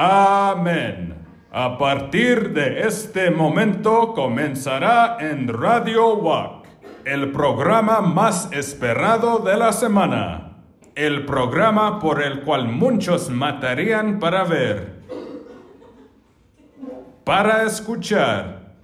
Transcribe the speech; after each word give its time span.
Amén. 0.00 1.26
A 1.50 1.76
partir 1.76 2.52
de 2.52 2.86
este 2.86 3.32
momento 3.32 4.14
comenzará 4.14 5.16
en 5.18 5.48
Radio 5.48 6.14
WAC, 6.18 6.68
el 7.04 7.32
programa 7.32 8.00
más 8.00 8.48
esperado 8.52 9.40
de 9.40 9.56
la 9.56 9.72
semana. 9.72 10.62
El 10.94 11.26
programa 11.26 11.98
por 11.98 12.22
el 12.22 12.42
cual 12.42 12.68
muchos 12.68 13.28
matarían 13.28 14.20
para 14.20 14.44
ver. 14.44 15.02
Para 17.24 17.64
escuchar. 17.64 18.76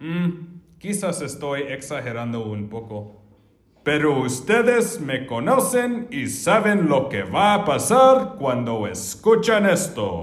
Mm, 0.00 0.58
quizás 0.78 1.22
estoy 1.22 1.62
exagerando 1.62 2.44
un 2.44 2.68
poco. 2.68 3.17
Pero 3.90 4.20
ustedes 4.20 5.00
me 5.00 5.26
conocen 5.26 6.08
y 6.10 6.26
saben 6.26 6.90
lo 6.90 7.08
que 7.08 7.22
va 7.22 7.54
a 7.54 7.64
pasar 7.64 8.34
cuando 8.38 8.86
escuchan 8.86 9.64
esto. 9.64 10.20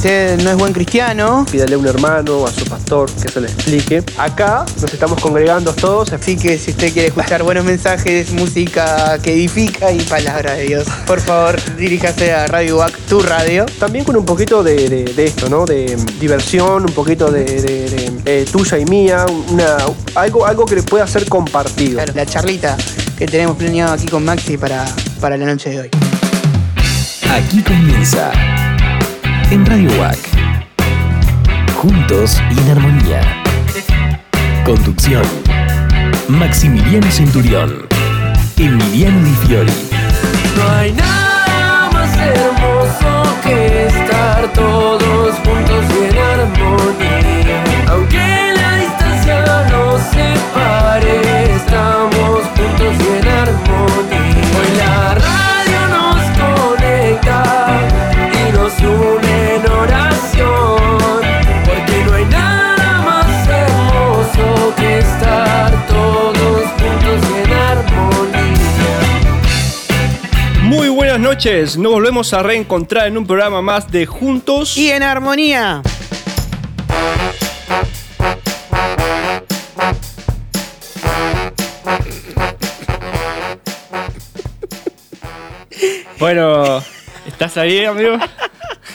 Si 0.00 0.06
usted 0.06 0.40
no 0.44 0.50
es 0.50 0.56
buen 0.56 0.72
cristiano, 0.72 1.44
pídale 1.50 1.74
a 1.74 1.78
un 1.78 1.86
hermano 1.86 2.38
o 2.38 2.46
a 2.46 2.52
su 2.52 2.64
pastor 2.66 3.10
que 3.10 3.28
se 3.28 3.40
le 3.40 3.48
explique. 3.48 4.04
Acá 4.16 4.64
nos 4.80 4.92
estamos 4.94 5.20
congregando 5.20 5.72
todos. 5.74 6.12
así 6.12 6.36
que 6.36 6.56
si 6.56 6.70
usted 6.70 6.92
quiere 6.92 7.08
escuchar 7.08 7.42
buenos 7.42 7.64
mensajes, 7.64 8.30
música 8.32 9.18
que 9.20 9.32
edifica 9.32 9.90
y 9.90 9.98
palabra 10.02 10.52
de 10.54 10.62
Dios, 10.68 10.86
por 11.04 11.20
favor 11.20 11.56
diríjase 11.76 12.32
a 12.32 12.46
Radio 12.46 12.78
WAC, 12.78 12.92
tu 13.08 13.20
radio. 13.20 13.66
También 13.80 14.04
con 14.04 14.14
un 14.16 14.24
poquito 14.24 14.62
de, 14.62 14.88
de- 14.88 15.04
de 15.04 15.24
esto, 15.24 15.48
¿no? 15.48 15.64
De 15.66 15.96
diversión, 16.20 16.84
un 16.84 16.92
poquito 16.94 17.30
de, 17.32 17.44
de- 17.44 17.88
de, 17.90 18.12
eh, 18.24 18.46
tuya 18.50 18.78
y 18.78 18.84
mía, 18.84 19.26
una, 19.48 19.76
algo, 20.14 20.46
algo 20.46 20.64
que 20.64 20.76
pueda 20.84 21.06
ser 21.08 21.28
compartido. 21.28 21.94
Claro, 21.94 22.12
la 22.14 22.24
charlita 22.24 22.76
que 23.18 23.26
tenemos 23.26 23.56
planeado 23.56 23.94
aquí 23.94 24.06
con 24.06 24.24
Maxi 24.24 24.56
para, 24.56 24.84
para 25.20 25.36
la 25.36 25.44
noche 25.46 25.70
de 25.70 25.80
hoy. 25.80 25.90
Aquí 27.30 27.62
comienza 27.62 28.30
en 29.50 29.64
Radio 29.64 29.90
WAC. 29.98 30.18
Juntos 31.76 32.40
y 32.50 32.58
en 32.60 32.70
armonía. 32.70 33.20
Conducción. 34.64 35.22
Maximiliano 36.28 37.10
Centurión. 37.10 37.86
Emiliano 38.56 39.24
Di 39.24 39.34
Fiori. 39.46 39.72
No 40.56 40.70
hay 40.76 40.92
nada 40.92 41.90
más 41.92 42.14
hermoso 42.18 43.36
que 43.42 43.86
estar 43.86 44.52
todos 44.52 45.34
juntos 45.36 45.84
y 45.94 46.10
en 46.10 46.18
armonía. 46.18 47.64
Aunque 47.88 48.52
la 48.54 48.76
distancia 48.76 49.68
nos 49.70 50.02
separe, 50.02 51.54
estamos 51.54 52.42
juntos 52.54 52.94
y 53.00 53.18
en 53.18 53.28
armonía. 53.28 53.97
Noches, 71.38 71.78
nos 71.78 71.92
volvemos 71.92 72.34
a 72.34 72.42
reencontrar 72.42 73.06
en 73.06 73.16
un 73.16 73.24
programa 73.24 73.62
más 73.62 73.92
de 73.92 74.06
Juntos. 74.06 74.76
Y 74.76 74.90
en 74.90 75.04
armonía. 75.04 75.82
Bueno, 86.18 86.82
¿estás 87.24 87.56
ahí, 87.56 87.84
amigo? 87.84 88.18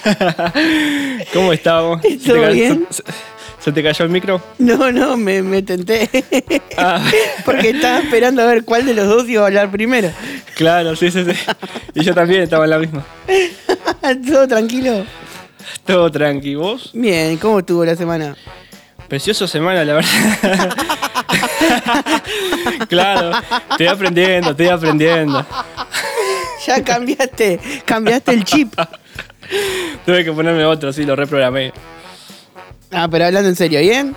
¿Cómo 1.34 1.52
te 1.52 1.58
¿Todo 1.58 2.52
bien? 2.52 2.88
¿Se, 2.90 3.04
se 3.60 3.72
te 3.72 3.82
cayó 3.82 4.04
el 4.06 4.12
micro? 4.12 4.42
No, 4.58 4.92
no, 4.92 5.16
me, 5.16 5.42
me 5.42 5.62
tenté. 5.62 6.10
Ah. 6.78 7.02
Porque 7.46 7.70
estaba 7.70 8.00
esperando 8.00 8.42
a 8.42 8.46
ver 8.46 8.66
cuál 8.66 8.86
de 8.86 8.94
los 8.94 9.08
dos 9.08 9.30
iba 9.30 9.44
a 9.44 9.48
hablar 9.48 9.72
primero. 9.72 10.12
Claro, 10.56 10.96
sí, 10.96 11.10
sí, 11.12 11.24
sí. 11.24 11.32
Y 11.96 12.04
yo 12.04 12.14
también 12.14 12.42
estaba 12.42 12.66
en 12.66 12.70
la 12.72 12.80
misma. 12.80 13.06
¿Todo 14.28 14.48
tranquilo? 14.48 15.06
Todo 15.86 16.12
tranqui, 16.12 16.56
¿vos? 16.56 16.92
Bien, 16.94 17.38
¿cómo 17.38 17.60
estuvo 17.60 17.86
la 17.86 17.96
semana? 17.96 18.36
Preciosa 19.08 19.48
semana, 19.48 19.86
la 19.86 19.94
verdad. 19.94 20.76
claro, 22.90 23.32
estoy 23.72 23.88
aprendiendo, 23.88 24.52
estoy 24.52 24.68
aprendiendo. 24.68 25.46
Ya 26.66 26.84
cambiaste, 26.84 27.60
cambiaste 27.86 28.32
el 28.34 28.44
chip. 28.44 28.74
Tuve 30.06 30.24
que 30.24 30.32
ponerme 30.32 30.66
otro, 30.66 30.92
sí, 30.94 31.04
lo 31.06 31.16
reprogramé. 31.16 31.72
Ah, 32.92 33.08
pero 33.10 33.26
hablando 33.26 33.50
en 33.50 33.56
serio, 33.56 33.80
¿bien? 33.80 34.16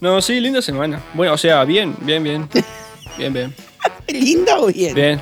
No, 0.00 0.20
sí, 0.20 0.40
linda 0.40 0.60
semana. 0.60 1.00
Bueno, 1.14 1.32
o 1.32 1.38
sea, 1.38 1.64
bien, 1.64 1.94
bien, 2.00 2.22
bien. 2.22 2.48
Bien, 3.16 3.32
bien. 3.32 3.54
¿Linda 4.08 4.58
o 4.58 4.66
bien? 4.66 4.94
Bien. 4.94 5.20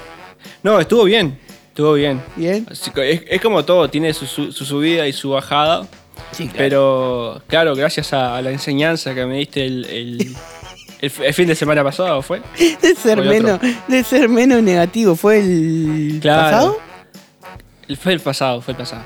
No, 0.64 0.80
estuvo 0.80 1.04
bien. 1.04 1.38
Estuvo 1.68 1.92
bien. 1.92 2.20
¿Bien? 2.34 2.66
Así 2.68 2.90
que 2.90 3.12
es, 3.12 3.22
es 3.28 3.40
como 3.40 3.64
todo, 3.64 3.88
tiene 3.88 4.12
su, 4.12 4.26
su- 4.26 4.50
su 4.50 4.64
subida 4.64 5.06
y 5.06 5.12
su 5.12 5.30
bajada. 5.30 5.86
Sí, 6.32 6.48
claro. 6.48 6.56
Pero, 6.58 7.42
claro, 7.46 7.76
gracias 7.76 8.12
a, 8.12 8.36
a 8.36 8.42
la 8.42 8.50
enseñanza 8.50 9.14
que 9.14 9.24
me 9.26 9.36
diste 9.38 9.64
el, 9.64 9.84
el- 9.84 10.20
el 11.00 11.06
f- 11.06 11.24
el 11.24 11.32
fin 11.34 11.46
de 11.46 11.54
semana 11.54 11.84
pasado, 11.84 12.20
¿fue? 12.20 12.42
De 12.82 12.96
ser, 12.96 13.22
menos, 13.22 13.60
de 13.86 14.02
ser 14.02 14.28
menos 14.28 14.60
negativo, 14.60 15.14
¿fue 15.14 15.38
el 15.38 16.18
Claro. 16.20 16.42
pasado? 16.42 16.80
Fue 17.98 18.12
el 18.12 18.20
pasado, 18.20 18.60
fue 18.60 18.72
el 18.72 18.78
pasado. 18.78 19.04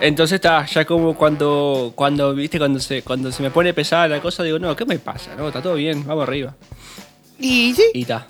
Entonces 0.00 0.36
está, 0.36 0.64
ya 0.66 0.84
como 0.84 1.14
cuando, 1.16 1.92
cuando, 1.94 2.34
viste, 2.34 2.58
cuando 2.58 2.78
se, 2.78 3.02
cuando 3.02 3.32
se 3.32 3.42
me 3.42 3.50
pone 3.50 3.74
pesada 3.74 4.06
la 4.06 4.20
cosa, 4.20 4.42
digo, 4.44 4.58
no, 4.58 4.76
¿qué 4.76 4.84
me 4.84 4.98
pasa? 4.98 5.34
No, 5.34 5.48
está 5.48 5.60
todo 5.60 5.74
bien, 5.74 6.06
vamos 6.06 6.28
arriba. 6.28 6.54
Y 7.38 7.74
sí, 7.74 7.82
Y 7.94 8.02
está. 8.02 8.26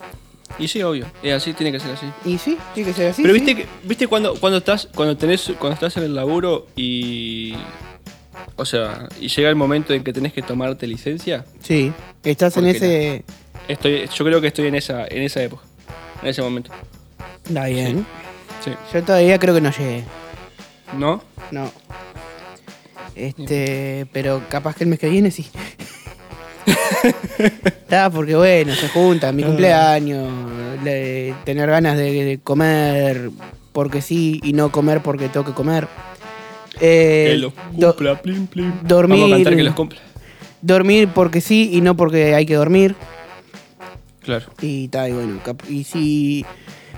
Y 0.59 0.67
sí, 0.67 0.83
obvio. 0.83 1.07
Es 1.23 1.35
así, 1.35 1.53
tiene 1.53 1.71
que 1.71 1.79
ser 1.79 1.93
así. 1.93 2.07
y 2.25 2.39
sí, 2.39 2.57
tiene 2.75 2.91
que 2.91 2.97
ser 2.97 3.11
así. 3.11 3.23
Pero 3.23 3.35
sí. 3.35 3.41
viste 3.41 3.63
que, 3.63 3.69
viste 3.85 4.07
cuando, 4.07 4.35
cuando 4.35 4.59
estás, 4.59 4.89
cuando 4.95 5.17
tenés, 5.17 5.53
cuando 5.59 5.75
estás 5.75 5.97
en 5.99 6.05
el 6.05 6.15
laburo 6.15 6.67
y. 6.75 7.55
O 8.57 8.65
sea, 8.65 9.09
y 9.21 9.29
llega 9.29 9.51
el 9.51 9.57
momento 9.57 9.93
en 9.93 10.03
que 10.03 10.13
tenés 10.13 10.33
que 10.33 10.43
tomarte 10.43 10.87
licencia. 10.87 11.45
Sí, 11.61 11.93
estás 12.25 12.57
en 12.57 12.65
¿Por 12.65 12.73
qué 12.73 12.77
ese... 12.77 13.25
Estoy, 13.69 14.09
yo 14.13 14.25
creo 14.25 14.41
que 14.41 14.49
estoy 14.49 14.67
en 14.67 14.75
esa, 14.75 15.07
en 15.07 15.23
esa 15.23 15.43
época. 15.43 15.63
En 16.23 16.29
ese 16.29 16.43
momento. 16.43 16.71
Está 17.45 17.67
bien. 17.67 17.99
Sí. 17.99 18.28
Yo 18.93 19.03
todavía 19.05 19.39
creo 19.39 19.55
que 19.55 19.61
no 19.61 19.71
llegué. 19.71 20.05
¿No? 20.97 21.23
No. 21.51 21.71
Este, 23.15 24.07
pero 24.13 24.43
capaz 24.49 24.77
que 24.77 24.85
el 24.85 24.91
mes 24.91 24.99
que 24.99 25.09
viene 25.09 25.31
sí. 25.31 25.49
Está, 27.39 28.11
porque 28.11 28.35
bueno, 28.37 28.75
se 28.75 28.89
juntan, 28.89 29.31
Ah. 29.31 29.33
mi 29.33 29.43
cumpleaños, 29.43 30.29
le- 30.85 31.35
tener 31.45 31.69
ganas 31.71 31.97
de, 31.97 32.25
de 32.25 32.39
comer 32.39 33.31
porque 33.73 34.03
sí 34.03 34.41
y 34.43 34.53
no 34.53 34.71
comer 34.73 35.03
porque 35.03 35.29
tengo 35.29 35.47
que 35.47 35.53
comer. 35.53 35.89
Eh, 36.81 37.31
que 37.33 37.37
los 37.39 37.53
do- 37.73 37.95
cumpla, 37.95 38.21
plim, 38.21 38.47
plim. 38.47 38.73
dormir. 38.83 39.21
Vamos 39.21 39.33
a 39.33 39.37
cantar 39.37 39.57
que 39.57 39.63
los 39.63 39.75
cumpla. 39.75 39.99
dormir 40.63 41.09
porque 41.15 41.41
sí 41.41 41.71
y 41.73 41.81
no 41.81 41.97
porque 41.97 42.35
hay 42.35 42.47
que 42.47 42.55
dormir. 42.55 42.95
Claro. 44.21 44.47
Y 44.61 44.89
tal, 44.89 45.11
y 45.11 45.13
bueno, 45.13 45.41
cap- 45.45 45.63
y 45.69 45.85
si 45.85 46.45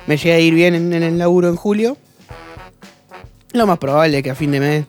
me 0.06 0.16
llega 0.16 0.36
a 0.36 0.38
ir 0.40 0.54
bien 0.54 0.74
en, 0.74 0.92
en 0.92 1.02
el 1.02 1.18
laburo 1.18 1.48
en 1.48 1.56
julio, 1.56 1.96
lo 3.52 3.66
más 3.66 3.78
probable 3.78 4.18
es 4.18 4.22
que 4.22 4.30
a 4.30 4.34
fin 4.34 4.50
de 4.52 4.60
mes 4.60 4.84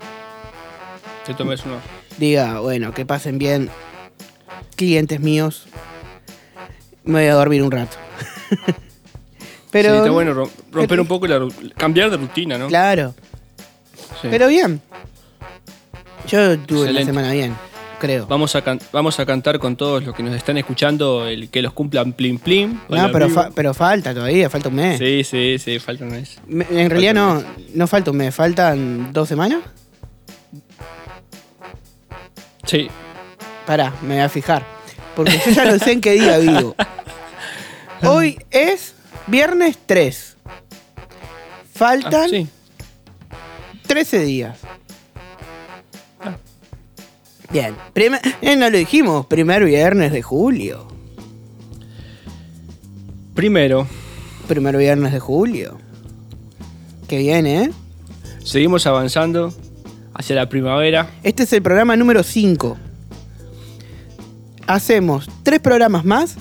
Te 1.25 1.33
tomes 1.33 1.63
uno. 1.65 1.75
diga, 2.17 2.59
bueno, 2.59 2.93
que 2.93 3.05
pasen 3.05 3.37
bien 3.37 3.69
clientes 4.75 5.19
míos, 5.19 5.65
me 7.03 7.19
voy 7.21 7.29
a 7.29 7.33
dormir 7.35 7.63
un 7.63 7.71
rato. 7.71 7.97
pero, 9.71 9.89
sí, 9.91 9.97
está 9.97 10.11
bueno 10.11 10.33
rom- 10.33 10.51
romper 10.71 10.87
pero- 10.89 11.01
un 11.03 11.07
poco 11.07 11.27
la 11.27 11.47
cambiar 11.77 12.09
de 12.09 12.17
rutina, 12.17 12.57
¿no? 12.57 12.67
Claro, 12.67 13.13
Sí. 14.21 14.27
pero 14.29 14.47
bien. 14.47 14.81
Yo 16.27 16.57
tuve 16.59 16.81
Excelente. 16.81 17.05
semana 17.05 17.31
bien, 17.31 17.55
creo. 18.01 18.25
Vamos 18.27 18.55
a, 18.55 18.63
vamos 18.91 19.19
a 19.19 19.25
cantar 19.25 19.59
con 19.59 19.75
todos 19.75 20.03
los 20.03 20.15
que 20.15 20.23
nos 20.23 20.35
están 20.35 20.57
escuchando 20.57 21.27
el 21.27 21.49
que 21.49 21.61
los 21.61 21.71
cumplan 21.73 22.13
plim 22.13 22.37
plim. 22.39 22.79
No, 22.89 23.11
pero, 23.11 23.29
fa- 23.29 23.49
pero 23.53 23.73
falta 23.73 24.13
todavía, 24.13 24.49
falta 24.49 24.69
un 24.69 24.75
mes. 24.75 24.97
Sí, 24.99 25.23
sí, 25.23 25.57
sí, 25.59 25.79
falta 25.79 26.03
un 26.05 26.11
mes. 26.11 26.37
Me- 26.47 26.65
En 26.69 26.89
realidad 26.89 27.13
no, 27.13 27.43
no 27.75 27.87
falta 27.87 28.11
un 28.11 28.17
mes, 28.17 28.33
faltan 28.33 29.13
dos 29.13 29.29
semanas. 29.29 29.59
Sí. 32.65 32.87
Pará, 33.65 33.93
me 34.01 34.15
voy 34.15 34.23
a 34.23 34.29
fijar. 34.29 34.65
Porque 35.15 35.39
yo 35.45 35.51
ya 35.51 35.65
no 35.65 35.77
sé 35.77 35.91
en 35.93 36.01
qué 36.01 36.13
día 36.13 36.37
vivo. 36.37 36.75
Hoy 38.03 38.39
es 38.49 38.95
viernes 39.27 39.77
3. 39.85 40.37
Faltan 41.73 42.13
Ah, 42.25 42.27
sí. 42.29 42.47
13 43.87 44.19
días. 44.21 44.57
Bien. 47.51 47.75
Eh, 48.41 48.55
no 48.55 48.69
lo 48.69 48.77
dijimos, 48.77 49.25
primer 49.25 49.65
viernes 49.65 50.11
de 50.11 50.21
julio. 50.21 50.87
Primero, 53.33 53.87
Primer 54.47 54.75
viernes 54.77 55.13
de 55.13 55.19
julio. 55.19 55.77
que 57.07 57.17
viene, 57.19 57.63
¿eh? 57.63 57.71
Seguimos 58.43 58.85
avanzando 58.87 59.53
hacia 60.13 60.35
la 60.35 60.49
primavera. 60.49 61.09
Este 61.23 61.43
es 61.43 61.53
el 61.53 61.61
programa 61.61 61.95
número 61.95 62.23
5. 62.23 62.77
Hacemos 64.67 65.29
tres 65.43 65.59
programas 65.59 66.05
más 66.05 66.35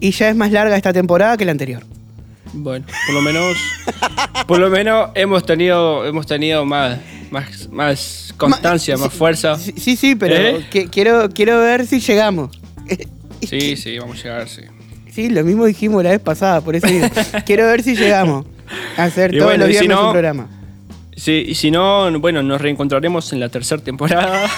y 0.00 0.10
ya 0.12 0.28
es 0.28 0.36
más 0.36 0.52
larga 0.52 0.76
esta 0.76 0.92
temporada 0.92 1.36
que 1.36 1.44
la 1.44 1.52
anterior. 1.52 1.82
Bueno, 2.52 2.86
por 3.06 3.14
lo 3.14 3.22
menos. 3.22 3.56
por 4.46 4.58
lo 4.58 4.70
menos 4.70 5.10
hemos 5.14 5.44
tenido. 5.44 6.04
Hemos 6.06 6.26
tenido 6.26 6.64
más. 6.64 6.98
Más, 7.30 7.68
más 7.70 8.34
constancia, 8.36 8.96
Ma- 8.96 9.04
más 9.04 9.12
sí, 9.12 9.18
fuerza. 9.18 9.58
Sí, 9.58 9.96
sí, 9.96 10.14
pero 10.14 10.34
¿Eh? 10.36 10.66
que- 10.70 10.88
quiero, 10.88 11.28
quiero 11.30 11.58
ver 11.60 11.86
si 11.86 12.00
llegamos. 12.00 12.58
Sí, 13.42 13.76
sí, 13.76 13.98
vamos 13.98 14.18
a 14.20 14.22
llegar, 14.22 14.48
sí. 14.48 14.62
Sí, 15.12 15.28
lo 15.28 15.44
mismo 15.44 15.66
dijimos 15.66 16.02
la 16.02 16.10
vez 16.10 16.20
pasada, 16.20 16.62
por 16.62 16.74
eso 16.74 16.86
digo, 16.86 17.06
quiero 17.46 17.66
ver 17.66 17.82
si 17.82 17.94
llegamos 17.94 18.46
a 18.96 19.04
hacer 19.04 19.34
Y 19.34 19.38
todos 19.38 19.50
bueno, 19.50 19.66
los 19.66 19.74
si 19.76 19.80
viernes 19.80 19.96
no- 19.98 20.06
un 20.06 20.12
programa. 20.12 20.48
Sí, 21.16 21.44
y 21.48 21.54
si 21.54 21.70
no, 21.70 22.18
bueno, 22.18 22.42
nos 22.42 22.60
reencontraremos 22.60 23.32
en 23.32 23.40
la 23.40 23.48
tercera 23.48 23.82
temporada. 23.82 24.48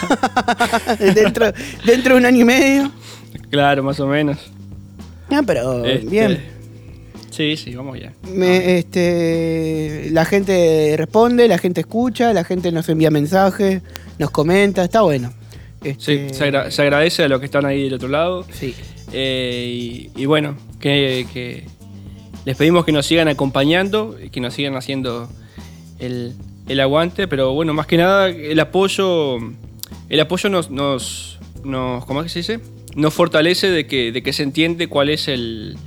dentro, 1.14 1.52
dentro 1.84 2.14
de 2.14 2.20
un 2.20 2.26
año 2.26 2.40
y 2.40 2.44
medio. 2.44 2.92
claro, 3.50 3.82
más 3.82 3.98
o 4.00 4.06
menos. 4.06 4.38
Ah, 5.30 5.42
pero 5.46 5.84
Este, 5.84 6.06
bien. 6.08 6.42
Sí, 7.38 7.56
sí, 7.56 7.72
vamos 7.74 7.96
ya. 8.00 8.12
Me- 8.34 8.78
este, 8.78 10.08
la 10.10 10.24
gente 10.24 10.94
responde, 10.96 11.46
la 11.46 11.56
gente 11.58 11.80
escucha, 11.82 12.32
la 12.32 12.42
gente 12.42 12.72
nos 12.72 12.88
envía 12.88 13.10
mensajes, 13.12 13.80
nos 14.18 14.30
comenta, 14.32 14.82
está 14.82 15.02
bueno. 15.02 15.32
Sí, 15.82 15.88
Este, 15.90 16.34
se, 16.34 16.44
agra- 16.44 16.70
se 16.72 16.82
agradece 16.82 17.22
a 17.22 17.28
los 17.28 17.38
que 17.38 17.46
están 17.46 17.64
ahí 17.64 17.84
del 17.84 17.94
otro 17.94 18.08
lado. 18.08 18.44
sí. 18.50 18.74
Eh, 19.12 20.10
y, 20.16 20.22
y 20.22 20.26
bueno, 20.26 20.56
que, 20.80 21.26
que 21.32 21.64
les 22.44 22.56
pedimos 22.56 22.84
que 22.84 22.90
nos 22.92 23.06
sigan 23.06 23.28
acompañando 23.28 24.16
que 24.32 24.40
nos 24.40 24.52
sigan 24.52 24.74
haciendo 24.76 25.30
el, 26.00 26.34
el 26.68 26.80
aguante, 26.80 27.26
pero 27.28 27.54
bueno, 27.54 27.72
más 27.72 27.86
que 27.86 27.96
nada 27.96 28.28
el 28.28 28.60
apoyo, 28.60 29.38
el 30.10 30.20
apoyo 30.20 30.50
nos, 30.50 30.70
nos, 30.70 31.38
nos 31.64 32.04
¿cómo 32.04 32.20
es 32.20 32.24
que 32.24 32.42
se 32.42 32.52
dice? 32.56 32.64
Nos 32.96 33.14
fortalece 33.14 33.70
de 33.70 33.86
que, 33.86 34.12
de 34.12 34.22
que 34.22 34.32
se 34.34 34.42
entiende 34.42 34.88
cuál 34.88 35.08
es 35.08 35.26
el, 35.28 35.78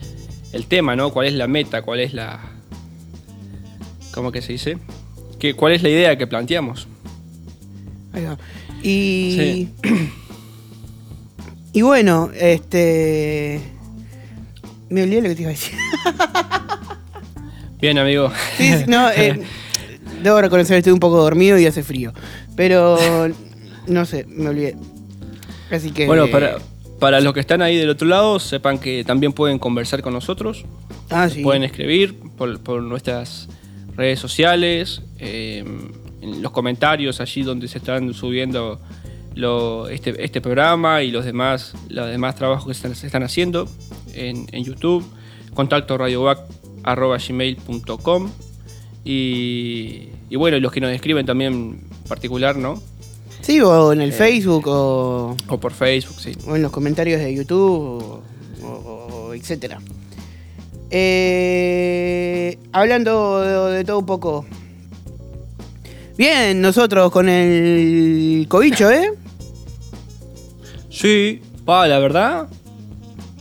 el 0.53 0.65
tema, 0.67 0.95
¿no? 0.95 1.11
Cuál 1.11 1.27
es 1.27 1.33
la 1.33 1.47
meta, 1.47 1.81
cuál 1.81 1.99
es 1.99 2.13
la, 2.13 2.39
¿cómo 4.13 4.31
que 4.31 4.41
se 4.41 4.53
dice? 4.53 4.77
Que, 5.39 5.53
¿Cuál 5.53 5.73
es 5.73 5.83
la 5.83 5.89
idea 5.89 6.17
que 6.17 6.27
planteamos? 6.27 6.87
Ahí 8.13 8.25
va. 8.25 8.37
Y. 8.83 9.69
Y 11.73 11.81
bueno, 11.83 12.29
este. 12.37 13.61
Me 14.89 15.03
olvidé 15.03 15.21
lo 15.21 15.29
que 15.29 15.35
te 15.35 15.41
iba 15.43 15.51
a 15.51 15.53
decir. 15.53 15.73
Bien, 17.79 17.97
amigo. 17.97 18.29
Sí, 18.57 18.73
sí, 18.77 18.83
no, 18.87 19.09
eh, 19.09 19.41
debo 20.21 20.41
reconocer 20.41 20.75
que 20.75 20.79
estoy 20.79 20.91
un 20.91 20.99
poco 20.99 21.17
dormido 21.17 21.57
y 21.57 21.65
hace 21.65 21.81
frío. 21.81 22.11
Pero. 22.57 22.97
No 23.87 24.05
sé, 24.05 24.25
me 24.27 24.49
olvidé. 24.49 24.75
Así 25.71 25.91
que. 25.91 26.07
Bueno, 26.07 26.27
para, 26.27 26.57
para 27.01 27.19
los 27.19 27.33
que 27.33 27.41
están 27.41 27.61
ahí 27.61 27.75
del 27.75 27.89
otro 27.89 28.07
lado, 28.07 28.39
sepan 28.39 28.79
que 28.79 29.03
también 29.03 29.33
pueden 29.33 29.59
conversar 29.59 30.01
con 30.01 30.13
nosotros. 30.13 30.63
Ah, 31.09 31.27
sí. 31.27 31.41
Pueden 31.43 31.63
escribir 31.63 32.17
por, 32.37 32.61
por 32.61 32.81
nuestras 32.81 33.49
redes 33.97 34.19
sociales, 34.19 35.01
eh, 35.19 35.65
en 36.21 36.41
los 36.41 36.51
comentarios 36.51 37.19
allí 37.19 37.43
donde 37.43 37.67
se 37.67 37.79
están 37.79 38.13
subiendo 38.13 38.79
lo- 39.35 39.89
este, 39.89 40.23
este 40.23 40.39
programa 40.41 41.01
y 41.03 41.11
los 41.11 41.25
demás, 41.25 41.73
los 41.89 42.07
demás 42.07 42.35
trabajos 42.35 42.67
que 42.67 42.73
se 42.75 42.79
están, 42.79 42.95
se 42.95 43.07
están 43.07 43.23
haciendo 43.23 43.67
en, 44.13 44.47
en 44.51 44.63
YouTube. 44.63 45.03
Contacto 45.53 45.97
radiovac.gmail.com 45.97 48.29
y, 49.03 50.09
y 50.29 50.35
bueno, 50.35 50.57
y 50.57 50.59
los 50.59 50.71
que 50.71 50.79
nos 50.81 50.91
escriben 50.91 51.25
también 51.25 51.53
en 51.53 51.81
particular, 52.07 52.55
¿no? 52.55 52.81
Sí, 53.41 53.59
o 53.61 53.91
Eh. 53.91 53.95
en 53.95 54.01
el 54.01 54.13
Facebook 54.13 54.67
o, 54.67 55.35
O 55.47 55.57
por 55.59 55.73
Facebook, 55.73 56.19
sí. 56.21 56.31
o 56.47 56.55
en 56.55 56.61
los 56.61 56.71
comentarios 56.71 57.19
de 57.21 57.33
YouTube 57.33 58.21
o, 58.63 58.67
o 58.67 59.33
etcétera. 59.33 59.79
Eh, 60.91 62.57
hablando 62.73 63.69
de, 63.69 63.77
de 63.77 63.83
todo 63.85 63.99
un 63.99 64.05
poco. 64.05 64.45
Bien, 66.17 66.59
nosotros 66.61 67.11
con 67.11 67.29
el 67.29 68.45
cobicho, 68.49 68.91
¿eh? 68.91 69.11
Sí, 70.89 71.41
pa, 71.65 71.87
la 71.87 71.97
verdad, 71.99 72.47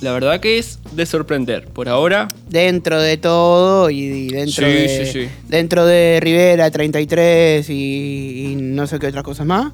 la 0.00 0.12
verdad 0.12 0.41
que 0.41 0.58
es 0.58 0.79
de 0.93 1.05
sorprender. 1.05 1.67
Por 1.67 1.88
ahora, 1.88 2.29
Dentro 2.49 3.00
de 3.00 3.17
todo 3.17 3.91
y, 3.91 3.99
y 3.99 4.29
dentro, 4.29 4.67
Sí, 4.67 4.73
de, 4.73 5.06
sí, 5.06 5.12
sí. 5.25 5.29
dentro 5.49 5.85
de 5.85 6.20
Rivera 6.23 6.70
33 6.70 7.69
y, 7.69 8.53
y 8.53 8.56
no 8.56 8.87
sé 8.87 8.99
qué 8.99 9.08
otras 9.08 9.25
cosas 9.25 9.46
más. 9.46 9.73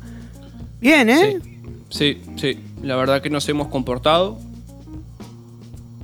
Bien, 0.81 1.09
¿eh? 1.11 1.39
sí, 1.89 2.19
sí, 2.19 2.21
sí, 2.37 2.59
la 2.83 2.97
verdad 2.97 3.23
que 3.23 3.31
nos 3.31 3.49
hemos 3.49 3.69
comportado. 3.69 4.39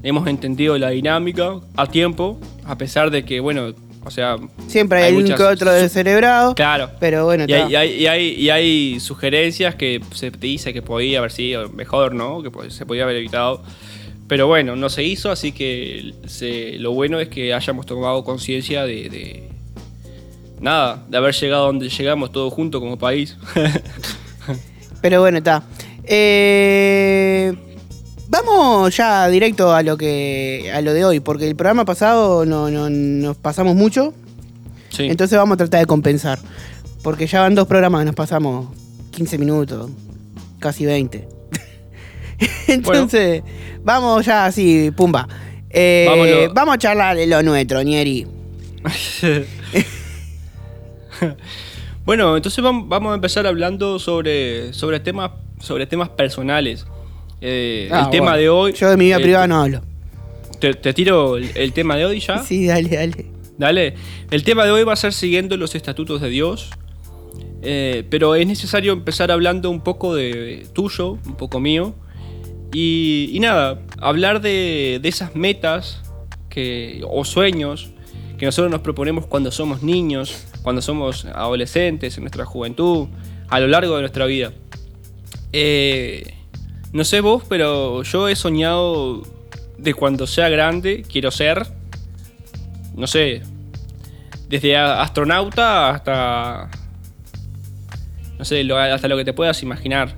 Hemos 0.03 0.27
entendido 0.27 0.77
la 0.79 0.91
dinámica 0.91 1.61
a 1.77 1.87
tiempo, 1.87 2.39
a 2.65 2.77
pesar 2.77 3.11
de 3.11 3.25
que, 3.25 3.39
bueno, 3.41 3.73
o 4.05 4.11
sea, 4.11 4.37
Siempre 4.67 4.99
hay, 4.99 5.13
Hay 5.15 5.23
un 5.23 5.29
que 5.29 5.41
otro 5.43 5.71
descerebrado. 5.71 6.55
claro. 6.57 6.91
Pero 6.99 7.25
bueno, 7.25 7.45
Y 7.47 7.53
hay, 7.53 7.71
y 7.71 7.77
hay- 7.77 7.93
y 8.03 8.07
hay- 8.09 8.29
y 8.35 8.51
hay 8.51 9.01
sugerencias 9.01 9.77
que 9.77 10.01
se 10.13 10.33
te 10.33 10.39
dice 10.47 10.73
que 10.73 10.83
podía 10.83 11.19
haber 11.19 11.31
sido 11.31 11.69
mejor, 11.69 12.15
¿no? 12.15 12.43
Que 12.43 12.51
se 12.71 12.85
podía 12.85 13.05
haber 13.05 13.17
evitado. 13.17 13.63
Pero 14.27 14.49
bueno, 14.49 14.75
no 14.75 14.89
se 14.89 15.05
hizo, 15.05 15.31
así 15.31 15.53
que 15.53 16.15
se- 16.27 16.79
lo 16.81 16.91
bueno 16.93 17.21
es 17.21 17.29
que 17.29 17.55
hayamos 17.55 17.87
tomado 17.87 18.25
conciencia 18.25 18.85
de, 18.85 19.09
de- 19.09 19.49
Nada, 20.61 21.05
de 21.09 21.17
haber 21.17 21.35
llegado 21.35 21.67
donde 21.67 21.89
llegamos 21.89 22.31
todos 22.33 22.53
juntos 22.53 22.81
como 22.81 22.97
país. 22.99 23.37
Pero 25.03 25.21
bueno, 25.21 25.39
está. 25.39 25.63
Eh, 26.05 27.53
vamos 28.29 28.97
ya 28.97 29.29
directo 29.29 29.75
a 29.75 29.83
lo 29.83 29.97
que 29.99 30.71
a 30.75 30.81
lo 30.81 30.95
de 30.95 31.05
hoy, 31.05 31.21
porque 31.21 31.47
el 31.47 31.55
programa 31.57 31.85
pasado 31.85 32.47
no, 32.47 32.71
no- 32.71 32.89
nos 32.89 33.37
pasamos 33.37 33.75
mucho, 33.77 34.15
sí. 34.89 35.05
entonces 35.05 35.37
vamos 35.37 35.55
a 35.55 35.59
tratar 35.59 35.81
de 35.81 35.87
compensar. 35.87 36.39
Porque 37.03 37.27
ya 37.27 37.41
van 37.41 37.55
dos 37.57 37.67
programas, 37.67 38.05
nos 38.05 38.15
pasamos 38.15 38.69
15 39.11 39.37
minutos, 39.39 39.91
casi 40.61 40.87
20. 40.87 41.29
entonces, 42.69 43.43
vamos 43.83 44.25
ya 44.25 44.47
así, 44.47 44.93
pumba. 44.97 45.29
Eh, 45.69 46.49
vamos 46.55 46.75
a 46.75 46.79
charlar 46.79 47.17
de 47.17 47.27
lo 47.27 47.43
nuestro, 47.43 47.83
Nieri. 47.83 48.27
bueno, 52.05 52.37
entonces 52.37 52.63
vam- 52.65 52.87
vamos 52.89 53.13
a 53.13 53.15
empezar 53.15 53.47
hablando 53.47 53.99
sobre, 53.99 54.73
sobre, 54.73 55.01
temas, 55.01 55.31
sobre 55.61 55.87
temas 55.87 56.09
personales. 56.11 56.87
Eh, 57.41 57.89
Ah, 57.93 58.03
el 58.05 58.11
tema 58.11 58.27
bueno. 58.33 58.39
de 58.39 58.49
hoy... 58.49 58.73
Yo 58.73 58.91
de 58.91 58.97
mi 58.97 59.07
vida 59.07 59.17
eh, 59.19 59.23
privada 59.23 59.47
no 59.47 59.63
hablo. 59.63 59.83
Te, 60.61 60.75
te 60.75 60.93
tiro 60.95 61.37
el, 61.37 61.51
el 61.57 61.73
tema 61.73 61.97
de 61.97 62.07
hoy 62.07 62.21
ya. 62.21 62.39
Sí, 62.45 62.67
dale, 62.67 62.89
dale. 62.97 63.27
Dale. 63.59 63.95
El 64.31 64.43
tema 64.45 64.65
de 64.65 64.71
hoy 64.73 64.85
va 64.85 64.93
a 64.93 64.97
ser 64.97 65.13
siguiendo 65.13 65.57
los 65.57 65.75
estatutos 65.75 66.21
de 66.21 66.29
Dios. 66.29 66.71
Eh, 67.63 68.05
pero 68.11 68.35
es 68.35 68.47
necesario 68.47 68.93
empezar 68.93 69.31
hablando 69.31 69.71
un 69.71 69.81
poco 69.83 70.15
de 70.15 70.67
tuyo, 70.73 71.13
un 71.27 71.37
poco 71.37 71.61
mío. 71.61 71.95
Y, 72.73 73.31
y 73.33 73.39
nada, 73.41 73.81
hablar 73.99 74.41
de, 74.41 74.99
de 75.03 75.09
esas 75.09 75.37
metas 75.37 76.01
que, 76.49 77.03
o 77.09 77.25
sueños 77.25 77.91
que 78.39 78.47
nosotros 78.47 78.71
nos 78.73 78.81
proponemos 78.81 79.27
cuando 79.27 79.53
somos 79.53 79.83
niños, 79.83 80.47
cuando 80.63 80.81
somos 80.83 81.25
adolescentes, 81.27 82.17
en 82.17 82.25
nuestra 82.25 82.45
juventud, 82.45 83.09
a 83.49 83.61
lo 83.61 83.67
largo 83.69 83.95
de 83.97 84.03
nuestra 84.03 84.27
vida. 84.27 84.53
Eh, 85.53 86.35
no 86.93 87.05
sé 87.05 87.21
vos, 87.21 87.43
pero 87.49 88.03
yo 88.03 88.29
he 88.29 88.37
soñado 88.37 89.23
de 89.79 89.95
cuando 89.95 90.27
sea 90.27 90.49
grande, 90.49 91.05
quiero 91.11 91.31
ser, 91.31 91.67
no 92.95 93.07
sé, 93.07 93.43
desde 94.49 94.77
astronauta 94.77 95.91
hasta, 95.91 96.71
no 98.39 98.45
sé, 98.45 98.63
lo- 98.65 98.79
hasta 98.79 99.09
lo 99.09 99.17
que 99.17 99.25
te 99.25 99.33
puedas 99.33 99.63
imaginar. 99.63 100.15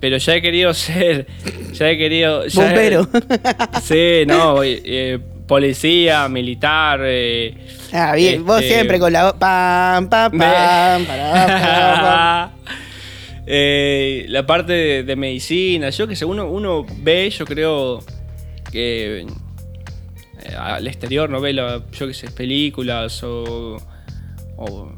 Pero 0.00 0.16
ya 0.18 0.34
he 0.36 0.42
querido 0.42 0.72
ser, 0.74 1.26
ya 1.72 1.90
he 1.90 1.98
querido... 1.98 2.46
ya 2.46 2.62
he- 2.62 2.66
Bombero. 2.68 3.08
sí, 3.82 4.22
no, 4.26 4.62
eh, 4.62 5.20
policía, 5.46 6.28
militar... 6.28 7.00
eh, 7.04 7.54
Ah, 7.92 8.14
bien, 8.14 8.44
vos 8.44 8.60
Este- 8.60 8.74
siempre 8.74 8.98
con 8.98 9.12
la. 9.12 9.32
Pam, 9.32 10.08
pam, 10.08 10.38
pam. 10.38 12.50
Eh, 13.48 14.26
la 14.28 14.44
parte 14.44 14.72
de, 14.72 15.02
de 15.04 15.14
medicina, 15.14 15.90
yo 15.90 16.08
que 16.08 16.16
sé, 16.16 16.24
uno, 16.24 16.50
uno 16.50 16.84
ve, 16.98 17.30
yo 17.30 17.44
creo 17.44 18.02
que 18.72 19.20
eh, 19.20 19.26
al 20.58 20.84
exterior 20.88 21.30
no 21.30 21.40
ve, 21.40 21.52
la- 21.52 21.80
yo 21.92 22.08
que 22.08 22.14
sé, 22.14 22.28
películas 22.32 23.22
o, 23.22 23.76
o, 24.56 24.92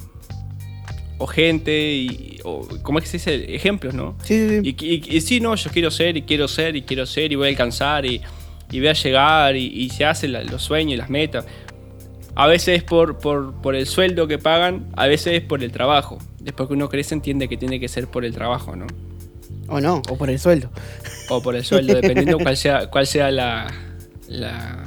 o 1.19 1.27
gente, 1.27 1.79
y, 1.93 2.39
o, 2.43 2.67
¿cómo 2.83 3.01
es 3.01 3.11
que 3.11 3.19
se 3.19 3.33
dice? 3.37 3.55
Ejemplos, 3.55 3.93
¿no? 3.93 4.17
Sí, 4.23 4.49
sí, 4.49 4.61
sí. 4.63 4.77
Y, 4.81 4.87
y- 4.95 5.17
y 5.19 5.21
sí, 5.21 5.41
no, 5.41 5.55
yo 5.55 5.71
quiero 5.71 5.91
ser 5.91 6.17
y 6.17 6.23
quiero 6.23 6.49
ser 6.49 6.75
y 6.75 6.81
quiero 6.83 7.05
ser 7.05 7.31
y 7.31 7.35
voy 7.35 7.49
a 7.49 7.51
alcanzar 7.51 8.07
y, 8.07 8.23
y 8.71 8.79
voy 8.81 8.89
a 8.89 8.93
llegar 8.93 9.57
y, 9.57 9.67
y 9.67 9.91
se 9.91 10.05
hacen 10.05 10.33
la- 10.33 10.43
los 10.45 10.63
sueños 10.63 10.95
y 10.95 10.97
las 10.97 11.11
metas. 11.11 11.47
A 12.35 12.47
veces 12.47 12.77
es 12.79 12.85
por, 12.85 13.19
por, 13.19 13.55
por 13.61 13.75
el 13.75 13.87
sueldo 13.87 14.29
que 14.29 14.39
pagan, 14.39 14.89
a 14.97 15.07
veces 15.07 15.35
es 15.35 15.41
por 15.43 15.63
el 15.65 15.73
trabajo. 15.73 16.19
Después 16.39 16.69
que 16.69 16.75
uno 16.75 16.89
crece 16.89 17.15
entiende 17.15 17.49
que 17.49 17.57
tiene 17.57 17.81
que 17.81 17.89
ser 17.89 18.07
por 18.07 18.25
el 18.25 18.33
trabajo, 18.33 18.77
¿no? 18.77 18.87
O 19.67 19.81
no, 19.81 20.03
o 20.09 20.17
por 20.17 20.31
el 20.31 20.39
sueldo. 20.39 20.71
O 21.29 21.43
por 21.43 21.57
el 21.57 21.65
sueldo, 21.65 21.95
dependiendo 22.01 22.39
cuál 22.39 22.57
sea, 22.57 22.89
cuál 22.89 23.07
sea 23.07 23.31
la, 23.31 23.67
la... 24.29 24.85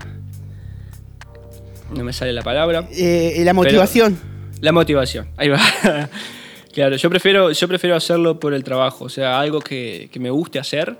No 1.93 2.03
me 2.03 2.13
sale 2.13 2.31
la 2.33 2.41
palabra. 2.41 2.87
Eh, 2.91 3.41
la 3.43 3.53
motivación. 3.53 4.17
La 4.61 4.71
motivación, 4.71 5.27
ahí 5.37 5.49
va. 5.49 5.59
claro, 6.73 6.95
yo 6.95 7.09
prefiero, 7.09 7.51
yo 7.51 7.67
prefiero 7.67 7.95
hacerlo 7.95 8.39
por 8.39 8.53
el 8.53 8.63
trabajo, 8.63 9.05
o 9.05 9.09
sea, 9.09 9.39
algo 9.39 9.59
que, 9.59 10.07
que 10.11 10.19
me 10.19 10.29
guste 10.29 10.59
hacer, 10.59 10.95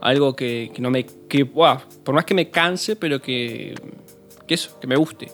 algo 0.00 0.34
que, 0.36 0.70
que 0.74 0.80
no 0.82 0.90
me... 0.90 1.04
Que, 1.28 1.44
por 1.46 2.14
más 2.14 2.24
que 2.24 2.34
me 2.34 2.50
canse, 2.50 2.96
pero 2.96 3.20
que, 3.20 3.74
que 4.46 4.54
eso, 4.54 4.78
que 4.80 4.86
me 4.86 4.96
guste. 4.96 5.28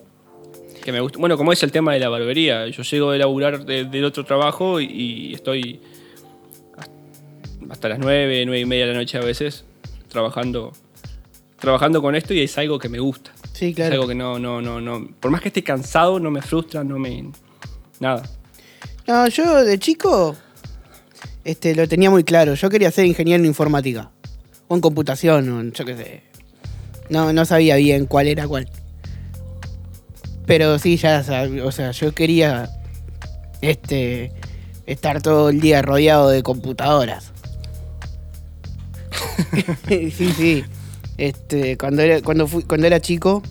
Que 0.84 0.90
me 0.92 1.00
guste. 1.00 1.18
Bueno, 1.18 1.36
como 1.36 1.52
es 1.52 1.62
el 1.62 1.70
tema 1.72 1.92
de 1.92 2.00
la 2.00 2.08
barbería, 2.08 2.66
yo 2.68 2.82
llego 2.82 3.10
de 3.12 3.18
laburar 3.18 3.64
de- 3.64 3.84
del 3.84 4.04
otro 4.04 4.24
trabajo 4.24 4.80
y, 4.80 4.86
y 4.86 5.34
estoy 5.34 5.80
hasta 7.70 7.88
las 7.88 7.98
9, 7.98 8.44
9 8.46 8.60
y 8.60 8.64
media 8.66 8.86
de 8.86 8.92
la 8.92 8.98
noche 8.98 9.18
a 9.18 9.20
veces 9.22 9.64
trabajando, 10.08 10.72
trabajando 11.58 12.02
con 12.02 12.14
esto 12.14 12.34
y 12.34 12.40
es 12.42 12.56
algo 12.58 12.78
que 12.78 12.88
me 12.88 12.98
gusta. 12.98 13.32
Sí, 13.52 13.68
Es 13.70 13.74
claro. 13.76 13.94
algo 13.94 14.08
que 14.08 14.14
no, 14.14 14.38
no, 14.38 14.60
no, 14.60 14.80
no. 14.80 15.08
Por 15.20 15.30
más 15.30 15.40
que 15.40 15.48
esté 15.48 15.62
cansado, 15.62 16.18
no 16.20 16.30
me 16.30 16.42
frustra, 16.42 16.82
no 16.84 16.98
me. 16.98 17.30
Nada. 18.00 18.22
No, 19.06 19.26
yo 19.28 19.64
de 19.64 19.78
chico 19.78 20.36
este, 21.44 21.74
lo 21.74 21.86
tenía 21.88 22.10
muy 22.10 22.24
claro. 22.24 22.54
Yo 22.54 22.68
quería 22.68 22.90
ser 22.90 23.04
ingeniero 23.06 23.40
en 23.42 23.46
informática. 23.46 24.10
En 24.74 24.80
computación, 24.80 25.72
yo 25.72 25.84
qué 25.84 25.96
sé. 25.96 26.22
No, 27.10 27.32
no 27.32 27.44
sabía 27.44 27.76
bien 27.76 28.06
cuál 28.06 28.26
era 28.26 28.48
cuál. 28.48 28.68
Pero 30.46 30.78
sí, 30.78 30.96
ya 30.96 31.22
o 31.64 31.72
sea, 31.72 31.90
yo 31.90 32.14
quería 32.14 32.70
este 33.60 34.32
estar 34.86 35.22
todo 35.22 35.50
el 35.50 35.60
día 35.60 35.82
rodeado 35.82 36.30
de 36.30 36.42
computadoras. 36.42 37.32
sí, 39.88 40.10
sí. 40.10 40.64
Este, 41.18 41.76
cuando 41.76 42.02
era, 42.02 42.22
cuando 42.22 42.48
fui, 42.48 42.62
cuando 42.62 42.86
era 42.86 43.00
chico, 43.00 43.42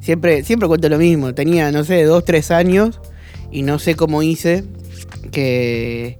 siempre, 0.00 0.44
siempre 0.44 0.68
cuento 0.68 0.88
lo 0.88 0.98
mismo. 0.98 1.34
Tenía, 1.34 1.72
no 1.72 1.82
sé, 1.82 2.04
dos, 2.04 2.24
tres 2.24 2.50
años 2.50 3.00
y 3.50 3.62
no 3.62 3.78
sé 3.78 3.96
cómo 3.96 4.22
hice 4.22 4.64
que 5.32 6.18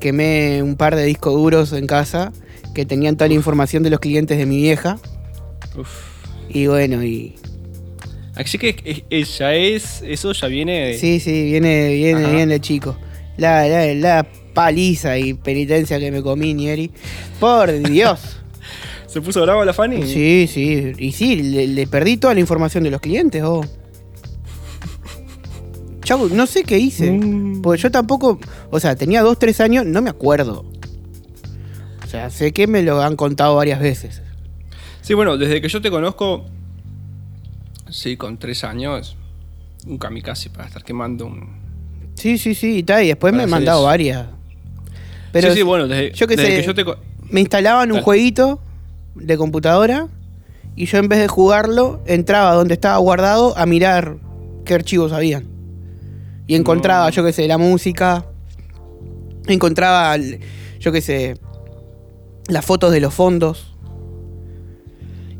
quemé 0.00 0.62
un 0.62 0.76
par 0.76 0.96
de 0.96 1.04
discos 1.04 1.34
duros 1.34 1.72
en 1.72 1.86
casa 1.86 2.32
que 2.74 2.84
tenían 2.86 3.16
toda 3.16 3.28
la 3.28 3.34
información 3.34 3.82
de 3.82 3.90
los 3.90 4.00
clientes 4.00 4.38
de 4.38 4.46
mi 4.46 4.56
vieja. 4.56 4.98
Uf. 5.78 5.88
Y 6.48 6.66
bueno, 6.66 7.02
y 7.04 7.34
Así 8.34 8.56
que 8.58 8.76
es- 8.84 9.02
es- 9.10 9.38
ya 9.38 9.54
es. 9.54 10.02
Eso 10.06 10.32
ya 10.32 10.46
viene 10.48 10.88
de. 10.88 10.98
sí, 10.98 11.20
sí, 11.20 11.44
viene, 11.44 11.92
viene, 11.94 12.24
Ajá. 12.24 12.32
viene 12.34 12.60
chico. 12.60 12.96
La, 13.36 13.66
la, 13.68 13.92
la 13.94 14.26
paliza 14.54 15.18
y 15.18 15.34
penitencia 15.34 15.98
que 15.98 16.10
me 16.10 16.22
comí, 16.22 16.54
Nieri. 16.54 16.90
Por 17.40 17.72
Dios. 17.82 18.20
¿Se 19.06 19.20
puso 19.20 19.42
bravo 19.42 19.64
la 19.64 19.74
Fanny? 19.74 20.06
Sí, 20.06 20.48
sí. 20.50 20.92
Y 20.98 21.12
sí, 21.12 21.42
le, 21.42 21.66
le 21.66 21.86
perdí 21.86 22.16
toda 22.16 22.32
la 22.32 22.40
información 22.40 22.84
de 22.84 22.90
los 22.90 23.00
clientes, 23.02 23.42
oh. 23.44 23.62
Chau, 26.02 26.28
no 26.30 26.46
sé 26.46 26.64
qué 26.64 26.78
hice. 26.78 27.10
Mm. 27.12 27.62
Porque 27.62 27.80
yo 27.82 27.90
tampoco. 27.90 28.38
O 28.70 28.80
sea, 28.80 28.96
tenía 28.96 29.22
dos, 29.22 29.38
tres 29.38 29.60
años, 29.60 29.86
no 29.86 30.02
me 30.02 30.10
acuerdo. 30.10 30.64
O 32.12 32.14
sea, 32.14 32.28
sé 32.28 32.52
que 32.52 32.66
me 32.66 32.82
lo 32.82 33.00
han 33.02 33.16
contado 33.16 33.56
varias 33.56 33.80
veces. 33.80 34.20
Sí, 35.00 35.14
bueno, 35.14 35.38
desde 35.38 35.62
que 35.62 35.68
yo 35.70 35.80
te 35.80 35.90
conozco. 35.90 36.44
Sí, 37.88 38.18
con 38.18 38.36
tres 38.36 38.64
años. 38.64 39.16
Un 39.86 39.96
kamikaze 39.96 40.50
para 40.50 40.66
estar 40.66 40.84
quemando 40.84 41.24
un. 41.24 41.56
Sí, 42.14 42.36
sí, 42.36 42.54
sí, 42.54 42.76
y 42.76 42.82
tal. 42.82 43.02
Y 43.04 43.06
después 43.06 43.32
me 43.32 43.44
hacer 43.44 43.50
mandado 43.50 43.78
eso. 43.78 43.86
varias. 43.86 44.26
Pero 45.32 45.48
sí, 45.48 45.56
sí, 45.56 45.62
bueno, 45.62 45.88
desde, 45.88 46.12
yo 46.12 46.26
desde 46.26 46.44
sé, 46.44 46.56
que 46.60 46.62
yo 46.66 46.74
te. 46.74 46.84
me 47.30 47.40
instalaban 47.40 47.88
un 47.88 47.94
Dale. 47.94 48.04
jueguito 48.04 48.60
de 49.14 49.38
computadora 49.38 50.08
y 50.76 50.84
yo 50.84 50.98
en 50.98 51.08
vez 51.08 51.18
de 51.18 51.28
jugarlo 51.28 52.02
entraba 52.04 52.52
donde 52.52 52.74
estaba 52.74 52.98
guardado 52.98 53.56
a 53.56 53.64
mirar 53.64 54.18
qué 54.66 54.74
archivos 54.74 55.12
habían. 55.12 55.46
Y 56.46 56.56
encontraba, 56.56 57.06
No. 57.06 57.10
yo 57.10 57.24
qué 57.24 57.32
sé, 57.32 57.48
la 57.48 57.56
música, 57.56 58.26
encontraba, 59.46 60.18
yo 60.78 60.92
qué 60.92 61.00
sé, 61.00 61.38
las 62.48 62.64
fotos 62.64 62.92
de 62.92 63.00
los 63.00 63.14
fondos 63.14 63.74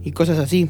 y 0.04 0.12
cosas 0.12 0.38
así. 0.38 0.68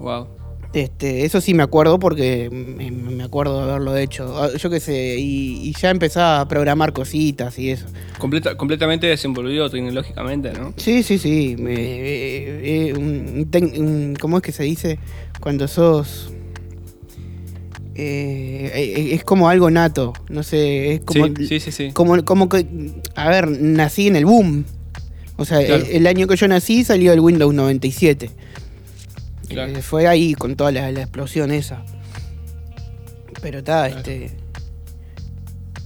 Wow. 0.00 0.28
Este, 0.74 1.24
eso 1.24 1.40
sí 1.40 1.54
me 1.54 1.62
acuerdo 1.62 1.98
porque 1.98 2.50
me, 2.52 2.90
me 2.90 3.24
acuerdo 3.24 3.56
de 3.64 3.70
haberlo 3.70 3.96
hecho. 3.96 4.36
Ah, 4.40 4.50
Yo 4.56 4.68
qué 4.68 4.80
sé, 4.80 5.16
y, 5.18 5.66
y 5.68 5.72
ya 5.72 5.88
empezaba 5.90 6.40
a 6.40 6.48
programar 6.48 6.92
cositas 6.92 7.58
y 7.58 7.70
eso. 7.70 7.86
Completa- 8.18 8.54
completamente 8.56 9.06
desenvolvido 9.06 9.70
tecnológicamente, 9.70 10.52
¿no? 10.52 10.74
Sí, 10.76 11.02
sí, 11.02 11.18
sí. 11.18 11.56
me- 11.58 11.72
eh, 11.74 12.88
eh, 12.90 12.94
un 12.94 13.48
un- 13.78 14.16
¿Cómo 14.20 14.36
es 14.36 14.42
que 14.42 14.52
se 14.52 14.64
dice? 14.64 14.98
Cuando 15.40 15.66
sos... 15.68 16.30
eh, 17.94 18.70
eh, 18.74 19.14
es 19.14 19.24
como 19.24 19.48
algo 19.48 19.70
nato, 19.70 20.12
no 20.28 20.42
sé, 20.42 20.94
es 20.94 21.00
como, 21.00 21.26
sí, 21.28 21.46
sí, 21.48 21.60
sí, 21.60 21.72
sí. 21.72 21.90
como, 21.92 22.22
como 22.24 22.48
que, 22.48 22.66
a 23.16 23.28
ver, 23.30 23.48
nací 23.48 24.06
en 24.08 24.16
el 24.16 24.26
boom. 24.26 24.64
O 25.38 25.44
sea, 25.46 25.64
Claro. 25.64 25.84
el, 25.86 25.90
el 25.96 26.06
año 26.06 26.26
que 26.26 26.36
yo 26.36 26.46
nací 26.48 26.84
salió 26.84 27.12
el 27.14 27.20
Windows 27.20 27.54
97. 27.54 28.30
Claro. 29.48 29.72
Eh, 29.72 29.80
fue 29.82 30.06
ahí 30.06 30.34
con 30.34 30.56
toda 30.56 30.70
la, 30.72 30.92
la 30.92 31.00
explosión 31.02 31.50
esa. 31.52 31.82
Pero 33.40 33.58
está, 33.58 33.86
Claro. 33.86 33.96
este. 33.98 34.30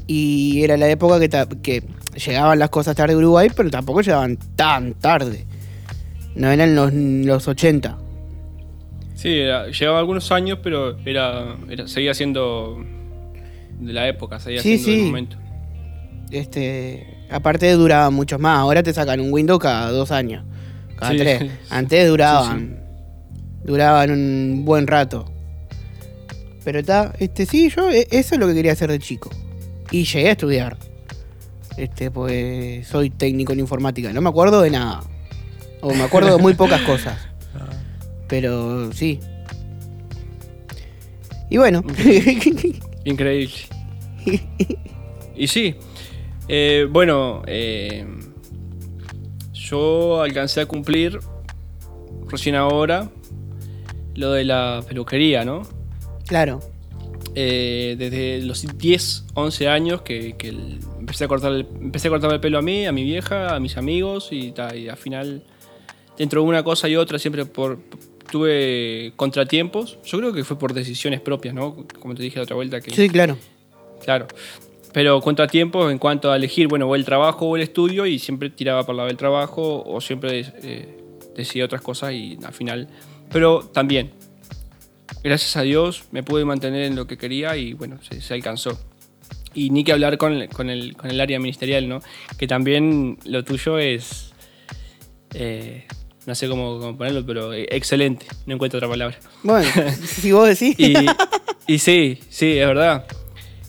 Y 0.07 0.63
era 0.63 0.77
la 0.77 0.89
época 0.89 1.21
que, 1.21 1.29
ta- 1.29 1.47
que 1.63 1.83
llegaban 2.27 2.59
las 2.59 2.71
cosas 2.71 2.97
tarde 2.97 3.15
a 3.15 3.17
Uruguay, 3.17 3.49
pero 3.55 3.71
tampoco 3.71 4.01
llegaban 4.01 4.37
tan 4.57 4.95
tarde. 4.95 5.47
No 6.35 6.51
eran 6.51 6.75
los, 6.75 6.93
los 6.93 7.47
80. 7.47 7.99
Sí, 9.15 9.29
era- 9.39 9.69
llevaba 9.69 9.99
algunos 10.01 10.33
años, 10.33 10.59
pero 10.63 10.99
era, 11.05 11.57
era- 11.71 11.87
seguía 11.89 12.15
siendo 12.15 12.83
de 13.81 13.93
la 13.93 14.09
época, 14.09 14.41
seguía 14.41 14.63
Sí, 14.63 14.79
siendo 14.79 14.91
del 14.91 15.01
sí. 15.01 15.07
momento. 15.07 15.37
Este, 16.31 17.12
aparte 17.33 17.71
duraban 17.73 18.15
muchos 18.15 18.39
más. 18.41 18.59
Ahora 18.59 18.83
te 18.83 18.93
sacan 18.93 19.21
un 19.21 19.33
Windows 19.33 19.61
cada 19.61 19.91
dos 19.91 20.11
años. 20.11 20.45
Cada 20.97 21.13
Sí, 21.13 21.19
tres. 21.19 21.41
sí. 21.43 21.51
Antes 21.71 22.09
duraban. 22.09 22.81
Duraban 23.65 24.11
un 24.11 24.63
buen 24.65 24.87
rato. 24.87 25.25
Pero 26.65 26.79
está, 26.81 27.13
este, 27.19 27.45
sí, 27.47 27.69
yo 27.71 27.91
e- 27.91 28.07
eso 28.11 28.35
es 28.35 28.41
lo 28.41 28.47
que 28.47 28.55
quería 28.55 28.73
hacer 28.73 28.91
de 28.91 28.99
chico. 28.99 29.31
Y 29.91 30.05
llegué 30.05 30.29
a 30.29 30.33
estudiar. 30.33 30.77
Este, 31.77 32.11
pues 32.11 32.87
soy 32.87 33.11
técnico 33.11 33.53
en 33.53 33.61
informática. 33.61 34.13
No 34.13 34.21
me 34.21 34.29
acuerdo 34.29 34.61
de 34.63 34.71
nada. 34.71 35.03
O 35.81 35.93
me 35.93 36.03
acuerdo 36.03 36.37
de 36.37 36.43
muy 36.43 36.55
pocas 36.55 36.81
cosas. 36.83 37.19
Pero 38.29 38.93
sí. 38.93 39.19
Y 41.51 41.57
bueno. 41.59 41.83
Increíble. 43.05 43.55
y 45.37 45.47
sí, 45.49 45.75
eh, 46.49 46.87
bueno, 46.91 47.43
eh, 47.47 48.05
yo 49.53 50.23
alcancé 50.23 50.61
a 50.61 50.67
cumplir 50.67 51.19
recién 52.29 52.55
ahora 52.55 53.09
lo 54.15 54.33
de 54.33 54.45
la 54.45 54.83
peluquería, 54.87 55.45
¿no? 55.45 55.63
claro. 56.27 56.61
Eh, 57.35 57.95
desde 57.99 58.43
los 58.45 58.67
10, 58.77 59.25
11 59.33 59.67
años 59.69 60.03
que, 60.03 60.35
que 60.37 60.49
el- 60.51 60.81
empecé, 60.99 61.25
a 61.25 61.29
cortar 61.29 61.53
el, 61.53 61.67
empecé 61.81 62.09
a 62.09 62.11
cortarme 62.11 62.35
el 62.35 62.41
pelo 62.43 62.59
a 62.59 62.63
mí, 62.63 62.85
a 62.85 62.93
mi 62.93 63.05
vieja, 63.05 63.55
a 63.55 63.59
mis 63.61 63.79
amigos 63.79 64.29
y, 64.33 64.51
ta, 64.53 64.77
y 64.77 64.91
al 64.91 64.99
final, 64.99 65.43
dentro 66.19 66.43
de 66.43 66.49
una 66.49 66.63
cosa 66.63 66.91
y 66.91 66.97
otra, 66.97 67.19
siempre 67.19 67.47
por, 67.47 67.79
tuve 68.31 69.15
contratiempos. 69.17 69.99
Yo 70.05 70.19
creo 70.19 70.35
que 70.35 70.45
fue 70.45 70.59
por 70.59 70.75
decisiones 70.75 71.23
propias, 71.23 71.55
¿no? 71.55 71.87
Como 72.01 72.15
te 72.15 72.23
dije 72.23 72.37
la 72.37 72.43
otra 72.43 72.57
vuelta, 72.57 72.83
que 72.83 72.91
Sí, 72.91 73.09
claro. 73.09 73.39
Claro. 74.05 74.27
Pero 74.93 75.21
contratiempos 75.21 75.91
en 75.91 75.99
cuanto 75.99 76.31
a 76.31 76.37
elegir, 76.37 76.69
bueno, 76.69 76.87
o 76.87 76.95
el 76.95 77.05
trabajo 77.05 77.47
o 77.47 77.57
el 77.57 77.63
estudio, 77.63 78.05
y 78.07 78.19
siempre 78.19 78.51
tiraba 78.51 78.85
por 78.85 78.95
la 78.95 79.07
del 79.07 79.17
trabajo, 79.17 79.83
o 79.87 80.01
siempre 80.01 80.45
eh, 80.63 80.99
decidía 81.35 81.65
otras 81.65 81.81
cosas 81.81 82.13
y 82.13 82.39
al 82.45 82.53
final. 82.53 82.89
Pero 83.31 83.61
también, 83.61 84.11
gracias 85.25 85.57
a 85.57 85.63
Dios, 85.63 86.05
me 86.11 86.23
pude 86.23 86.45
mantener 86.45 86.83
en 86.83 86.97
lo 86.97 87.07
que 87.07 87.17
quería 87.17 87.57
y 87.57 87.73
bueno, 87.73 87.99
se, 88.03 88.21
se 88.21 88.35
alcanzó. 88.35 88.79
Y 89.55 89.71
ni 89.71 89.85
que 89.85 89.93
hablar 89.93 90.19
con, 90.19 90.33
el- 90.35 90.49
con, 90.49 90.69
el, 90.71 90.97
con 90.97 91.11
el 91.11 91.21
área 91.21 91.39
ministerial, 91.39 91.89
¿no? 91.89 92.01
Que 92.39 92.47
también 92.47 93.19
lo 93.25 93.45
tuyo 93.45 93.79
es. 93.79 94.33
eh, 95.35 95.87
no 96.27 96.35
sé 96.35 96.49
cómo, 96.49 96.79
cómo 96.79 96.97
ponerlo, 96.97 97.25
pero 97.27 97.53
excelente. 97.53 98.27
No 98.47 98.55
encuentro 98.55 98.79
otra 98.79 98.89
palabra. 98.89 99.19
Bueno, 99.43 99.69
si 100.05 100.33
vos 100.33 100.49
decís. 100.49 100.75
Y, 100.79 100.95
y 101.67 101.79
sí, 101.79 102.19
sí, 102.29 102.59
es 102.59 102.67
verdad. 102.67 103.05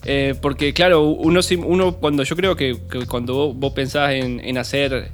Eh, 0.04 0.34
porque 0.40 0.72
claro, 0.74 1.02
uno, 1.02 1.40
uno 1.64 1.94
cuando 1.96 2.22
yo 2.24 2.36
creo 2.36 2.56
que, 2.56 2.78
que 2.90 3.06
cuando 3.06 3.34
vos, 3.34 3.56
vos 3.56 3.72
pensás 3.72 4.12
en, 4.12 4.40
en 4.40 4.58
hacer 4.58 5.08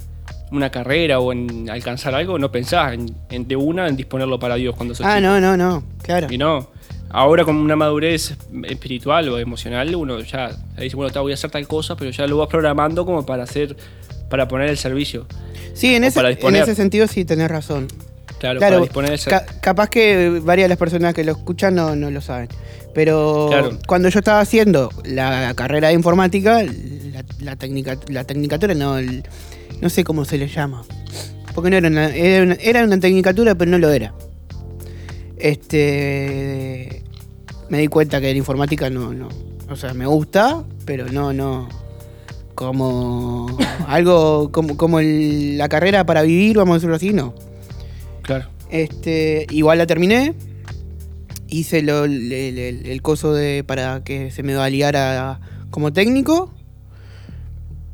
una 0.51 0.69
carrera 0.69 1.19
o 1.19 1.31
en 1.31 1.69
alcanzar 1.69 2.13
algo, 2.13 2.37
no 2.37 2.51
pensás 2.51 2.93
en, 2.93 3.15
en 3.29 3.47
de 3.47 3.55
una 3.55 3.87
en 3.87 3.95
disponerlo 3.95 4.37
para 4.39 4.55
Dios 4.55 4.75
cuando 4.75 4.93
sos 4.93 5.05
ah, 5.05 5.17
chico. 5.17 5.27
no, 5.29 5.39
no, 5.39 5.55
no. 5.55 5.83
Claro. 6.03 6.27
Y 6.29 6.37
no, 6.37 6.67
Ahora 7.13 7.43
con 7.43 7.57
una 7.57 7.75
madurez 7.75 8.35
espiritual 8.63 9.27
o 9.29 9.37
emocional, 9.37 9.93
uno 9.95 10.19
ya 10.21 10.51
dice, 10.77 10.95
bueno, 10.95 11.11
te 11.11 11.19
voy 11.19 11.33
a 11.33 11.35
hacer 11.35 11.51
tal 11.51 11.67
cosa, 11.67 11.97
pero 11.97 12.09
ya 12.09 12.25
lo 12.25 12.37
vas 12.37 12.47
programando 12.47 13.05
como 13.05 13.25
para 13.25 13.43
hacer, 13.43 13.75
para 14.29 14.47
poner 14.47 14.69
el 14.69 14.77
servicio. 14.77 15.27
Sí, 15.73 15.93
en 15.93 16.05
ese, 16.05 16.21
en 16.21 16.55
ese 16.55 16.73
sentido 16.73 17.07
sí 17.07 17.25
tenés 17.25 17.49
razón. 17.51 17.87
Claro, 18.39 18.59
Claro, 18.59 18.75
para 18.75 18.81
disponer 18.83 19.13
esa- 19.13 19.29
ca- 19.29 19.45
capaz 19.61 19.89
que 19.89 20.39
varias 20.41 20.65
de 20.65 20.69
las 20.69 20.77
personas 20.77 21.13
que 21.13 21.23
lo 21.25 21.33
escuchan 21.33 21.75
no, 21.75 21.95
no 21.97 22.09
lo 22.11 22.21
saben. 22.21 22.47
Pero 22.93 23.47
Claro. 23.49 23.77
cuando 23.87 24.09
yo 24.09 24.19
estaba 24.19 24.39
haciendo 24.41 24.89
la 25.05 25.53
carrera 25.55 25.87
de 25.89 25.93
informática, 25.93 26.61
la, 26.63 27.23
la, 27.39 27.55
técnica, 27.55 27.97
la 28.09 28.23
tecnicatura 28.25 28.73
no, 28.73 28.97
el- 28.97 29.23
no 29.81 29.89
sé 29.89 30.03
cómo 30.03 30.25
se 30.25 30.37
le 30.37 30.47
llama. 30.47 30.83
Porque 31.55 31.69
no 31.69 31.77
era 31.77 31.87
una, 31.87 32.13
era 32.15 32.43
una, 32.43 32.53
era 32.55 32.83
una 32.83 32.99
tecnicatura, 32.99 33.55
pero 33.55 33.71
no 33.71 33.77
lo 33.77 33.89
era. 33.91 34.13
Este. 35.37 37.03
Me 37.69 37.79
di 37.79 37.87
cuenta 37.87 38.19
que 38.19 38.31
la 38.31 38.37
informática 38.37 38.89
no, 38.89 39.13
no. 39.13 39.29
O 39.69 39.75
sea, 39.75 39.93
me 39.93 40.05
gusta, 40.05 40.63
pero 40.85 41.07
no, 41.07 41.31
no. 41.33 41.69
Como 42.55 43.57
algo 43.87 44.51
como, 44.51 44.75
como 44.77 44.99
el- 44.99 45.57
la 45.57 45.69
carrera 45.69 46.05
para 46.05 46.21
vivir, 46.23 46.57
vamos 46.57 46.73
a 46.73 46.75
decirlo 46.75 46.95
así, 46.95 47.13
no. 47.13 47.33
Claro. 48.21 48.49
Este, 48.69 49.45
igual 49.49 49.77
la 49.77 49.87
terminé. 49.87 50.33
Hice 51.51 51.83
lo- 51.83 52.05
el, 52.05 52.31
el- 52.31 52.85
el- 52.87 53.01
coso 53.03 53.33
de 53.33 53.63
para 53.63 54.03
que 54.03 54.31
se 54.31 54.41
me 54.41 54.55
validara 54.55 55.39
como 55.69 55.93
técnico. 55.93 56.51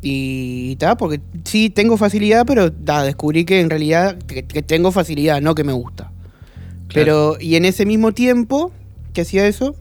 Y 0.02 0.76
tal, 0.78 0.96
porque 0.96 1.20
sí 1.44 1.70
tengo 1.72 1.98
facilidad, 1.98 2.46
pero 2.46 2.72
ta, 2.72 3.04
descubrí 3.04 3.44
que 3.46 3.60
en 3.60 3.70
realidad 3.70 4.18
que, 4.20 4.44
que 4.46 4.62
tengo 4.62 4.92
facilidad, 4.92 5.42
no 5.42 5.56
que 5.56 5.64
me 5.66 5.74
gusta. 5.74 6.12
Pero, 6.94 7.36
y 7.42 7.56
en 7.56 7.66
ese 7.66 7.86
mismo 7.86 8.14
tiempo 8.14 8.72
que 9.14 9.22
hacía 9.22 9.48
eso, 9.48 9.76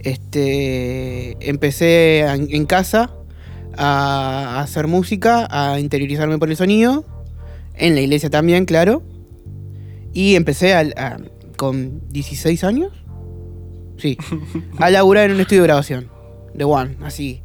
este, 0.00 1.36
empecé 1.48 2.24
a- 2.26 2.34
en 2.34 2.66
casa 2.66 3.10
a, 3.76 4.56
a 4.58 4.60
hacer 4.62 4.86
música, 4.88 5.46
a 5.50 5.78
interiorizarme 5.78 6.38
por 6.38 6.50
el 6.50 6.56
sonido, 6.56 7.04
en 7.76 7.94
la 7.94 8.00
iglesia 8.00 8.30
también, 8.30 8.64
claro. 8.64 9.02
Y 10.12 10.34
empecé 10.34 10.74
a- 10.74 10.80
a- 10.96 11.18
con 11.60 12.00
16 12.08 12.64
años, 12.64 12.90
sí, 13.98 14.16
a 14.78 14.88
laburar 14.88 15.26
en 15.28 15.34
un 15.36 15.40
estudio 15.42 15.60
de 15.60 15.66
grabación, 15.68 16.08
de 16.54 16.64
One, 16.64 16.96
así, 17.02 17.42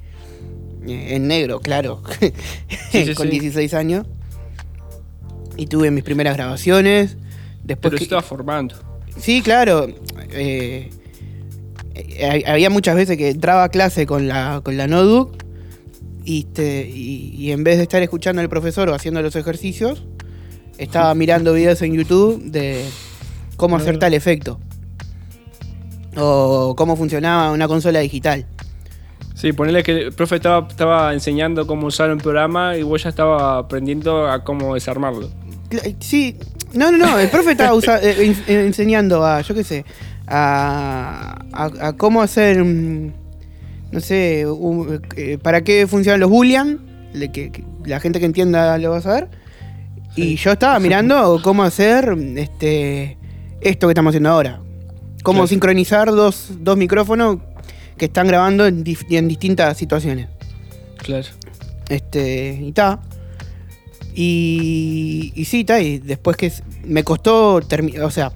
eh, 0.87 1.15
en 1.15 1.27
negro, 1.27 1.59
claro, 1.59 2.01
Sí, 2.91 3.05
sí, 3.07 3.13
con 3.15 3.27
sí. 3.29 3.39
16 3.39 3.73
años. 3.73 4.07
Y 5.57 5.67
tuve 5.67 5.91
mis 5.91 6.03
primeras 6.05 6.35
grabaciones. 6.37 7.17
Después 7.63 7.91
Pero 7.91 7.97
que- 7.97 8.03
estaba 8.05 8.21
formando. 8.21 8.75
Sí, 9.17 9.41
claro. 9.41 9.87
eh, 10.31 10.89
eh, 11.93 12.43
había 12.47 12.69
muchas 12.69 12.95
veces 12.95 13.17
que 13.17 13.29
entraba 13.31 13.65
a 13.65 13.69
clase 13.69 14.05
con 14.05 14.27
la, 14.29 14.61
con 14.63 14.77
la 14.77 14.87
notebook 14.87 15.37
y, 16.23 16.45
te- 16.45 16.89
y, 16.89 17.33
y 17.37 17.51
en 17.51 17.63
vez 17.65 17.77
de 17.77 17.83
estar 17.83 18.01
escuchando 18.01 18.41
al 18.41 18.47
profesor 18.49 18.87
o 18.89 18.93
haciendo 18.95 19.21
los 19.21 19.35
ejercicios, 19.35 20.05
estaba 20.77 21.13
mirando 21.21 21.51
videos 21.53 21.81
en 21.81 21.93
YouTube 21.95 22.41
de 22.43 22.83
cómo 23.57 23.77
hacer 23.77 23.97
tal 23.99 24.13
efecto. 24.13 24.59
O 26.17 26.75
cómo 26.77 26.95
funcionaba 26.95 27.51
una 27.51 27.67
consola 27.67 27.99
digital. 27.99 28.45
Sí, 29.33 29.51
ponerle 29.51 29.83
que 29.83 29.91
el 29.91 30.13
profe 30.13 30.35
estaba, 30.37 30.65
estaba 30.69 31.13
enseñando 31.13 31.67
cómo 31.67 31.87
usar 31.87 32.09
un 32.11 32.19
programa 32.19 32.77
y 32.77 32.83
vos 32.83 33.03
ya 33.03 33.09
estaba 33.09 33.57
aprendiendo 33.57 34.29
a 34.31 34.43
cómo 34.45 34.75
desarmarlo. 34.75 35.29
Cla- 35.69 35.93
Sí, 35.99 36.37
no, 36.73 36.89
no, 36.91 36.97
no, 36.97 37.19
el 37.19 37.29
profe 37.29 37.51
estaba 37.51 37.73
usa- 37.73 37.99
eh, 38.01 38.33
en- 38.47 38.59
enseñando 38.59 39.25
a, 39.25 39.41
yo 39.41 39.53
qué 39.53 39.65
sé, 39.65 39.83
a, 40.25 41.41
a- 41.51 41.87
a 41.87 41.93
cómo 41.97 42.21
hacer, 42.21 42.63
mm, 42.63 43.11
no 43.91 43.99
sé, 43.99 44.45
un- 44.47 45.01
eh, 45.17 45.37
para 45.41 45.63
qué 45.65 45.85
funcionan 45.85 46.21
los 46.21 46.29
boolean, 46.29 46.79
le- 47.13 47.29
que, 47.33 47.51
que 47.51 47.65
la 47.83 47.99
gente 47.99 48.19
que 48.21 48.25
entienda 48.25 48.77
lo 48.77 48.91
va 48.91 48.97
a 48.99 49.01
saber. 49.01 49.27
Y 50.15 50.37
yo 50.37 50.53
estaba 50.53 50.79
mirando 50.79 51.41
cómo 51.43 51.63
hacer 51.63 52.15
este 52.37 53.17
esto 53.69 53.87
que 53.87 53.91
estamos 53.91 54.11
haciendo 54.11 54.29
ahora. 54.29 54.59
Cómo 55.23 55.39
Claro. 55.39 55.47
sincronizar 55.47 56.07
dos, 56.11 56.49
dos 56.59 56.77
micrófonos 56.77 57.37
que 57.97 58.05
están 58.05 58.27
grabando 58.27 58.65
en, 58.67 58.83
en 59.09 59.27
distintas 59.27 59.77
situaciones. 59.77 60.27
Claro. 60.97 61.27
Este, 61.89 62.59
y 62.61 62.71
ta. 62.71 63.01
Y, 64.13 65.33
y 65.35 65.45
sí, 65.45 65.63
ta, 65.65 65.81
y 65.81 65.97
después 65.99 66.37
que 66.37 66.51
me 66.85 67.03
costó 67.03 67.59
terminar, 67.61 68.03
o 68.03 68.11
sea, 68.11 68.31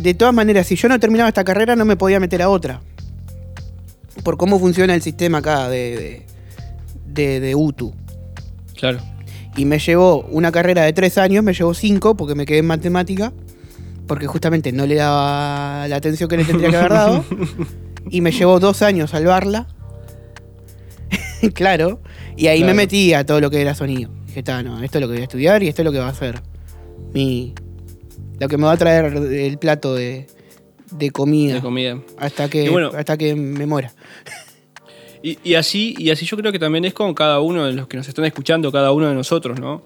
de 0.00 0.14
todas 0.14 0.32
maneras, 0.32 0.66
si 0.66 0.76
yo 0.76 0.88
no 0.88 0.98
terminaba 0.98 1.28
esta 1.28 1.44
carrera 1.44 1.76
no 1.76 1.84
me 1.84 1.96
podía 1.96 2.18
meter 2.20 2.40
a 2.42 2.48
otra. 2.48 2.80
Por 4.22 4.36
cómo 4.36 4.58
funciona 4.58 4.94
el 4.94 5.02
sistema 5.02 5.38
acá 5.38 5.68
de, 5.68 6.24
de, 7.06 7.22
de- 7.22 7.40
de 7.40 7.54
UTU. 7.54 7.92
Claro. 8.76 8.98
Y 9.56 9.64
me 9.66 9.78
llevó 9.78 10.22
una 10.30 10.50
carrera 10.52 10.82
de 10.84 10.92
tres 10.92 11.18
años, 11.18 11.44
me 11.44 11.52
llevó 11.52 11.74
cinco 11.74 12.16
porque 12.16 12.34
me 12.34 12.46
quedé 12.46 12.58
en 12.58 12.66
matemática, 12.66 13.32
porque 14.06 14.26
justamente 14.26 14.72
no 14.72 14.86
le 14.86 14.96
daba 14.96 15.86
la 15.88 15.96
atención 15.96 16.28
que 16.28 16.36
le 16.36 16.44
tendría 16.44 16.70
que 16.70 16.76
haber 16.76 16.92
dado. 16.92 17.24
y 18.10 18.20
me 18.20 18.32
llevó 18.32 18.60
dos 18.60 18.82
años 18.82 19.10
salvarla. 19.10 19.68
claro. 21.54 22.00
Y 22.36 22.46
ahí 22.46 22.64
me 22.64 22.74
metí 22.74 23.14
a 23.14 23.24
todo 23.24 23.40
lo 23.40 23.50
que 23.50 23.60
era 23.60 23.74
sonido. 23.74 24.10
Dije, 24.26 24.40
está, 24.40 24.62
no, 24.62 24.82
esto 24.82 24.98
es 24.98 25.02
lo 25.02 25.08
que 25.08 25.14
voy 25.14 25.20
a 25.20 25.24
estudiar 25.24 25.62
y 25.62 25.68
esto 25.68 25.82
es 25.82 25.84
lo 25.84 25.92
que 25.92 25.98
va 25.98 26.08
a 26.08 26.14
ser 26.14 26.40
mi. 27.12 27.54
Lo 28.40 28.48
que 28.48 28.56
me 28.56 28.64
va 28.64 28.72
a 28.72 28.76
traer 28.76 29.14
el 29.14 29.58
plato 29.58 29.94
de, 29.94 30.26
de 30.90 31.10
comida. 31.10 31.54
De 31.54 31.60
comida. 31.60 32.00
Hasta 32.18 32.48
que, 32.48 32.70
bueno- 32.70 32.90
hasta 32.96 33.16
que 33.16 33.34
me 33.34 33.66
muera. 33.66 33.92
Y, 35.24 35.38
y 35.44 35.54
así, 35.54 35.94
y 35.98 36.10
así 36.10 36.26
yo 36.26 36.36
creo 36.36 36.50
que 36.50 36.58
también 36.58 36.84
es 36.84 36.94
con 36.94 37.14
cada 37.14 37.38
uno 37.38 37.64
de 37.64 37.72
los 37.74 37.86
que 37.86 37.96
nos 37.96 38.08
están 38.08 38.24
escuchando, 38.24 38.72
cada 38.72 38.90
uno 38.90 39.08
de 39.08 39.14
nosotros, 39.14 39.60
¿no? 39.60 39.82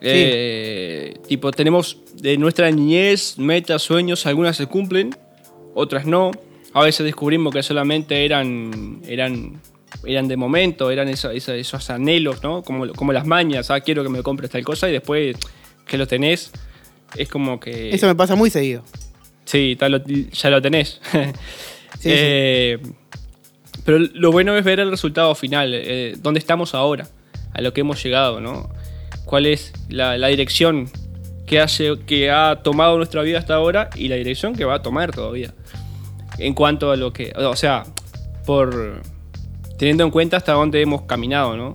Eh, 0.00 1.14
tipo, 1.26 1.50
tenemos 1.50 1.98
de 2.14 2.36
nuestra 2.38 2.70
niñez 2.70 3.38
metas, 3.38 3.82
sueños, 3.82 4.26
algunas 4.26 4.56
se 4.56 4.66
cumplen, 4.66 5.10
otras 5.74 6.06
no. 6.06 6.30
A 6.74 6.82
veces 6.82 7.04
descubrimos 7.04 7.52
que 7.54 7.62
solamente 7.62 8.24
eran, 8.24 9.00
eran, 9.08 9.60
eran 10.04 10.28
de 10.28 10.36
momento, 10.36 10.90
eran 10.90 11.08
esa- 11.08 11.32
esos 11.34 11.90
anhelos, 11.90 12.42
¿no? 12.42 12.62
Como, 12.62 12.86
como 12.92 13.12
las 13.12 13.26
mañas, 13.26 13.70
ah, 13.70 13.80
quiero 13.80 14.02
que 14.02 14.08
me 14.10 14.22
compres 14.22 14.50
tal 14.50 14.64
cosa 14.64 14.88
y 14.88 14.92
después 14.92 15.36
que 15.86 15.96
lo 15.98 16.06
tenés, 16.06 16.52
es 17.16 17.28
como 17.28 17.58
que... 17.58 17.90
Eso 17.94 18.06
me 18.06 18.14
pasa 18.14 18.34
muy 18.36 18.50
seguido. 18.50 18.84
Sí, 19.44 19.76
tal 19.78 20.04
ya 20.30 20.50
lo 20.50 20.60
tenés. 20.62 21.00
Sí, 21.12 21.18
Eh, 22.04 22.78
Pero 23.84 23.98
lo 23.98 24.30
bueno 24.30 24.56
es 24.56 24.62
ver 24.64 24.78
el 24.80 24.90
resultado 24.90 25.34
final, 25.34 25.72
eh, 25.74 26.14
dónde 26.18 26.38
estamos 26.38 26.74
ahora, 26.74 27.08
a 27.54 27.60
lo 27.62 27.72
que 27.72 27.80
hemos 27.80 28.02
llegado, 28.04 28.40
¿no? 28.40 28.68
¿Cuál 29.28 29.44
es 29.44 29.72
la, 29.90 30.16
la 30.16 30.28
dirección 30.28 30.90
que, 31.46 31.60
hace, 31.60 31.98
que 32.06 32.30
ha 32.30 32.60
tomado 32.62 32.96
nuestra 32.96 33.20
vida 33.20 33.38
hasta 33.38 33.54
ahora 33.54 33.90
y 33.94 34.08
la 34.08 34.16
dirección 34.16 34.54
que 34.56 34.64
va 34.64 34.76
a 34.76 34.82
tomar 34.82 35.12
todavía? 35.12 35.52
En 36.38 36.54
cuanto 36.54 36.90
a 36.90 36.96
lo 36.96 37.12
que. 37.12 37.32
O 37.36 37.54
sea, 37.54 37.84
por. 38.46 39.02
teniendo 39.78 40.02
en 40.04 40.10
cuenta 40.10 40.38
hasta 40.38 40.52
dónde 40.52 40.80
hemos 40.80 41.02
caminado, 41.02 41.58
¿no? 41.58 41.74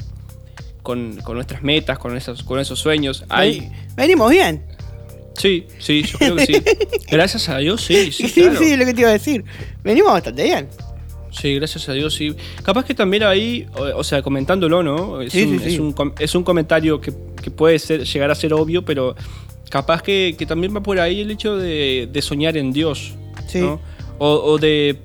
Con, 0.81 1.17
con 1.21 1.35
nuestras 1.35 1.61
metas, 1.61 1.99
con 1.99 2.17
esos, 2.17 2.41
con 2.41 2.59
esos 2.59 2.79
sueños. 2.79 3.23
Hay, 3.29 3.59
Veni- 3.59 3.71
Venimos 3.95 4.31
bien. 4.31 4.65
sí, 5.37 5.67
sí, 5.77 6.01
yo 6.03 6.17
creo 6.17 6.35
que 6.37 6.45
sí. 6.47 6.63
Gracias 7.11 7.49
a 7.49 7.57
Dios, 7.59 7.81
sí, 7.81 8.11
sí, 8.11 8.27
Sí, 8.29 8.41
claro. 8.41 8.57
sí, 8.59 8.71
es 8.71 8.79
lo 8.79 8.85
que 8.85 8.93
te 8.95 9.01
iba 9.01 9.09
a 9.11 9.13
decir. 9.13 9.45
Venimos 9.83 10.11
bastante 10.11 10.43
bien. 10.43 10.67
Sí, 11.33 11.55
gracias 11.55 11.89
a 11.89 11.93
Dios, 11.93 12.13
sí. 12.13 12.33
Capaz 12.63 12.85
que 12.85 12.93
también 12.93 13.23
ahí, 13.23 13.67
o, 13.95 14.03
sea, 14.03 14.21
comentándolo, 14.21 14.83
¿no? 14.83 15.19
Es, 15.21 15.33
Sí, 15.33 15.43
un, 15.43 15.57
sí, 15.59 15.65
sí. 15.65 15.73
es 15.73 15.79
un 15.79 15.91
com- 15.91 16.13
es 16.19 16.35
un 16.35 16.43
comentario 16.43 17.01
que, 17.01 17.11
que 17.41 17.49
puede 17.51 17.79
ser, 17.79 18.03
llegar 18.05 18.29
a 18.31 18.35
ser 18.35 18.53
obvio, 18.53 18.85
pero 18.85 19.15
capaz 19.69 20.03
que, 20.03 20.35
que 20.37 20.45
también 20.45 20.75
va 20.75 20.81
por 20.83 20.99
ahí 20.99 21.21
el 21.21 21.31
hecho 21.31 21.57
de, 21.57 22.07
de 22.11 22.21
soñar 22.21 22.55
en 22.55 22.71
Dios, 22.71 23.13
Sí. 23.47 23.59
¿no? 23.61 23.81
O, 24.19 24.27
o 24.29 24.57
de, 24.59 24.99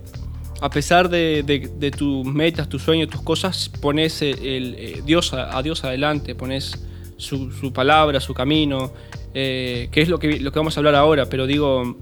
a 0.60 0.68
pesar 0.68 1.08
de, 1.08 1.42
de- 1.44 1.70
de 1.78 1.90
tus 1.90 2.26
metas, 2.26 2.68
tus 2.68 2.82
sueños, 2.82 3.08
tus 3.08 3.22
cosas, 3.22 3.70
pones 3.80 4.20
el, 4.20 4.38
el- 4.46 4.74
eh, 4.78 5.02
Dios 5.06 5.32
a, 5.32 5.56
a 5.56 5.62
Dios 5.62 5.82
adelante, 5.84 6.34
pones 6.34 6.78
su, 7.16 7.50
su 7.52 7.72
palabra, 7.72 8.20
su 8.20 8.34
camino, 8.34 8.92
eh, 9.34 9.88
que 9.90 10.02
es 10.02 10.08
lo 10.10 10.18
que, 10.18 10.38
lo 10.40 10.52
que 10.52 10.58
vamos 10.58 10.76
a 10.76 10.80
hablar 10.80 10.94
ahora, 10.94 11.26
pero 11.26 11.46
digo, 11.46 11.96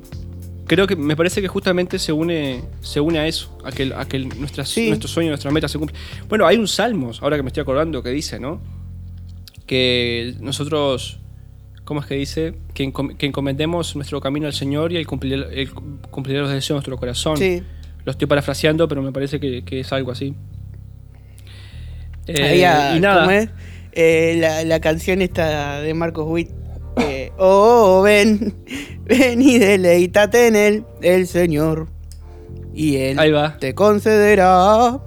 creo 0.67 0.87
que 0.87 0.97
me 0.97 1.17
parece 1.17 1.41
que 1.41 1.49
justamente 1.49 1.99
se 1.99 2.13
une, 2.13 2.63
se 2.81 3.01
une 3.01 3.19
a 3.19 3.27
eso, 3.27 3.57
a 3.65 3.73
que, 3.73 3.93
a 3.97 4.05
que 4.07 4.19
nuestras, 4.21 4.69
Sí. 4.69 4.89
nuestros 4.89 5.11
sueños, 5.11 5.31
nuestras 5.31 5.53
metas 5.55 5.71
se 5.73 5.79
cumplen. 5.79 5.99
Bueno, 6.29 6.47
hay 6.47 6.57
un 6.57 6.69
Salmos, 6.69 7.23
ahora 7.23 7.37
que 7.37 7.43
me 7.43 7.49
estoy 7.49 7.63
acordando, 7.63 8.03
que 8.03 8.11
dice, 8.11 8.39
¿no? 8.41 8.61
Que 9.67 10.35
nosotros, 10.41 11.19
¿cómo 11.85 12.01
es 12.01 12.07
que 12.07 12.15
dice? 12.15 12.55
Que, 12.75 12.85
encom- 12.85 13.17
que 13.17 13.27
encomendemos 13.27 13.97
nuestro 13.97 14.21
camino 14.21 14.47
al 14.47 14.53
Señor 14.53 14.93
y 14.93 14.97
Él 14.97 15.07
cumplirá 15.07 15.47
los 16.41 16.51
deseos 16.51 16.69
de 16.69 16.75
nuestro 16.75 16.97
corazón. 16.99 17.37
Sí. 17.37 17.63
Lo 18.05 18.13
estoy 18.13 18.27
parafraseando, 18.29 18.87
pero 18.87 19.03
me 19.03 19.11
parece 19.13 19.41
que, 19.41 19.65
que 19.65 19.81
es 19.81 19.93
algo 19.93 20.13
así. 20.13 20.35
Eh, 22.29 22.49
Había, 22.51 22.97
y 22.97 23.01
nada. 23.01 23.21
¿cómo 23.25 23.31
es? 23.33 23.51
Eh, 23.93 24.37
la, 24.39 24.65
la 24.65 24.81
canción 24.81 25.23
esta 25.23 25.81
de 25.81 25.95
Marcos 25.95 26.27
Witt. 26.29 26.51
Eh, 26.97 27.33
Oh, 27.39 28.03
ven, 28.03 28.55
ven 29.05 29.43
y 29.43 29.59
deleítate 29.59 30.47
en 30.49 30.57
él, 30.57 30.85
el 31.03 31.27
Señor. 31.27 31.89
Y 32.75 32.97
él 32.97 33.19
Ahí 33.19 33.31
va. 33.31 33.57
te 33.59 33.75
concederá 33.75 34.99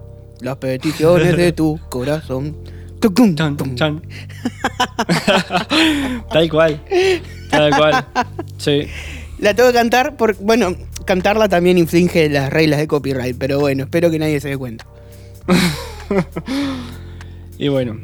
las 0.41 0.58
peticiones 0.58 1.36
de 1.38 1.52
tu 1.52 1.80
corazón. 1.89 2.56
Tucum, 2.99 3.34
Chan, 3.36 3.56
tum. 3.56 3.75
chan. 3.75 4.02
Tal 6.32 6.49
cual. 6.49 6.82
Tal 7.49 7.75
cual. 7.75 8.06
Sí. 8.58 8.88
La 9.39 9.54
tengo 9.54 9.69
que 9.69 9.75
cantar, 9.75 10.17
por, 10.17 10.36
bueno, 10.38 10.75
cantarla 11.06 11.47
también 11.47 11.78
infringe 11.78 12.28
las 12.30 12.52
reglas 12.52 12.80
de 12.80 12.88
copyright, 12.88 13.38
pero 13.38 13.60
bueno, 13.60 13.84
espero 13.84 14.12
que 14.12 14.19
nadie 14.19 14.39
se 14.41 14.49
dé 14.49 14.58
cuenta. 14.58 14.86
Y 17.58 17.67
bueno. 17.67 17.99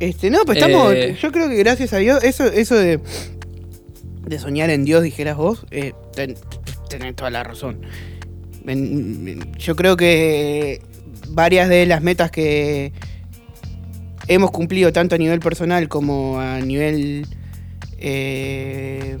Este, 0.00 0.30
no, 0.30 0.44
pues 0.44 0.58
estamos, 0.58 0.92
Eh. 0.94 1.16
yo 1.20 1.30
creo 1.30 1.48
que 1.48 1.56
gracias 1.56 1.92
a 1.92 1.98
Dios, 1.98 2.24
eso, 2.24 2.44
eso 2.46 2.74
de, 2.74 2.98
de 4.26 4.38
soñar 4.38 4.70
en 4.70 4.84
Dios, 4.84 5.02
dijeras 5.02 5.36
vos, 5.36 5.66
eh, 5.70 5.92
ten- 6.14 6.36
tenés 6.88 7.14
toda 7.14 7.30
la 7.30 7.42
razón. 7.44 7.82
En- 8.66 9.28
en- 9.28 9.52
yo 9.58 9.76
creo 9.76 9.96
que 9.96 10.80
varias 11.28 11.68
de 11.68 11.84
las 11.86 12.02
metas 12.02 12.30
que 12.30 12.92
hemos 14.26 14.50
cumplido 14.50 14.92
tanto 14.92 15.14
a 15.14 15.18
nivel 15.18 15.40
personal 15.40 15.88
como 15.88 16.40
a 16.40 16.60
nivel, 16.60 17.26
eh, 17.98 19.18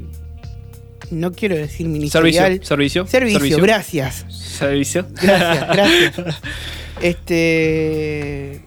no 1.10 1.32
quiero 1.32 1.56
decir 1.56 1.88
ministerial, 1.88 2.60
Servicio. 2.64 3.06
Servicio. 3.06 3.06
servicio, 3.06 3.58
gracias. 3.62 4.24
Servicio. 4.30 5.06
Gracias, 5.22 5.68
gracias. 5.68 6.36
Este. 7.02 8.60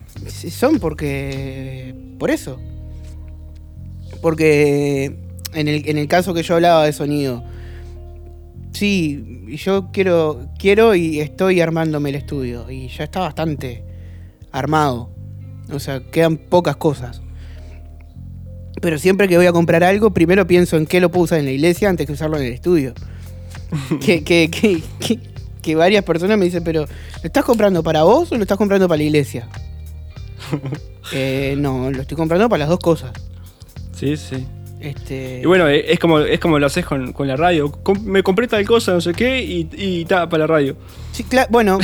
Son 0.50 0.80
porque. 0.80 1.94
Por 2.18 2.32
eso. 2.32 2.60
Porque. 4.22 5.20
En 5.54 5.68
el, 5.68 5.88
en 5.88 5.98
el 6.00 6.08
caso 6.08 6.34
que 6.34 6.44
yo 6.44 6.56
hablaba 6.56 6.86
de 6.86 6.94
sonido. 6.94 7.44
Sí, 8.72 9.46
yo 9.58 9.92
quiero. 9.92 10.48
Quiero 10.58 10.96
y 10.96 11.20
estoy 11.20 11.62
armándome 11.62 12.10
el 12.10 12.16
estudio. 12.16 12.70
Y 12.70 12.88
ya 12.88 13.04
está 13.04 13.20
bastante 13.20 13.84
armado. 14.52 15.10
O 15.72 15.80
sea, 15.80 16.02
quedan 16.12 16.38
pocas 16.38 16.76
cosas. 16.76 17.22
Pero 18.82 18.98
siempre 18.98 19.28
que 19.28 19.38
voy 19.38 19.46
a 19.46 19.54
comprar 19.54 19.84
algo, 19.84 20.12
primero 20.14 20.46
pienso 20.46 20.78
en 20.78 20.86
qué 20.86 21.00
lo 21.00 21.10
puedo 21.10 21.24
usar 21.24 21.40
en 21.40 21.46
la 21.46 21.52
iglesia 21.52 21.90
antes 21.90 22.06
que 22.06 22.14
usarlo 22.14 22.38
en 22.38 22.44
el 22.44 22.54
estudio. 22.54 22.94
que, 24.02 24.24
que, 24.24 24.50
que, 24.50 24.82
que, 25.00 25.20
que 25.62 25.76
varias 25.76 26.04
personas 26.04 26.38
me 26.38 26.46
dicen, 26.46 26.64
pero 26.64 26.82
¿lo 26.82 27.24
estás 27.24 27.46
comprando 27.46 27.82
para 27.82 28.04
vos 28.04 28.32
o 28.32 28.36
lo 28.36 28.42
estás 28.42 28.58
comprando 28.58 28.88
para 28.88 28.98
la 28.98 29.04
iglesia? 29.04 29.48
Eh, 31.12 31.56
no, 31.58 31.92
lo 31.92 32.02
estoy 32.02 32.16
comprando 32.16 32.48
para 32.48 32.60
las 32.60 32.70
dos 32.70 32.80
cosas. 32.80 33.12
Sí, 33.94 34.16
sí. 34.16 34.48
Este, 34.80 35.42
Y 35.44 35.46
bueno, 35.46 35.68
eh, 35.68 35.92
es 35.92 36.00
como, 36.00 36.20
es 36.20 36.40
como 36.40 36.60
lo 36.60 36.66
haces 36.66 36.86
con, 36.86 37.12
con 37.12 37.28
la 37.28 37.36
radio. 37.36 37.72
Com- 37.72 38.04
me 38.06 38.24
compré 38.24 38.48
tal 38.48 38.66
cosa, 38.66 38.94
no 38.94 39.02
sé 39.02 39.14
qué, 39.14 39.44
y, 39.44 39.70
y 39.74 40.06
ta, 40.06 40.30
para 40.30 40.42
la 40.44 40.48
radio. 40.48 40.78
sí, 41.12 41.26
cla- 41.30 41.48
bueno, 41.50 41.78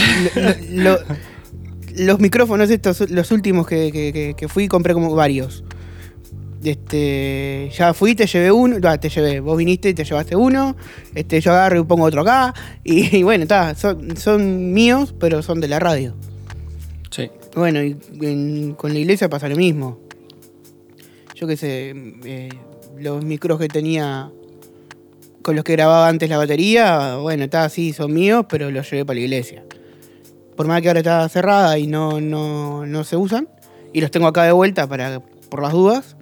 lo- 0.72 0.94
lo- 0.94 1.00
los 1.98 2.20
micrófonos 2.20 2.70
estos, 2.70 3.10
los 3.12 3.32
últimos 3.32 3.68
que, 3.68 3.92
que- 3.92 4.14
que- 4.14 4.34
que 4.38 4.48
fui, 4.48 4.68
compré 4.70 4.94
como 4.94 5.14
varios. 5.14 5.64
Este, 6.64 7.70
ya 7.78 7.94
fui, 7.94 8.16
te 8.16 8.26
llevé 8.28 8.52
uno, 8.52 8.80
va, 8.82 8.98
te 8.98 9.10
llevé, 9.10 9.40
vos 9.40 9.58
viniste 9.58 9.90
y 9.90 9.94
te 9.94 10.04
llevaste 10.04 10.36
uno, 10.36 10.76
este, 11.16 11.40
yo 11.42 11.52
agarro 11.52 11.80
y 11.80 11.84
pongo 11.84 12.04
otro 12.06 12.22
acá, 12.22 12.54
y, 12.84 13.18
y 13.18 13.24
bueno, 13.24 13.44
está, 13.44 13.76
son, 13.76 14.18
son 14.18 14.74
míos, 14.74 15.14
pero 15.20 15.42
son 15.42 15.62
de 15.62 15.68
la 15.70 15.80
radio. 15.80 16.16
Sí. 17.12 17.30
Bueno, 17.60 17.84
y 17.84 18.74
con 18.78 18.94
la 18.94 19.00
iglesia 19.00 19.28
pasa 19.28 19.50
lo 19.50 19.58
mismo. 19.58 20.00
Yo 21.36 21.46
qué 21.46 21.58
sé, 21.58 21.94
eh, 22.24 22.48
los 22.98 23.22
micros 23.26 23.60
que 23.60 23.68
tenía 23.68 24.32
con 25.42 25.58
los 25.58 25.66
que 25.66 25.74
grababa 25.74 26.08
antes 26.08 26.30
la 26.30 26.38
batería, 26.38 27.18
bueno, 27.18 27.44
está 27.44 27.66
así, 27.66 27.92
son 27.92 28.14
míos, 28.14 28.46
pero 28.48 28.72
los 28.72 28.90
llevé 28.90 29.04
para 29.04 29.16
la 29.16 29.26
iglesia. 29.26 29.66
Por 30.56 30.68
más 30.68 30.82
que 30.82 30.88
ahora 30.88 31.02
está 31.02 31.28
cerrada 31.28 31.78
y 31.78 31.86
no, 31.86 32.22
no, 32.22 32.86
no 32.86 33.04
se 33.04 33.18
usan, 33.18 33.50
y 33.92 34.00
los 34.00 34.10
tengo 34.10 34.28
acá 34.28 34.46
de 34.46 34.54
vuelta 34.54 34.88
para, 34.88 35.20
por 35.20 35.62
las 35.62 35.74
dudas, 35.74 36.16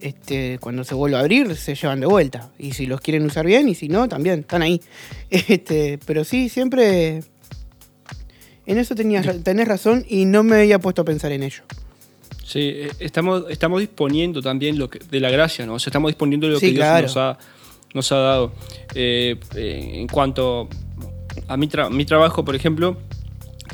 este, 0.00 0.60
cuando 0.60 0.84
se 0.84 0.94
vuelva 0.94 1.18
a 1.18 1.22
abrir, 1.22 1.56
se 1.56 1.74
llevan 1.74 1.98
de 1.98 2.06
vuelta. 2.06 2.52
Y 2.60 2.74
si 2.74 2.86
los 2.86 3.00
quieren 3.00 3.26
usar 3.26 3.44
bien, 3.44 3.68
y 3.68 3.74
si 3.74 3.88
no, 3.88 4.08
también, 4.08 4.40
están 4.40 4.62
ahí. 4.62 4.80
Este, 5.30 5.98
pero 6.06 6.22
sí, 6.22 6.48
siempre 6.48 7.24
en 8.68 8.78
eso 8.78 8.94
tenías, 8.94 9.26
tenés 9.42 9.66
razón 9.66 10.04
y 10.08 10.24
no 10.26 10.42
me 10.44 10.60
había 10.60 10.78
puesto 10.78 11.02
a 11.02 11.04
pensar 11.04 11.32
en 11.32 11.42
ello. 11.42 11.62
Sí, 12.44 12.60
eh, 12.60 12.90
estamos, 13.00 13.44
estamos 13.50 13.80
disponiendo 13.80 14.40
también 14.40 14.78
lo 14.78 14.88
que, 14.88 15.00
de 15.00 15.20
la 15.20 15.30
gracia, 15.30 15.66
¿no? 15.66 15.74
O 15.74 15.78
sea, 15.78 15.90
estamos 15.90 16.10
disponiendo 16.10 16.46
de 16.46 16.52
lo 16.54 16.60
Sí, 16.60 16.66
que 16.66 16.72
Dios 16.72 16.84
claro. 16.84 17.02
nos, 17.06 17.16
ha, 17.16 17.38
nos 17.94 18.12
ha 18.12 18.16
dado. 18.16 18.52
Eh, 18.94 19.36
eh, 19.56 19.90
en 19.94 20.06
cuanto 20.06 20.68
a 21.48 21.56
mi, 21.56 21.68
tra- 21.68 21.90
mi 21.90 22.04
trabajo, 22.04 22.44
por 22.44 22.54
ejemplo, 22.54 22.96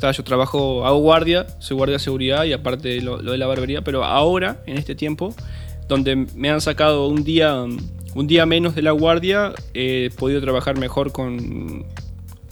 yo 0.01 0.23
trabajo, 0.23 0.85
hago 0.85 0.97
guardia, 0.99 1.47
soy 1.59 1.77
guardia 1.77 1.93
de 1.97 1.99
seguridad 2.03 2.43
y 2.43 2.51
aparte 2.53 3.01
lo, 3.01 3.21
lo 3.21 3.31
de 3.31 3.37
la 3.37 3.47
barbería, 3.47 3.81
pero 3.81 4.03
ahora, 4.03 4.61
en 4.65 4.77
este 4.77 4.93
tiempo, 4.93 5.33
donde 5.87 6.15
me 6.35 6.49
han 6.49 6.59
sacado 6.59 7.07
un 7.07 7.23
día, 7.23 7.63
un 7.63 8.27
día 8.27 8.45
menos 8.45 8.75
de 8.75 8.81
la 8.81 8.91
guardia, 8.91 9.53
he 9.73 10.09
podido 10.17 10.41
trabajar 10.41 10.77
mejor 10.77 11.11
con, 11.13 11.85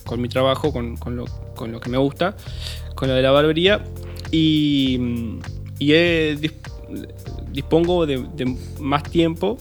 con 0.06 0.22
mi 0.22 0.30
trabajo, 0.30 0.72
con, 0.72 0.98
con 0.98 1.16
lo, 1.16 1.26
con 1.56 1.72
lo 1.72 1.80
que 1.80 1.90
me 1.90 1.98
gusta, 1.98 2.36
con 2.96 3.08
lo 3.10 3.16
de 3.16 3.22
la 3.22 3.32
barbería. 3.32 3.84
Y, 4.32 5.40
y 5.80 5.94
he 5.94 6.36
dis- 6.40 6.54
dispongo 7.52 8.06
de, 8.06 8.26
de 8.36 8.58
más 8.80 9.04
tiempo 9.04 9.58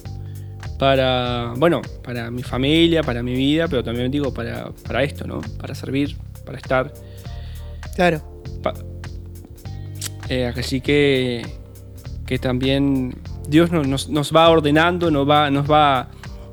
para, 0.78 1.52
bueno, 1.56 1.80
para 2.02 2.30
mi 2.30 2.42
familia, 2.42 3.02
para 3.02 3.22
mi 3.22 3.34
vida, 3.34 3.68
pero 3.68 3.84
también 3.84 4.10
digo 4.10 4.32
para, 4.32 4.70
para 4.86 5.02
esto, 5.04 5.26
¿no? 5.26 5.40
Para 5.58 5.74
servir, 5.74 6.16
para 6.44 6.58
estar. 6.58 6.92
Claro. 7.94 8.20
Pa- 8.62 8.74
Eh, 10.28 10.46
así 10.56 10.80
que, 10.80 11.42
que 12.26 12.38
también 12.38 13.14
Dios 13.48 13.70
nos, 13.70 13.86
nos- 13.86 14.08
nos 14.08 14.32
va 14.34 14.48
ordenando, 14.48 15.10
nos 15.10 15.28
va, 15.28 15.50
nos 15.50 15.70
va 15.70 16.08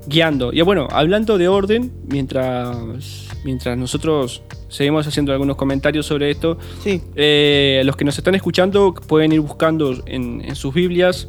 guiando. 0.05 0.51
Y 0.51 0.59
bueno, 0.61 0.87
hablando 0.91 1.37
de 1.37 1.47
orden, 1.47 1.93
mientras, 2.07 3.28
mientras 3.43 3.77
nosotros 3.77 4.43
seguimos 4.67 5.07
haciendo 5.07 5.31
algunos 5.31 5.55
comentarios 5.55 6.05
sobre 6.05 6.29
esto, 6.31 6.57
Sí. 6.83 7.01
eh, 7.15 7.81
los 7.85 7.95
que 7.95 8.05
nos 8.05 8.17
están 8.17 8.35
escuchando 8.35 8.93
pueden 8.93 9.31
ir 9.31 9.39
buscando 9.41 9.95
en, 10.05 10.41
en 10.43 10.55
sus 10.55 10.73
Biblias, 10.73 11.27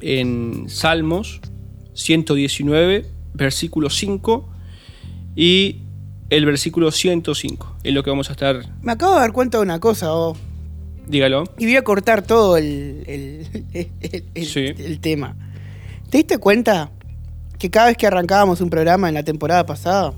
en 0.00 0.64
Salmos 0.68 1.40
119, 1.94 3.06
versículo 3.34 3.90
5 3.90 4.48
y 5.36 5.82
el 6.30 6.46
versículo 6.46 6.90
105. 6.90 7.76
Es 7.84 7.92
lo 7.94 8.02
que 8.02 8.10
vamos 8.10 8.28
a 8.28 8.32
estar, 8.32 8.64
Me 8.82 8.92
acabo 8.92 9.14
de 9.14 9.20
dar 9.20 9.32
cuenta 9.32 9.58
de 9.58 9.62
una 9.64 9.80
cosa, 9.80 10.14
oh, 10.14 10.36
dígalo. 11.06 11.44
y 11.58 11.66
voy 11.66 11.76
a 11.76 11.82
cortar 11.82 12.22
todo 12.22 12.56
el, 12.56 13.04
el- 13.06 13.66
el- 13.72 14.24
el- 14.34 14.46
Sí. 14.46 14.66
el 14.76 15.00
tema. 15.00 15.36
¿Te 16.08 16.18
diste 16.18 16.38
cuenta 16.38 16.90
que 17.58 17.70
cada 17.70 17.86
vez 17.86 17.96
que 17.96 18.06
arrancábamos 18.06 18.60
un 18.60 18.70
programa 18.70 19.08
en 19.08 19.14
la 19.14 19.22
temporada 19.22 19.64
pasada, 19.66 20.12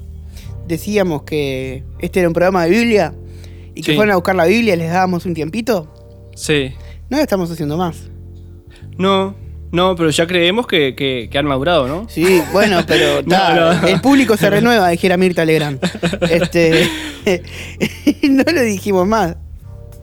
decíamos 0.67 1.23
que 1.23 1.85
este 1.99 2.21
era 2.21 2.29
un 2.29 2.35
programa 2.35 2.65
de 2.65 2.71
Biblia 2.71 3.15
y 3.75 3.83
que 3.83 3.93
Sí. 3.93 3.97
fueron 3.97 4.13
a 4.13 4.17
buscar 4.17 4.35
la 4.35 4.45
Biblia 4.47 4.75
y 4.75 4.79
les 4.79 4.91
dábamos 4.93 5.25
un 5.27 5.35
tiempito? 5.35 5.93
Sí. 6.35 6.73
No 7.11 7.17
lo 7.19 7.23
estamos 7.23 7.51
haciendo 7.51 7.77
más. 7.77 8.09
No, 8.99 9.35
no, 9.71 9.97
pero 9.97 10.11
ya 10.11 10.27
creemos 10.27 10.67
que, 10.67 10.95
que- 10.95 11.29
que 11.31 11.39
han 11.39 11.47
madurado, 11.47 11.89
¿no? 11.89 12.07
Sí, 12.09 12.43
bueno, 12.53 12.81
pero 12.87 13.23
No, 13.27 13.29
ta, 13.29 13.81
no. 13.81 13.87
el 13.89 14.01
público 14.01 14.37
se 14.37 14.51
renueva, 14.51 14.89
dijera 14.91 15.17
Mirta 15.17 15.45
Legrand. 15.45 15.79
Este, 16.31 16.89
no 18.29 18.45
lo 18.53 18.63
dijimos 18.63 19.07
más. 19.07 19.37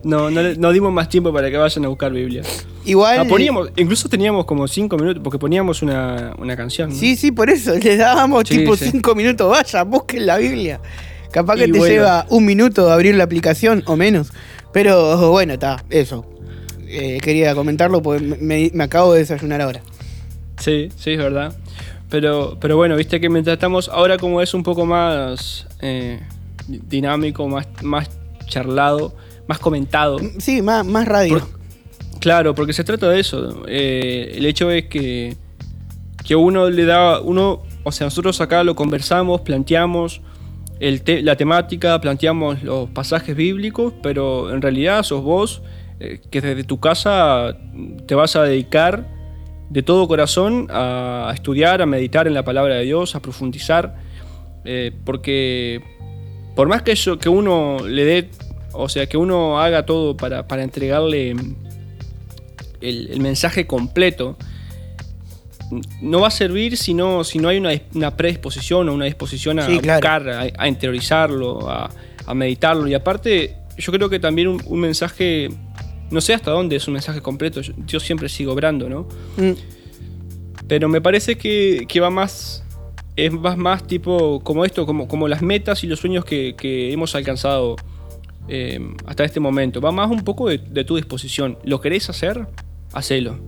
No, 0.02 0.30
no, 0.30 0.40
no 0.56 0.72
dimos 0.72 0.92
más 0.92 1.08
tiempo 1.08 1.32
para 1.32 1.50
que 1.50 1.56
vayan 1.58 1.84
a 1.84 1.88
buscar 1.88 2.10
Biblia. 2.12 2.42
Igual. 2.86 3.26
Poníamos, 3.28 3.70
incluso 3.76 4.08
teníamos 4.08 4.46
como 4.46 4.66
5 4.66 4.96
minutos, 4.96 5.22
porque 5.22 5.38
poníamos 5.38 5.82
una, 5.82 6.32
una 6.38 6.56
canción. 6.56 6.88
¿no? 6.90 6.96
Sí, 6.96 7.16
sí, 7.16 7.30
por 7.32 7.50
eso. 7.50 7.74
Les 7.82 7.98
dábamos 7.98 8.44
Sí, 8.48 8.58
tipo 8.58 8.76
sí. 8.76 8.88
cinco 8.90 9.14
minutos. 9.14 9.50
Vaya, 9.50 9.82
busquen 9.84 10.24
la 10.26 10.38
Biblia. 10.38 10.80
Capaz 11.30 11.56
que 11.56 11.64
Y 11.66 11.72
te 11.72 11.78
bueno. 11.78 11.92
lleva 11.94 12.26
un 12.30 12.44
minuto 12.46 12.90
abrir 12.90 13.14
la 13.14 13.24
aplicación 13.24 13.82
o 13.86 13.96
menos. 13.96 14.32
Pero 14.72 15.30
bueno, 15.30 15.52
está, 15.54 15.84
eso. 15.90 16.24
Eh, 16.88 17.18
quería 17.22 17.54
comentarlo 17.54 18.02
porque 18.02 18.24
me, 18.24 18.36
me- 18.38 18.70
me 18.72 18.84
acabo 18.84 19.12
de 19.12 19.20
desayunar 19.20 19.60
ahora. 19.60 19.82
Sí, 20.58 20.88
sí, 20.96 21.12
es 21.12 21.18
verdad. 21.18 21.54
Pero, 22.08 22.56
pero 22.60 22.76
bueno, 22.76 22.96
viste 22.96 23.20
que 23.20 23.28
mientras 23.28 23.54
estamos 23.54 23.88
ahora 23.88 24.16
como 24.18 24.40
es 24.42 24.54
un 24.54 24.62
poco 24.64 24.84
más 24.86 25.66
eh, 25.80 26.20
dinámico, 26.66 27.46
más, 27.48 27.68
más 27.82 28.08
charlado, 28.46 29.14
más 29.50 29.58
comentado. 29.58 30.18
Sí, 30.38 30.62
más, 30.62 30.86
más 30.86 31.06
radio. 31.06 31.40
Por- 31.40 31.60
Claro, 32.20 32.54
porque 32.54 32.72
se 32.72 32.84
trata 32.84 33.08
de 33.08 33.18
eso. 33.18 33.64
Eh, 33.66 34.34
el 34.36 34.44
hecho 34.46 34.70
es 34.70 34.84
que, 34.86 35.36
que 36.24 36.36
uno 36.36 36.68
le 36.70 36.84
da, 36.84 37.18
uno, 37.20 37.62
o 37.82 37.90
sea, 37.92 38.06
nosotros 38.06 38.40
acá 38.42 38.62
lo 38.62 38.74
conversamos, 38.76 39.40
planteamos 39.40 40.20
el 40.80 41.00
te- 41.02 41.22
la 41.22 41.34
temática, 41.36 41.98
planteamos 42.00 42.62
los 42.62 42.90
pasajes 42.90 43.34
bíblicos, 43.34 43.92
pero 44.02 44.52
en 44.54 44.60
realidad 44.62 45.02
sos 45.02 45.22
vos 45.24 45.62
eh, 45.98 46.20
que 46.30 46.40
desde 46.42 46.62
tu 46.64 46.78
casa 46.78 47.56
te 48.06 48.14
vas 48.14 48.36
a 48.36 48.42
dedicar 48.44 49.08
de 49.70 49.82
todo 49.82 50.06
corazón 50.06 50.66
a 50.70 51.30
estudiar, 51.34 51.80
a 51.82 51.86
meditar 51.86 52.26
en 52.26 52.34
la 52.34 52.44
palabra 52.44 52.74
de 52.76 52.84
Dios, 52.84 53.14
a 53.16 53.20
profundizar, 53.20 53.96
eh, 54.64 54.92
porque 55.04 55.82
por 56.54 56.68
más 56.68 56.82
que, 56.82 56.92
eso, 56.92 57.18
que 57.18 57.28
uno 57.30 57.78
le 57.86 58.04
dé, 58.04 58.30
o 58.72 58.88
sea, 58.88 59.06
que 59.06 59.16
uno 59.16 59.60
haga 59.60 59.84
todo 59.86 60.16
para, 60.16 60.46
para 60.46 60.62
entregarle 60.62 61.30
el, 61.30 61.56
el 63.10 63.20
mensaje 63.20 63.66
completo, 63.66 64.36
no 66.00 66.20
va 66.20 66.28
a 66.28 66.30
servir 66.32 66.76
si 66.76 66.94
no, 66.94 67.22
si 67.24 67.38
no 67.38 67.48
hay 67.48 67.58
una, 67.58 67.70
una 67.94 68.16
predisposición 68.16 68.88
o 68.88 68.94
una 68.94 69.04
disposición 69.04 69.60
a 69.60 69.66
Sí, 69.66 69.78
claro. 69.78 69.98
buscar, 70.00 70.28
a, 70.28 70.46
a 70.62 70.68
interiorizarlo, 70.68 71.70
a, 71.70 71.90
a 72.26 72.34
meditarlo. 72.34 72.88
Y 72.88 72.94
aparte, 72.94 73.54
yo 73.78 73.92
creo 73.92 74.08
que 74.10 74.18
también 74.18 74.48
un, 74.48 74.60
un 74.66 74.80
mensaje, 74.80 75.48
no 76.10 76.20
sé 76.20 76.34
hasta 76.34 76.50
dónde 76.50 76.76
es 76.76 76.88
un 76.88 76.94
mensaje 76.94 77.20
completo, 77.20 77.60
yo, 77.60 77.72
yo 77.86 78.00
siempre 78.00 78.28
sigo 78.28 78.52
obrando, 78.52 78.88
¿no? 78.88 79.06
Mm, 79.36 79.52
Pero 80.66 80.88
me 80.88 81.00
parece 81.00 81.36
que, 81.36 81.84
que 81.88 82.00
va 82.00 82.10
más, 82.10 82.64
es 83.14 83.32
más, 83.32 83.56
más 83.56 83.86
tipo 83.86 84.40
como 84.40 84.64
esto, 84.64 84.86
como, 84.86 85.06
como 85.06 85.28
las 85.28 85.40
metas 85.42 85.84
y 85.84 85.86
los 85.86 86.00
sueños 86.00 86.24
que, 86.24 86.56
que 86.56 86.92
hemos 86.92 87.14
alcanzado 87.14 87.76
eh, 88.48 88.80
hasta 89.06 89.24
este 89.24 89.40
momento. 89.40 89.80
Va 89.80 89.92
más 89.92 90.10
un 90.10 90.22
poco 90.22 90.48
de, 90.48 90.58
de 90.58 90.84
tu 90.84 90.96
disposición. 90.96 91.58
¿Lo 91.64 91.80
querés 91.80 92.08
hacer? 92.10 92.46
Hacelo. 92.92 93.38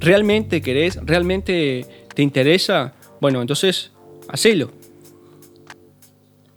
¿Realmente 0.00 0.60
querés? 0.60 0.98
¿Realmente 1.04 1.86
te 2.14 2.22
interesa? 2.22 2.94
Bueno, 3.20 3.40
entonces, 3.40 3.92
hacelo. 4.28 4.70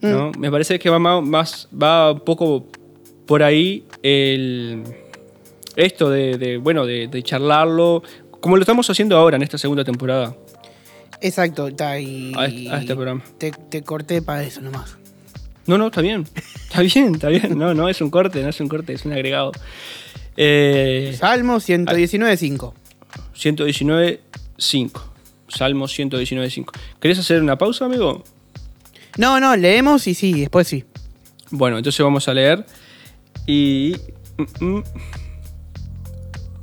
¿no? 0.02 0.32
Me 0.38 0.52
parece 0.52 0.78
que 0.80 0.90
va 0.90 1.00
más, 1.00 1.24
más- 1.24 1.68
va 1.82 2.12
un 2.12 2.20
poco 2.20 2.66
por 3.26 3.42
ahí 3.44 3.86
el 4.04 4.84
esto 5.76 6.10
de, 6.10 6.38
de, 6.38 6.58
bueno 6.58 6.86
de, 6.86 7.08
de 7.08 7.24
charlarlo 7.24 8.04
como 8.40 8.56
lo 8.56 8.62
estamos 8.62 8.88
haciendo 8.90 9.18
ahora 9.18 9.36
en 9.38 9.42
esta 9.44 9.58
segunda 9.58 9.84
temporada 9.84 10.36
Exacto, 11.22 11.68
está 11.70 12.00
y. 12.00 12.34
A 12.38 12.46
este- 12.46 12.70
a 12.70 12.80
este 12.82 12.94
programa. 12.94 13.24
Te, 13.40 13.52
te 13.52 13.82
corté 13.84 14.22
para 14.22 14.44
eso 14.44 14.62
nomás. 14.62 14.98
No 15.68 15.78
no 15.78 15.88
está 15.88 16.02
bien 16.02 16.26
está 16.70 16.82
bien 16.82 17.16
está 17.16 17.30
bien 17.30 17.58
no 17.58 17.74
no 17.74 17.90
es 17.90 18.02
un 18.02 18.10
corte 18.10 18.42
no 18.44 18.50
es 18.50 18.60
un 18.60 18.68
corte 18.68 18.94
es 18.94 19.06
un 19.06 19.14
agregado 19.14 19.52
eh, 20.38 21.16
Salmo 21.20 21.56
119.5. 21.58 22.74
119.5 23.36 25.02
Salmo 25.48 25.86
119.5 25.88 26.66
¿Querés 27.00 27.20
hacer 27.20 27.42
una 27.42 27.58
pausa 27.58 27.86
amigo? 27.86 28.24
No, 29.18 29.40
no, 29.40 29.56
leemos 29.56 30.08
y 30.08 30.14
sí, 30.14 30.34
después 30.42 30.68
sí. 30.68 30.84
Bueno, 31.52 31.78
entonces 31.78 32.04
vamos 32.04 32.28
a 32.28 32.34
leer 32.34 32.66
y... 33.48 33.96
mm, 34.60 34.66
mm. 34.66 34.84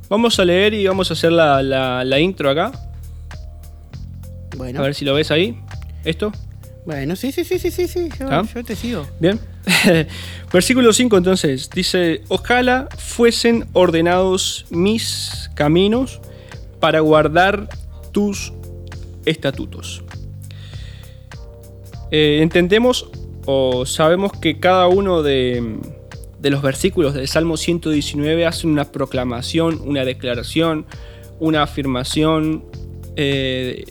Vamos 0.09 0.37
a 0.39 0.45
leer 0.45 0.75
y 0.75 0.85
vamos 0.85 1.09
a 1.09 1.13
hacer 1.13 1.31
la, 1.31 1.63
la- 1.63 2.03
la 2.03 2.19
intro 2.19 2.51
acá. 2.51 2.71
Bueno, 4.55 4.79
A 4.79 4.83
ver 4.83 4.93
si 4.93 5.03
lo 5.05 5.15
ves 5.15 5.31
ahí. 5.31 5.57
¿Esto? 6.05 6.31
Bueno, 6.85 7.15
sí, 7.15 7.31
sí, 7.31 7.43
sí, 7.43 7.59
sí, 7.59 7.71
sí, 7.71 7.87
sí. 7.87 8.09
Yo, 8.19 8.27
¿Ah? 8.29 8.43
yo 8.53 8.63
te 8.63 8.75
sigo. 8.75 9.07
Bien. 9.19 9.39
Versículo 10.53 10.91
5 10.93 11.17
entonces. 11.17 11.69
Dice, 11.69 12.21
ojalá 12.27 12.89
fuesen 12.97 13.65
ordenados 13.73 14.65
mis 14.69 15.49
caminos 15.55 16.19
para 16.79 16.99
guardar 16.99 17.69
tus 18.11 18.53
estatutos. 19.25 20.03
Eh, 22.11 22.39
entendemos 22.41 23.09
o 23.45 23.85
sabemos 23.85 24.31
que 24.33 24.59
cada 24.59 24.87
uno 24.87 25.23
de, 25.23 25.79
de 26.39 26.49
los 26.49 26.61
versículos 26.61 27.13
del 27.13 27.27
Salmo 27.27 27.55
119 27.57 28.45
hace 28.45 28.67
una 28.67 28.91
proclamación, 28.91 29.79
una 29.81 30.03
declaración, 30.03 30.85
una 31.39 31.63
afirmación 31.63 32.65
eh, 33.15 33.85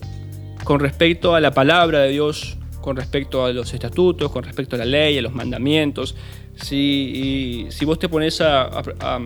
con 0.65 0.81
respecto 0.81 1.35
a 1.35 1.41
la 1.41 1.53
palabra 1.53 2.01
de 2.01 2.11
Dios, 2.11 2.59
con 2.83 2.97
respecto 2.97 3.45
a 3.47 3.53
los 3.53 3.73
estatutos, 3.73 4.31
con 4.31 4.45
respecto 4.45 4.77
a 4.77 4.81
la 4.81 4.85
ley, 4.85 5.17
a 5.17 5.23
los 5.23 5.33
mandamientos. 5.33 6.15
Si, 6.57 7.67
si 7.71 7.85
vos 7.87 7.99
te 7.99 8.09
pones 8.11 8.41
a, 8.43 8.65
a- 8.65 8.83
a- 9.01 9.21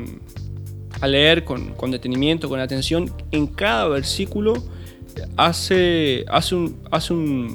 a 1.00 1.06
leer 1.08 1.44
con, 1.44 1.74
con 1.74 1.90
detenimiento, 1.90 2.48
con 2.48 2.60
atención, 2.60 3.10
en 3.32 3.48
cada 3.48 3.88
versículo 3.88 4.54
hace, 5.36 6.24
hace 6.28 6.54
un, 6.54 6.76
hace 6.90 7.12
un 7.12 7.54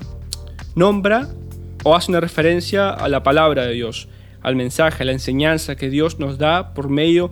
nombra 0.75 1.29
o 1.83 1.95
hace 1.95 2.11
una 2.11 2.19
referencia 2.19 2.89
a 2.91 3.07
la 3.09 3.23
palabra 3.23 3.65
de 3.65 3.73
Dios, 3.73 4.07
al 4.41 4.55
mensaje, 4.55 5.03
a 5.03 5.05
la 5.05 5.11
enseñanza 5.11 5.75
que 5.75 5.89
Dios 5.89 6.19
nos 6.19 6.37
da 6.37 6.73
por 6.73 6.89
medio 6.89 7.31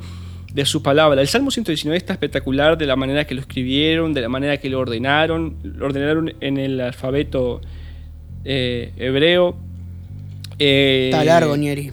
de 0.53 0.65
su 0.65 0.81
palabra. 0.81 1.21
El 1.21 1.27
Salmo 1.27 1.51
119 1.51 1.95
está 1.97 2.13
espectacular 2.13 2.75
de 2.77 2.87
la 2.87 2.95
manera 2.95 3.25
que 3.27 3.35
lo 3.35 3.41
escribieron, 3.41 4.13
de 4.13 4.21
la 4.21 4.29
manera 4.29 4.57
que 4.57 4.69
lo 4.69 4.79
ordenaron, 4.79 5.57
lo 5.61 5.85
ordenaron 5.85 6.33
en 6.41 6.57
el 6.57 6.81
alfabeto 6.81 7.61
eh, 8.45 8.91
hebreo. 8.97 9.55
Eh, 10.59 11.09
Está 11.11 11.23
largo, 11.23 11.55
Nieri. 11.57 11.91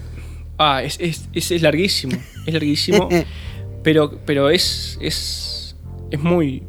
Ah, 0.59 0.83
es, 0.83 0.99
es, 1.01 1.29
es- 1.33 1.51
es 1.51 1.63
larguísimo, 1.63 2.17
es 2.47 2.53
larguísimo, 2.53 3.09
pero, 3.83 4.19
pero 4.25 4.49
es, 4.51 4.99
es, 5.01 5.77
es 6.11 6.21
muy... 6.21 6.63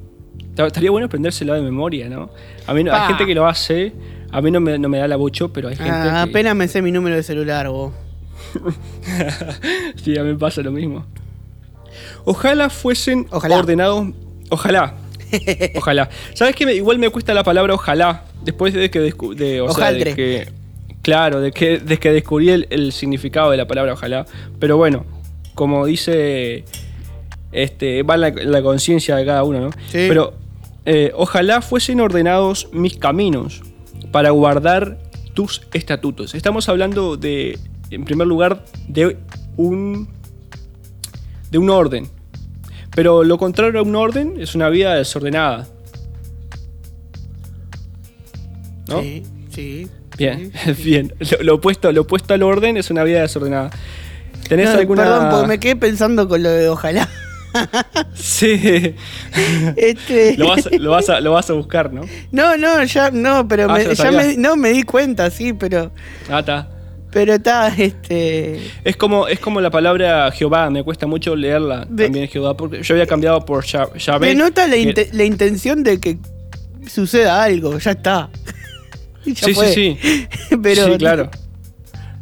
ta- 0.55 0.67
Estaría 0.67 0.91
bueno 0.91 1.05
aprendérselo 1.07 1.53
de 1.53 1.61
memoria, 1.61 2.09
¿no? 2.09 2.29
A 2.67 2.73
mí 2.73 2.83
no- 2.83 2.93
hay 2.93 3.07
gente 3.07 3.25
que 3.25 3.33
lo 3.33 3.47
hace, 3.47 3.93
a 4.31 4.41
mí 4.41 4.51
no 4.51 4.59
me, 4.59 4.77
no 4.77 4.89
me 4.89 4.97
da 4.97 5.07
la 5.07 5.15
bocho, 5.15 5.53
pero 5.53 5.69
hay 5.69 5.75
gente 5.77 5.89
Ah, 5.91 6.23
que... 6.25 6.29
apenas 6.31 6.55
me 6.55 6.67
sé 6.67 6.81
mi 6.81 6.91
número 6.91 7.15
de 7.15 7.23
celular, 7.23 7.69
vos. 7.69 7.93
sí, 10.03 10.17
a 10.17 10.23
mí 10.23 10.31
me 10.33 10.37
pasa 10.37 10.61
lo 10.61 10.71
mismo. 10.71 11.05
Ojalá 12.25 12.69
fuesen 12.69 13.27
Ojalá. 13.31 13.57
ordenados... 13.57 14.09
Ojalá. 14.49 14.95
Ojalá. 15.75 16.09
¿Sabes 16.33 16.55
qué? 16.55 16.73
Igual 16.75 16.99
me 16.99 17.09
cuesta 17.09 17.33
la 17.33 17.43
palabra 17.43 17.73
ojalá. 17.73 18.23
Después 18.43 18.73
de 18.73 18.89
que... 18.89 18.99
de, 18.99 19.11
o 19.11 19.35
sea, 19.35 19.37
de 19.37 19.61
Hojaldre. 19.61 20.15
que 20.15 20.47
claro, 21.01 21.39
de 21.41 21.51
que, 21.51 21.79
de 21.79 21.97
que 21.97 22.11
descubrí 22.11 22.49
el, 22.49 22.67
el 22.69 22.91
significado 22.91 23.51
de 23.51 23.57
la 23.57 23.67
palabra 23.67 23.93
ojalá. 23.93 24.25
Pero 24.59 24.77
bueno, 24.77 25.05
como 25.55 25.85
dice... 25.85 26.65
Este, 27.53 28.03
va 28.03 28.17
la, 28.17 28.29
la 28.29 28.61
conciencia 28.61 29.15
de 29.15 29.25
cada 29.25 29.43
uno, 29.43 29.61
¿no? 29.61 29.69
Sí. 29.87 30.05
Pero 30.09 30.33
eh, 30.85 31.11
ojalá 31.15 31.61
fuesen 31.61 32.01
ordenados 32.01 32.67
mis 32.73 32.97
caminos 32.97 33.61
para 34.11 34.31
guardar 34.31 34.97
tus 35.33 35.61
estatutos. 35.73 36.35
Estamos 36.35 36.67
hablando 36.67 37.15
de, 37.15 37.57
en 37.89 38.03
primer 38.03 38.27
lugar, 38.27 38.65
de 38.87 39.17
un, 39.55 40.09
de 41.49 41.57
un 41.57 41.69
orden. 41.69 42.09
Pero 42.93 43.23
lo 43.23 43.37
contrario 43.37 43.79
a 43.79 43.83
un 43.83 43.95
orden 43.95 44.35
es 44.39 44.55
una 44.55 44.69
vida 44.69 44.95
desordenada. 44.95 45.67
¿No? 48.89 49.01
Sí, 49.01 49.23
sí. 49.53 49.87
Bien, 50.17 50.51
sí, 50.63 50.73
sí. 50.75 50.83
bien. 50.83 51.13
Lo, 51.19 51.43
lo 51.43 51.55
opuesto, 51.55 51.91
lo 51.91 52.01
opuesto 52.01 52.33
al 52.33 52.43
orden 52.43 52.77
es 52.77 52.89
una 52.89 53.03
vida 53.03 53.21
desordenada. 53.21 53.69
¿Tenés 54.47 54.71
No, 54.73 54.79
alguna...? 54.79 55.03
Perdón, 55.03 55.27
porque 55.31 55.47
me 55.47 55.59
quedé 55.59 55.75
pensando 55.75 56.27
con 56.27 56.41
lo 56.43 56.49
de 56.49 56.69
ojalá. 56.69 57.07
Sí. 58.15 58.93
Este... 59.75 60.37
lo, 60.37 60.49
vas, 60.49 60.69
lo 60.71 60.91
vas 60.91 61.09
a, 61.09 61.19
lo 61.21 61.31
vas 61.31 61.49
a 61.49 61.53
buscar, 61.53 61.91
¿no? 61.93 62.01
No, 62.31 62.57
no, 62.57 62.83
ya, 62.83 63.09
no, 63.11 63.47
pero 63.47 63.67
Ah, 63.69 63.77
me- 63.77 63.95
ya 63.95 64.11
me, 64.11 64.37
no 64.37 64.55
me 64.55 64.69
di 64.69 64.83
cuenta, 64.83 65.29
sí, 65.31 65.53
pero, 65.53 65.91
Ah, 66.29 66.39
está. 66.39 66.69
pero 67.11 67.33
está, 67.33 67.69
este, 67.75 68.59
Es 68.83 68.95
como, 68.97 69.27
es 69.27 69.39
como 69.39 69.59
la 69.61 69.71
palabra 69.71 70.29
Jehová, 70.31 70.69
me 70.69 70.83
cuesta 70.83 71.07
mucho 71.07 71.35
leerla 71.35 71.85
De- 71.89 72.05
también 72.05 72.27
Jehová, 72.27 72.55
porque 72.55 72.83
yo 72.83 72.93
había 72.93 73.07
cambiado 73.07 73.43
por 73.45 73.65
Ya- 73.65 73.91
Yahvé. 73.97 74.27
denota 74.27 74.67
la, 74.67 74.73
que- 74.75 74.81
inte- 74.81 75.09
la 75.13 75.23
intención 75.23 75.83
de 75.83 75.99
que 75.99 76.17
suceda 76.87 77.43
algo, 77.43 77.77
ya 77.79 77.91
está. 77.91 78.29
Sí, 79.35 79.53
fue. 79.53 79.73
sí, 79.73 79.97
sí. 80.01 80.27
pero, 80.63 80.85
sí, 80.85 80.97
claro. 80.97 81.29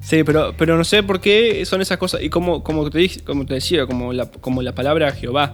Sí, 0.02 0.24
pero, 0.24 0.54
pero 0.58 0.78
no 0.78 0.84
sé 0.84 1.02
por 1.04 1.20
qué 1.20 1.66
son 1.66 1.82
esas 1.82 1.98
cosas. 1.98 2.22
Y 2.22 2.30
como, 2.30 2.64
como, 2.64 2.90
te, 2.90 3.00
dije, 3.00 3.22
como 3.24 3.46
te 3.46 3.56
decía, 3.56 3.88
como 3.88 4.14
la, 4.14 4.30
como 4.30 4.62
la 4.62 4.76
palabra 4.76 5.12
Jehová, 5.12 5.54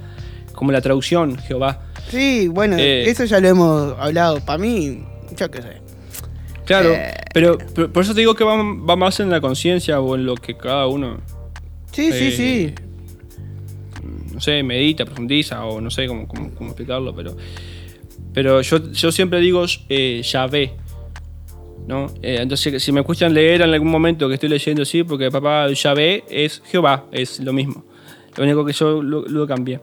como 0.53 0.71
la 0.73 0.81
traducción 0.81 1.37
Jehová. 1.37 1.85
Sí, 2.09 2.47
bueno, 2.49 2.75
Eh. 2.77 3.09
eso 3.09 3.23
ya 3.25 3.39
lo 3.39 3.47
hemos 3.47 3.95
hablado. 3.97 4.43
Para 4.43 4.57
mí, 4.57 5.03
yo 5.37 5.49
qué 5.49 5.61
sé. 5.61 5.69
Claro, 6.65 6.89
Eh. 6.91 7.13
pero, 7.33 7.57
pero 7.73 7.91
por 7.93 8.03
eso 8.03 8.13
te 8.13 8.19
digo 8.19 8.35
que 8.35 8.43
va, 8.43 8.55
va 8.57 8.95
más 8.97 9.19
en 9.21 9.29
la 9.29 9.39
conciencia 9.39 10.01
o 10.01 10.15
en 10.15 10.25
lo 10.25 10.35
que 10.35 10.57
cada 10.57 10.87
uno, 10.87 11.21
Sí, 11.93 12.09
sí, 12.11 12.27
Eh, 12.27 12.31
sí. 12.31 12.73
no 14.33 14.39
sé, 14.39 14.63
medita, 14.63 15.05
profundiza 15.05 15.65
o 15.65 15.81
no 15.81 15.91
sé 15.91 16.07
cómo, 16.07 16.27
cómo- 16.27 16.51
cómo 16.55 16.69
explicarlo, 16.71 17.13
pero, 17.15 17.35
pero 18.33 18.61
yo, 18.61 18.91
yo 18.91 19.11
siempre 19.11 19.39
digo 19.39 19.65
Yahvé. 19.65 20.73
¿No? 21.87 22.07
Eh, 22.21 22.37
entonces, 22.39 22.81
si 22.81 22.91
me 22.91 23.01
escuchan 23.01 23.33
leer 23.33 23.61
en 23.61 23.73
algún 23.73 23.89
momento 23.89 24.27
que 24.27 24.35
estoy 24.35 24.49
leyendo 24.49 24.83
así, 24.83 25.03
porque 25.03 25.29
papá 25.31 25.67
Yahvé 25.71 26.23
es 26.29 26.61
Jehová, 26.65 27.05
es 27.11 27.39
lo 27.39 27.53
mismo. 27.53 27.83
Lo 28.35 28.43
único 28.43 28.63
que 28.65 28.73
yo 28.73 29.01
lo, 29.03 29.23
lo 29.27 29.45
cambié. 29.47 29.79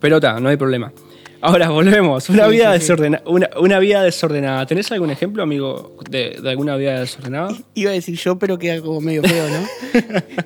Pero 0.00 0.16
está, 0.16 0.40
no 0.40 0.48
hay 0.48 0.56
problema. 0.56 0.92
Ahora 1.42 1.68
volvemos. 1.70 2.28
Una, 2.30 2.44
Sí, 2.46 2.50
vida 2.52 2.72
sí, 2.74 2.80
sí. 2.80 2.92
desordena- 2.92 3.22
Una, 3.26 3.48
una 3.58 3.78
vida 3.78 4.02
desordenada. 4.02 4.64
¿Tenés 4.66 4.90
algún 4.92 5.10
ejemplo, 5.10 5.42
amigo, 5.42 5.96
de, 6.08 6.38
de 6.42 6.50
alguna 6.50 6.76
vida 6.76 7.00
desordenada? 7.00 7.54
Iba 7.74 7.90
a 7.90 7.94
decir 7.94 8.16
yo, 8.18 8.38
pero 8.38 8.58
queda 8.58 8.80
como 8.80 9.00
medio 9.00 9.22
feo, 9.22 9.44
¿no? 9.48 9.66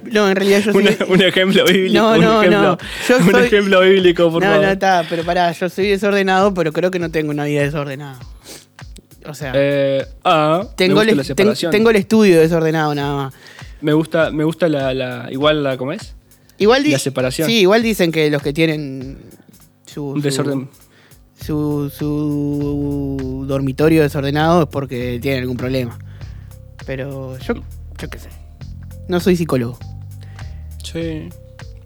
no, 0.12 0.28
en 0.28 0.36
realidad 0.36 0.60
yo 0.64 0.72
soy... 0.72 0.86
Un, 0.86 1.12
un 1.14 1.22
ejemplo 1.22 1.64
bíblico. 1.66 1.94
No, 2.00 2.12
un 2.14 2.20
no, 2.20 2.38
ejemplo, 2.42 2.62
no. 2.62 2.78
Yo 3.08 3.16
un 3.18 3.30
soy- 3.30 3.44
ejemplo 3.46 3.80
bíblico, 3.80 4.30
por 4.32 4.42
no, 4.42 4.48
favor. 4.48 4.64
no, 4.66 4.72
está, 4.72 5.04
pero 5.08 5.22
pará, 5.24 5.50
yo 5.52 5.68
soy 5.68 5.88
desordenado, 5.88 6.52
pero 6.54 6.72
creo 6.72 6.90
que 6.90 6.98
no 6.98 7.10
tengo 7.10 7.30
una 7.30 7.44
vida 7.44 7.62
desordenada. 7.62 8.18
O 9.26 9.34
sea, 9.34 9.52
Eh, 9.54 10.06
ah, 10.24 10.64
tengo, 10.76 11.00
el, 11.02 11.22
ten- 11.34 11.54
tengo 11.70 11.90
el 11.90 11.96
estudio 11.96 12.40
desordenado 12.40 12.94
nada 12.94 13.14
más. 13.16 13.34
Me 13.80 13.92
gusta, 13.92 14.30
me 14.30 14.44
gusta 14.44 14.68
la, 14.68 14.92
la- 14.94 15.28
igual 15.30 15.62
la, 15.62 15.76
¿cómo 15.76 15.92
es? 15.92 16.14
Igual 16.58 16.88
La 16.90 16.98
separación. 16.98 17.48
Sí, 17.48 17.60
igual 17.60 17.82
dicen 17.82 18.12
que 18.12 18.30
los 18.30 18.40
que 18.42 18.52
tienen 18.52 19.18
su, 19.86 20.04
Un 20.06 20.22
su- 20.22 20.70
su, 21.40 21.90
su 21.90 23.44
dormitorio 23.48 24.02
desordenado 24.02 24.62
es 24.62 24.68
porque 24.68 25.18
tienen 25.20 25.40
algún 25.42 25.56
problema. 25.56 25.98
Pero 26.86 27.36
yo, 27.38 27.54
yo 27.98 28.10
qué 28.10 28.18
sé. 28.18 28.28
No 29.08 29.20
soy 29.20 29.36
psicólogo. 29.36 29.78
Sí. 30.82 31.28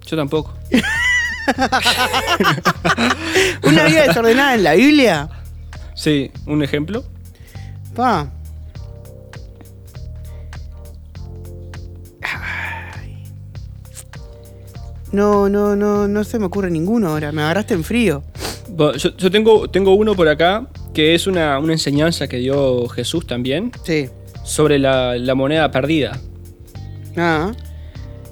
Yo 0.06 0.16
tampoco. 0.16 0.54
¿Una 3.62 3.84
vida 3.84 4.02
desordenada 4.06 4.54
en 4.54 4.64
la 4.64 4.74
Biblia? 4.74 5.28
Sí, 5.94 6.30
un 6.46 6.62
ejemplo. 6.62 7.04
Pa. 7.98 8.30
Ay. 12.22 13.24
No, 15.12 15.48
no, 15.48 15.74
no, 15.74 16.06
no 16.06 16.24
se 16.24 16.38
me 16.38 16.46
ocurre 16.46 16.70
ninguno 16.70 17.08
ahora. 17.08 17.32
Me 17.32 17.42
agarraste 17.42 17.74
en 17.74 17.82
frío. 17.84 18.22
Yo 19.16 19.30
tengo, 19.30 19.68
tengo 19.68 19.94
uno 19.94 20.14
por 20.14 20.28
acá 20.28 20.68
que 20.94 21.14
es 21.14 21.26
una, 21.26 21.58
una 21.58 21.72
enseñanza 21.72 22.28
que 22.28 22.36
dio 22.36 22.86
Jesús 22.88 23.26
también 23.26 23.72
Sí. 23.82 24.08
sobre 24.44 24.78
la, 24.78 25.16
la 25.16 25.34
moneda 25.34 25.70
perdida. 25.70 26.18
Ah, 27.16 27.50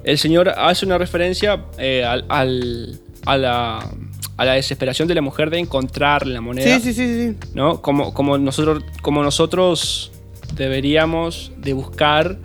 El 0.04 0.18
Señor 0.18 0.48
hace 0.50 0.86
una 0.86 0.96
referencia 0.98 1.64
eh, 1.78 2.04
al, 2.04 2.24
al- 2.28 3.00
a, 3.24 3.36
la, 3.36 3.90
a 4.36 4.44
la 4.44 4.52
desesperación 4.52 5.08
de 5.08 5.14
la 5.14 5.22
mujer 5.22 5.50
de 5.50 5.58
encontrar 5.58 6.26
la 6.26 6.40
moneda. 6.40 6.78
sí, 6.78 6.92
sí, 6.92 6.92
sí, 6.92 7.32
sí. 7.32 7.48
¿no? 7.54 7.80
Como, 7.82 8.12
como, 8.14 8.36
nosotros, 8.38 8.84
como 9.02 9.22
nosotros 9.22 10.12
deberíamos 10.54 11.52
de 11.58 11.72
buscar 11.72 12.38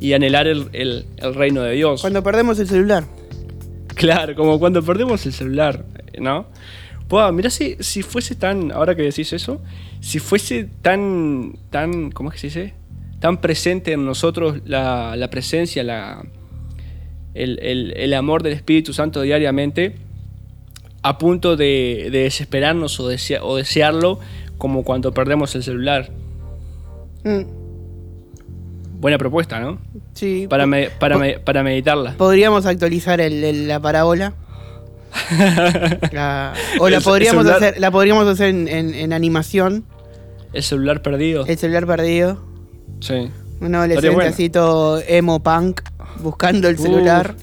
y 0.00 0.12
anhelar 0.12 0.46
el, 0.46 0.68
el- 0.72 1.06
el 1.16 1.34
reino 1.34 1.62
de 1.62 1.72
Dios. 1.72 2.00
Cuando 2.00 2.22
perdemos 2.22 2.58
el 2.58 2.68
celular. 2.68 3.04
Claro, 3.94 4.34
como 4.34 4.58
cuando 4.58 4.82
perdemos 4.82 5.24
el 5.24 5.32
celular, 5.32 5.84
¿no? 6.18 6.46
Buah, 7.08 7.32
mirá 7.32 7.48
si, 7.50 7.76
si 7.80 8.02
fuese 8.02 8.34
tan, 8.34 8.72
ahora 8.72 8.94
que 8.94 9.02
decís 9.02 9.32
eso, 9.32 9.62
si 10.00 10.18
fuese 10.18 10.68
tan, 10.82 11.56
tan, 11.70 12.10
¿cómo 12.10 12.30
es 12.30 12.34
que 12.34 12.40
se 12.50 12.60
dice? 12.60 12.74
Tan 13.20 13.40
presente 13.40 13.92
en 13.92 14.04
nosotros 14.04 14.56
la, 14.66 15.14
la 15.16 15.30
presencia, 15.30 15.82
la, 15.84 16.24
el, 17.34 17.58
el- 17.62 17.92
el 17.96 18.14
amor 18.14 18.42
del 18.42 18.54
Espíritu 18.54 18.92
Santo 18.92 19.22
diariamente, 19.22 19.96
a 21.04 21.18
punto 21.18 21.56
de, 21.56 22.08
de 22.10 22.18
desesperarnos 22.24 22.98
o, 22.98 23.08
desea- 23.08 23.42
o 23.42 23.56
desearlo, 23.56 24.18
como 24.58 24.82
cuando 24.84 25.12
perdemos 25.12 25.54
el 25.54 25.62
celular. 25.62 26.10
Mm, 27.24 27.42
Buena 29.00 29.18
propuesta, 29.18 29.60
¿no? 29.60 29.78
sí. 30.14 30.46
Para, 30.48 30.64
po- 30.64 30.68
me- 30.68 30.88
para, 30.90 31.18
me- 31.18 31.38
para 31.38 31.62
meditarla. 31.62 32.14
Podríamos 32.16 32.64
actualizar 32.66 33.20
el- 33.20 33.44
el- 33.44 33.68
la 33.68 33.78
parábola. 33.80 34.32
La- 36.12 36.54
o 36.80 36.88
la 36.88 37.00
podríamos 37.00 37.44
celular- 37.44 37.62
hacer, 37.62 37.80
la 37.80 37.90
podríamos 37.90 38.26
hacer 38.26 38.48
en, 38.48 38.66
en- 38.66 38.94
en 38.94 39.12
animación. 39.12 39.84
El 40.52 40.62
celular 40.62 41.02
perdido. 41.02 41.44
El 41.46 41.58
celular 41.58 41.86
perdido. 41.86 42.42
Sí. 43.00 43.30
Un 43.60 43.74
adolescente 43.74 44.14
bueno. 44.14 44.30
así 44.30 44.48
todo 44.50 45.00
emo 45.06 45.42
punk 45.42 45.82
buscando 46.20 46.68
el 46.68 46.78
celular. 46.78 47.34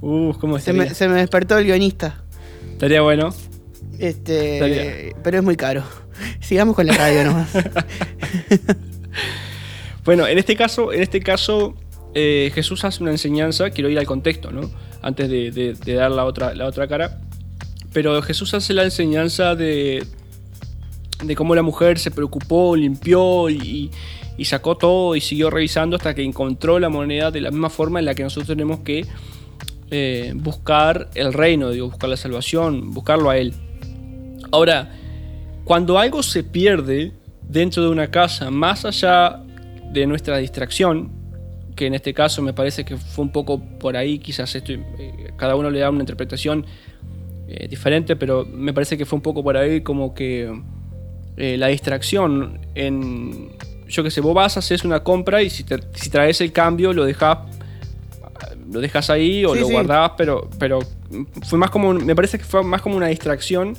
Uh, 0.00 0.32
¿cómo 0.34 0.58
Se 0.60 0.72
me, 0.72 0.94
se 0.94 1.08
me 1.08 1.14
despertó 1.20 1.58
el 1.58 1.64
guionista. 1.64 2.22
Estaría 2.78 3.00
bueno. 3.02 3.34
Este, 3.98 4.54
Estaría. 4.54 5.16
pero 5.24 5.38
es 5.38 5.42
muy 5.42 5.56
caro. 5.56 5.82
Sigamos 6.40 6.76
con 6.76 6.86
la 6.86 6.94
radio 6.94 7.24
nomás. 7.24 7.50
Bueno, 10.04 10.26
en 10.26 10.38
este 10.38 10.56
caso, 10.56 10.92
en 10.92 11.02
este 11.02 11.20
caso 11.20 11.74
eh, 12.14 12.50
Jesús 12.54 12.82
hace 12.84 13.02
una 13.02 13.10
enseñanza, 13.12 13.68
quiero 13.70 13.90
ir 13.90 13.98
al 13.98 14.06
contexto, 14.06 14.50
¿no? 14.50 14.70
Antes 15.02 15.28
de, 15.28 15.50
de- 15.50 15.74
de 15.74 15.92
dar 15.94 16.10
la 16.10 16.24
otra, 16.24 16.54
la 16.54 16.66
otra 16.66 16.88
cara. 16.88 17.20
Pero 17.92 18.22
Jesús 18.22 18.54
hace 18.54 18.72
la 18.72 18.84
enseñanza 18.84 19.54
de, 19.54 20.02
de 21.24 21.36
cómo 21.36 21.54
la 21.54 21.62
mujer 21.62 21.98
se 21.98 22.10
preocupó, 22.10 22.74
limpió 22.74 23.50
y, 23.50 23.90
y 24.38 24.44
sacó 24.46 24.76
todo 24.78 25.14
y 25.14 25.20
siguió 25.20 25.50
revisando 25.50 25.96
hasta 25.96 26.14
que 26.14 26.22
encontró 26.22 26.78
la 26.78 26.88
moneda 26.88 27.30
de 27.30 27.42
la 27.42 27.50
misma 27.50 27.68
forma 27.68 27.98
en 27.98 28.06
la 28.06 28.14
que 28.14 28.22
nosotros 28.22 28.46
tenemos 28.48 28.80
que 28.80 29.04
eh, 29.90 30.32
buscar 30.34 31.08
el 31.14 31.32
reino, 31.32 31.70
digo, 31.70 31.88
buscar 31.90 32.10
la 32.10 32.16
salvación, 32.16 32.92
buscarlo 32.92 33.30
a 33.30 33.38
Él. 33.38 33.54
Ahora, 34.50 34.90
cuando 35.64 35.98
algo 35.98 36.22
se 36.22 36.42
pierde 36.44 37.12
dentro 37.42 37.82
de 37.82 37.88
una 37.90 38.10
casa, 38.10 38.50
más 38.50 38.84
allá 38.84 39.42
de 39.92 40.06
nuestra 40.06 40.38
distracción, 40.38 41.10
que 41.76 41.86
en 41.86 41.94
este 41.94 42.12
caso 42.12 42.42
me 42.42 42.52
parece 42.52 42.84
que 42.84 42.96
fue 42.96 43.24
un 43.24 43.32
poco 43.32 43.60
por 43.78 43.96
ahí, 43.96 44.18
quizás 44.18 44.54
eh, 44.56 45.32
cada 45.36 45.54
uno 45.56 45.70
le 45.70 45.78
da 45.78 45.90
una 45.90 46.00
interpretación 46.00 46.66
eh, 47.46 47.68
diferente, 47.68 48.16
pero 48.16 48.44
me 48.44 48.72
parece 48.72 48.98
que 48.98 49.06
fue 49.06 49.16
un 49.16 49.22
poco 49.22 49.42
por 49.42 49.56
ahí 49.56 49.80
como 49.82 50.12
que 50.14 50.50
la 51.36 51.68
distracción 51.68 52.58
en, 52.74 53.50
yo 53.86 54.02
que 54.02 54.10
sé, 54.10 54.20
vos 54.20 54.34
vas, 54.34 54.56
haces 54.56 54.84
una 54.84 55.04
compra 55.04 55.40
y 55.40 55.50
si, 55.50 55.62
te- 55.62 55.78
si 55.94 56.10
traes 56.10 56.40
el 56.40 56.50
cambio 56.52 56.92
lo 56.92 57.04
dejas 57.04 57.38
lo 58.70 58.80
dejas 58.80 59.10
ahí 59.10 59.44
o 59.44 59.54
Sí, 59.54 59.60
lo 59.60 59.66
sí. 59.66 59.72
guardás, 59.72 60.12
pero, 60.16 60.48
pero 60.58 60.78
fue 61.46 61.58
más 61.58 61.70
como, 61.70 61.92
me 61.94 62.14
parece 62.14 62.38
que 62.38 62.44
fue 62.44 62.62
más 62.62 62.82
como 62.82 62.96
una 62.96 63.06
distracción 63.08 63.74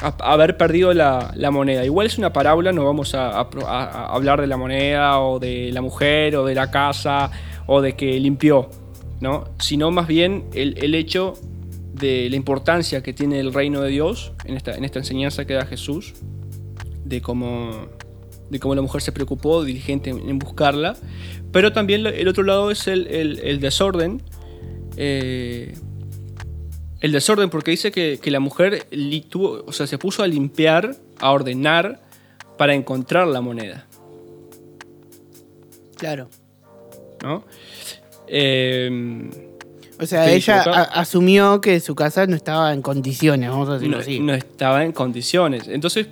a- 0.00 0.14
a 0.20 0.32
haber 0.32 0.56
perdido 0.56 0.92
la, 0.94 1.32
la 1.34 1.50
moneda. 1.50 1.84
Igual 1.84 2.06
es 2.06 2.18
una 2.18 2.32
parábola, 2.32 2.72
no 2.72 2.84
vamos 2.84 3.14
a- 3.14 3.30
a 3.40 4.06
hablar 4.14 4.40
de 4.40 4.46
la 4.46 4.56
moneda 4.56 5.20
o 5.20 5.38
de 5.38 5.70
la 5.72 5.80
mujer 5.82 6.36
o 6.36 6.44
de 6.44 6.54
la 6.54 6.70
casa 6.70 7.30
o 7.66 7.80
de 7.80 7.94
que 7.94 8.18
limpió, 8.20 8.68
¿no? 9.20 9.44
Sino 9.58 9.90
más 9.90 10.06
bien 10.06 10.44
el, 10.54 10.78
el 10.82 10.94
hecho 10.94 11.34
de 11.94 12.28
la 12.30 12.36
importancia 12.36 13.02
que 13.02 13.12
tiene 13.12 13.40
el 13.40 13.52
reino 13.52 13.80
de 13.80 13.90
Dios 13.90 14.32
en 14.44 14.56
esta, 14.56 14.76
en 14.76 14.84
esta 14.84 15.00
enseñanza 15.00 15.44
que 15.46 15.54
da 15.54 15.66
Jesús, 15.66 16.14
de 17.04 17.20
cómo, 17.20 17.70
de 18.50 18.58
cómo 18.60 18.74
la 18.74 18.82
mujer 18.82 19.00
se 19.02 19.12
preocupó, 19.12 19.62
diligente 19.64 20.10
en, 20.10 20.38
buscarla, 20.38 20.96
pero 21.52 21.72
también 21.72 22.06
el 22.06 22.28
otro 22.28 22.42
lado 22.44 22.70
es 22.70 22.86
el, 22.88 23.06
el- 23.08 23.38
el 23.40 23.60
desorden. 23.60 24.22
eh, 24.96 25.74
el 27.00 27.12
desorden 27.12 27.48
porque 27.50 27.70
dice 27.70 27.92
que, 27.92 28.18
que 28.20 28.30
la 28.32 28.40
mujer 28.40 28.86
li- 28.90 29.20
tuvo- 29.22 29.62
o 29.66 29.72
sea, 29.72 29.86
se 29.86 29.98
puso 29.98 30.22
a 30.24 30.26
limpiar, 30.26 30.96
a 31.20 31.30
ordenar 31.30 32.00
para 32.56 32.74
encontrar 32.74 33.28
la 33.28 33.40
moneda. 33.40 33.86
claro. 35.96 36.28
¿no? 37.22 37.44
Eh, 38.28 39.30
O 40.00 40.06
sea, 40.06 40.30
ella 40.30 40.62
a- 40.62 40.82
asumió 41.00 41.60
que 41.60 41.80
su 41.80 41.94
casa 41.96 42.26
no 42.26 42.36
estaba 42.36 42.72
en 42.72 42.82
condiciones, 42.82 43.50
vamos 43.50 43.68
a 43.68 43.74
decirlo 43.74 43.96
no, 43.96 44.02
así. 44.02 44.20
no 44.20 44.34
estaba 44.34 44.84
en 44.84 44.92
condiciones. 44.92 45.66
Entonces, 45.68 46.06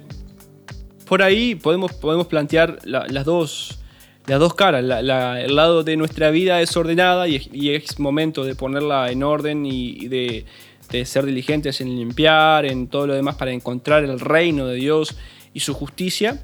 por 1.08 1.22
ahí 1.22 1.54
podemos, 1.54 1.92
podemos 1.92 2.26
plantear 2.26 2.78
la- 2.84 3.06
las, 3.08 3.24
dos, 3.24 3.78
las 4.26 4.38
dos 4.38 4.54
caras. 4.54 4.82
El 4.82 5.56
lado 5.56 5.82
de 5.84 5.96
nuestra 5.96 6.30
vida 6.30 6.60
es- 6.60 7.48
y 7.52 7.70
es 7.70 7.98
momento 7.98 8.44
de 8.44 8.54
ponerla 8.54 9.10
en 9.10 9.22
orden 9.22 9.64
y, 9.66 9.90
y 10.04 10.08
de, 10.08 10.44
de 10.90 11.04
ser 11.04 11.24
diligentes 11.26 11.80
en 11.80 11.94
limpiar, 11.96 12.66
en 12.66 12.88
todo 12.88 13.06
lo 13.06 13.14
demás 13.14 13.36
para 13.36 13.52
encontrar 13.52 14.04
el 14.04 14.20
reino 14.20 14.66
de 14.66 14.76
Dios 14.76 15.16
y 15.54 15.60
su 15.60 15.74
justicia. 15.74 16.42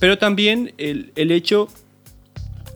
Pero 0.00 0.16
también 0.18 0.72
el, 0.78 1.12
el 1.16 1.30
hecho 1.30 1.68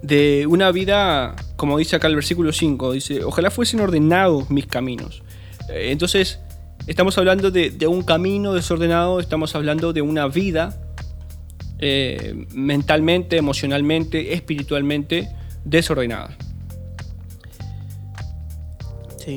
de 0.03 0.47
una 0.49 0.71
vida, 0.73 1.35
como 1.57 1.79
dice 1.79 1.97
acá 1.97 2.07
el 2.07 2.15
versículo 2.15 2.53
5, 2.53 2.93
dice, 2.93 3.25
ojalá 3.25 3.51
fuesen 3.51 3.81
ordenados 3.81 4.51
mis 4.51 4.67
caminos. 4.67 5.23
Eh, 5.71 5.89
Entonces, 5.91 6.39
estamos 6.87 7.17
hablando 7.19 7.51
de, 7.51 7.71
de 7.71 7.87
un 7.87 8.03
camino 8.03 8.53
desordenado, 8.53 9.19
estamos 9.21 9.55
hablando 9.55 9.93
de 9.93 10.03
una 10.03 10.29
vida 10.29 10.79
eh, 11.79 12.47
mentalmente, 12.53 13.37
emocionalmente, 13.37 14.33
espiritualmente 14.35 15.29
desordenada. 15.65 16.37
Sí. 19.19 19.37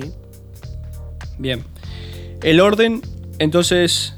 Bien. 1.38 1.64
El 2.44 2.60
orden, 2.60 3.02
entonces, 3.40 4.16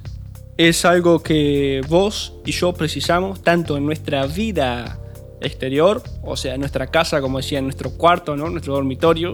es 0.58 0.86
algo 0.86 1.24
que 1.24 1.82
vos 1.88 2.34
y 2.46 2.52
yo 2.52 2.74
precisamos 2.74 3.42
tanto 3.42 3.78
en 3.78 3.86
nuestra 3.86 4.28
vida 4.28 5.00
exterior, 5.42 6.04
o 6.24 6.38
sea, 6.38 6.54
en 6.54 6.60
nuestra 6.60 6.88
casa, 6.88 7.22
como 7.22 7.40
decía, 7.40 7.60
en 7.60 7.66
nuestro 7.66 7.92
cuarto, 7.92 8.36
¿no? 8.36 8.50
nuestro 8.50 8.74
dormitorio, 8.74 9.34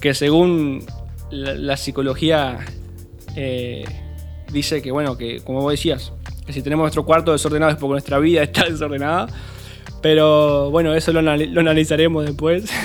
que 0.00 0.14
según 0.14 0.84
la, 1.30 1.54
la 1.54 1.76
psicología 1.76 2.64
eh, 3.36 3.84
dice 4.52 4.80
que, 4.82 4.90
bueno, 4.90 5.16
que 5.16 5.40
como 5.40 5.60
vos 5.60 5.72
decías, 5.72 6.12
si 6.48 6.62
tenemos 6.62 6.84
nuestro 6.84 7.04
cuarto 7.04 7.32
desordenado 7.32 7.72
es 7.72 7.78
porque 7.78 7.92
nuestra 7.92 8.18
vida 8.18 8.42
está 8.42 8.64
desordenada. 8.68 9.26
Pero 10.02 10.70
bueno, 10.70 10.94
eso 10.94 11.12
lo, 11.12 11.20
anali- 11.20 11.48
lo 11.48 11.60
analizaremos 11.60 12.24
después. 12.26 12.64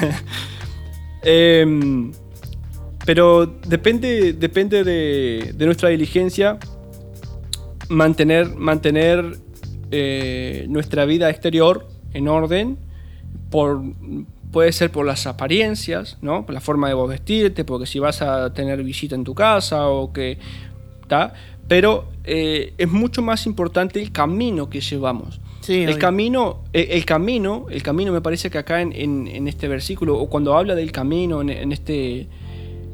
Em, 1.22 2.14
pero 3.06 3.46
depende, 3.68 4.32
depende 4.32 4.86
de, 4.86 5.54
nuestra 5.66 5.90
diligencia 5.90 6.58
mantener, 7.90 8.56
mantener 8.56 9.38
eh, 9.92 10.66
nuestra 10.70 11.04
vida 11.04 11.30
exterior 11.30 11.88
en 12.14 12.30
orden. 12.30 12.78
Por, 13.50 13.82
puede 14.52 14.72
ser 14.72 14.92
por 14.92 15.06
las 15.06 15.28
apariencias, 15.28 16.18
¿no? 16.22 16.46
Por 16.46 16.54
la 16.54 16.62
forma 16.62 16.88
de 16.88 16.94
vos 16.94 17.10
vestirte, 17.10 17.66
porque 17.66 17.86
si 17.86 18.00
vas 18.00 18.22
a 18.22 18.54
tener 18.54 18.82
visita 18.84 19.16
en 19.16 19.24
tu 19.24 19.36
casa 19.36 19.88
o 19.90 20.14
que. 20.14 20.38
Pero 21.70 22.10
eh, 22.26 22.74
es 22.78 22.90
mucho 22.92 23.22
más 23.22 23.46
importante 23.46 24.02
el 24.02 24.12
camino 24.12 24.70
que 24.70 24.82
llevamos. 24.82 25.40
Sí, 25.62 25.84
el 25.84 25.98
camino, 26.00 26.64
el, 26.74 26.90
el 26.92 27.06
camino, 27.06 27.68
el 27.70 27.82
camino 27.84 28.12
me 28.12 28.22
parece 28.22 28.50
que 28.50 28.58
acá 28.58 28.82
en, 28.82 28.92
en- 28.92 29.28
en 29.28 29.48
este 29.48 29.68
versículo, 29.70 30.18
o 30.18 30.30
cuando 30.30 30.58
habla 30.58 30.76
del 30.76 30.92
camino, 30.92 31.42
en, 31.42 31.50
en 31.50 31.72
este. 31.72 32.28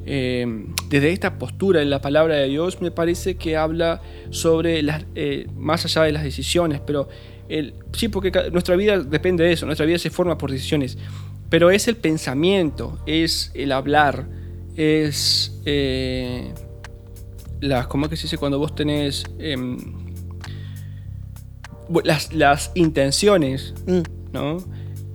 eh, 0.05 0.65
desde 0.89 1.11
esta 1.11 1.37
postura 1.39 1.81
en 1.81 1.89
la 1.89 1.99
palabra 2.01 2.35
de 2.35 2.47
Dios, 2.47 2.79
me 2.81 2.91
parece 2.91 3.35
que 3.37 3.57
habla 3.57 4.01
sobre 4.29 4.83
las, 4.83 5.05
eh, 5.15 5.47
más 5.57 5.85
allá 5.85 6.03
de 6.03 6.11
las 6.11 6.23
decisiones, 6.23 6.79
pero 6.85 7.07
el, 7.49 7.73
sí, 7.93 8.07
porque 8.09 8.31
nuestra 8.51 8.75
vida 8.75 8.99
depende 8.99 9.43
de 9.45 9.53
eso, 9.53 9.65
nuestra 9.65 9.85
vida 9.85 9.97
se 9.97 10.09
forma 10.11 10.37
por 10.37 10.51
decisiones, 10.51 10.97
pero 11.49 11.69
es 11.71 11.87
el 11.87 11.95
pensamiento, 11.95 12.99
es 13.07 13.51
el 13.55 13.71
hablar, 13.71 14.27
es 14.75 15.59
eh, 15.65 16.51
las, 17.67 17.87
¿cómo 17.87 18.05
es 18.05 18.09
que 18.11 18.17
se 18.17 18.23
dice 18.23 18.37
cuando 18.37 18.59
vos 18.59 18.73
tenés 18.75 19.23
em, 19.39 19.77
las, 22.03 22.33
las 22.33 22.71
intenciones, 22.75 23.73
Mm. 23.85 24.01
¿no? 24.33 24.57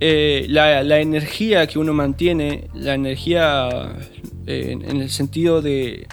Eh, 0.03 0.47
la, 0.49 0.83
la 0.83 0.99
energía 0.99 1.67
que 1.67 1.77
uno 1.77 1.93
mantiene, 1.93 2.69
la 2.73 2.95
energía 2.95 3.69
eh, 4.47 4.69
en, 4.71 4.89
en 4.89 5.01
el 5.01 5.09
sentido 5.09 5.61
de. 5.61 6.07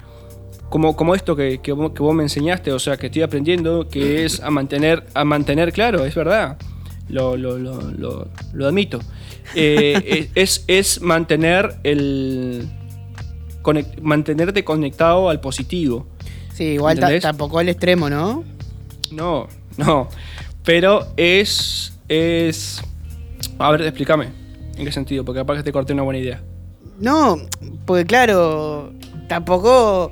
Como, 0.69 0.95
como 0.95 1.15
esto 1.15 1.35
que, 1.35 1.59
que 1.61 1.71
vos, 1.71 1.93
que 1.93 2.03
vos 2.03 2.13
me 2.13 2.21
enseñaste, 2.21 2.71
o 2.71 2.77
sea, 2.77 2.97
que 2.97 3.07
estoy 3.07 3.23
aprendiendo, 3.23 3.89
que 3.89 4.25
es 4.25 4.39
a 4.41 4.51
mantener, 4.51 5.07
a 5.15 5.23
mantener 5.25 5.73
claro, 5.73 6.05
es 6.05 6.13
verdad. 6.13 6.57
Lo, 7.07 7.35
lo, 7.35 7.57
lo, 7.57 8.27
lo- 8.53 8.67
admito. 8.67 8.99
Eh, 9.55 10.29
es, 10.35 10.63
es 10.67 11.01
mantener 11.01 11.73
el. 11.83 12.67
conec- 13.63 13.99
mantenerte 14.01 14.63
conectado 14.63 15.29
al 15.31 15.41
positivo. 15.41 16.05
Sí, 16.59 16.65
igual 16.73 16.99
tampoco 17.21 17.57
al 17.59 17.69
extremo, 17.69 18.09
¿no? 18.09 18.43
No, 19.11 19.47
no. 19.77 20.09
Pero 20.65 21.07
es. 21.15 21.93
es. 22.09 22.81
A 23.57 23.71
ver, 23.71 23.83
explícame. 23.83 24.27
¿En 24.77 24.83
qué 24.83 24.91
sentido? 24.91 25.23
Porque 25.23 25.39
capaz 25.39 25.55
que 25.55 25.63
te 25.63 25.71
corté 25.71 25.93
una 25.93 26.01
buena 26.03 26.19
idea. 26.19 26.41
No, 26.99 27.37
porque 27.85 28.03
claro, 28.05 28.91
tampoco 29.29 30.11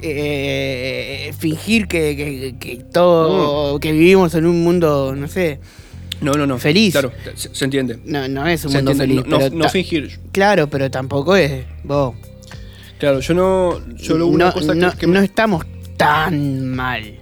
eh, 0.00 1.30
fingir 1.38 1.86
que, 1.88 2.16
que- 2.16 2.56
que 2.58 2.76
todo, 2.84 3.78
que 3.78 3.92
vivimos 3.92 4.34
en 4.34 4.46
un 4.46 4.64
mundo, 4.64 5.14
no 5.14 5.28
sé, 5.28 5.60
No, 6.22 6.32
no, 6.32 6.46
no. 6.46 6.58
Feliz. 6.58 6.92
Claro, 6.92 7.12
se, 7.34 7.54
se 7.54 7.64
entiende. 7.66 7.98
no, 8.06 8.26
no 8.28 8.46
es 8.46 8.64
un 8.64 8.70
Se 8.72 8.78
mundo 8.78 8.92
entiende. 8.92 9.22
feliz. 9.24 9.30
No, 9.30 9.38
no- 9.50 9.64
no 9.64 9.68
fingir. 9.68 10.20
Claro, 10.32 10.68
pero 10.68 10.90
tampoco 10.90 11.36
es, 11.36 11.64
vos, 11.84 12.14
Claro, 12.98 13.20
yo 13.20 13.34
no. 13.34 13.78
Solo 13.98 14.26
una 14.28 14.46
no, 14.46 14.52
cosa 14.54 14.72
que- 14.72 14.98
que, 14.98 15.06
me- 15.06 15.14
no 15.14 15.20
estamos 15.20 15.64
tan 15.96 16.66
mal. 16.68 17.18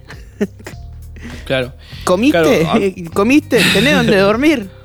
Claro. 1.45 1.73
¿Comiste? 2.03 2.39
Claro, 2.41 2.51
ah. 2.67 2.79
¿Comiste? 3.13 3.59
¿Tenés 3.73 3.95
donde 3.95 4.17
dormir? 4.17 4.69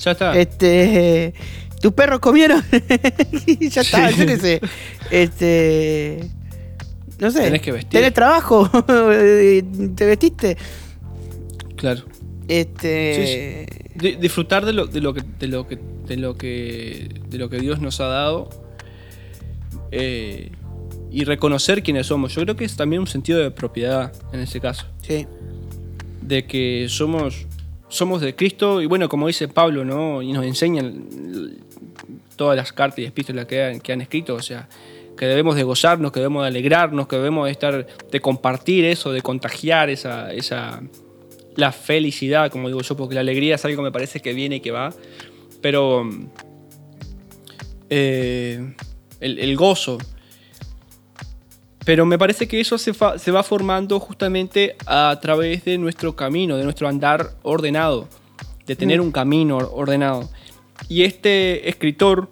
Ya 0.00 0.12
está. 0.12 0.34
Este. 0.34 1.34
¿Tus 1.82 1.92
perros 1.92 2.20
comieron? 2.20 2.62
ya 3.60 3.82
está, 3.82 4.10
sé. 4.10 4.60
Este. 5.10 6.20
No 7.18 7.30
sé. 7.30 7.42
Tenés 7.42 7.60
que 7.60 7.72
vestir. 7.72 7.90
¿Tenés 7.90 8.14
trabajo? 8.14 8.66
¿Te 8.86 10.06
vestiste? 10.06 10.56
Claro. 11.76 12.02
Este. 12.48 13.66
Di- 13.94 14.16
disfrutar 14.16 14.64
de 14.64 14.72
lo, 14.72 14.86
de 14.86 15.02
lo 15.02 15.12
que. 15.12 15.22
de 15.38 15.48
lo 15.48 15.66
que. 15.68 15.78
de 16.06 16.16
lo 16.16 16.34
que. 16.34 17.20
de 17.28 17.36
lo 17.38 17.50
que 17.50 17.58
Dios 17.58 17.78
nos 17.82 18.00
ha 18.00 18.06
dado. 18.06 18.48
eh, 19.92 20.50
y 21.10 21.24
reconocer 21.24 21.82
quiénes 21.82 22.06
somos. 22.06 22.34
Yo 22.34 22.42
creo 22.42 22.56
que 22.56 22.64
es 22.64 22.76
también 22.76 23.00
un 23.00 23.06
sentido 23.06 23.40
de 23.40 23.50
propiedad 23.50 24.12
en 24.32 24.40
ese 24.40 24.60
caso. 24.60 24.86
Sí. 25.02 25.26
de 26.22 26.44
que 26.46 26.86
somos 26.88 27.46
somos 27.88 28.20
de 28.20 28.36
Cristo 28.36 28.80
y 28.80 28.86
bueno 28.86 29.08
como 29.08 29.26
dice 29.26 29.48
Pablo 29.48 29.84
no 29.84 30.22
y 30.22 30.32
nos 30.32 30.46
enseñan 30.46 31.06
todas 32.36 32.56
las 32.56 32.72
cartas 32.72 33.00
y 33.00 33.04
epístolas 33.04 33.46
que 33.46 33.64
han, 33.64 33.80
que 33.80 33.92
han 33.92 34.00
escrito 34.00 34.34
o 34.36 34.42
sea 34.42 34.68
que 35.18 35.26
debemos 35.26 35.56
de 35.56 35.64
gozarnos 35.64 36.12
que 36.12 36.20
debemos 36.20 36.42
de 36.42 36.48
alegrarnos 36.48 37.08
que 37.08 37.16
debemos 37.16 37.46
de 37.46 37.50
estar 37.50 37.86
de 38.12 38.20
compartir 38.20 38.84
eso 38.84 39.10
de 39.10 39.22
contagiar 39.22 39.90
esa 39.90 40.32
esa 40.32 40.80
la 41.56 41.72
felicidad 41.72 42.52
como 42.52 42.68
digo 42.68 42.80
yo 42.80 42.96
porque 42.96 43.16
la 43.16 43.22
alegría 43.22 43.56
es 43.56 43.64
algo 43.64 43.78
que 43.78 43.82
me 43.82 43.92
parece 43.92 44.20
que 44.20 44.34
viene 44.34 44.56
y 44.56 44.60
que 44.60 44.70
va 44.70 44.94
pero 45.60 46.08
eh, 47.88 48.72
el, 49.18 49.38
el 49.40 49.56
gozo 49.56 49.98
pero 51.84 52.04
me 52.06 52.18
parece 52.18 52.46
que 52.46 52.60
eso 52.60 52.76
se, 52.78 52.92
va 52.92 53.42
formando 53.42 53.98
justamente 54.00 54.76
a 54.86 55.18
través 55.22 55.64
de 55.64 55.78
nuestro 55.78 56.14
camino, 56.14 56.56
de 56.56 56.64
nuestro 56.64 56.88
andar 56.88 57.30
ordenado, 57.42 58.06
de 58.66 58.76
tener 58.76 59.00
un 59.00 59.10
camino 59.12 59.56
or- 59.56 59.70
ordenado. 59.72 60.28
Y 60.88 61.02
este 61.04 61.68
escritor, 61.68 62.28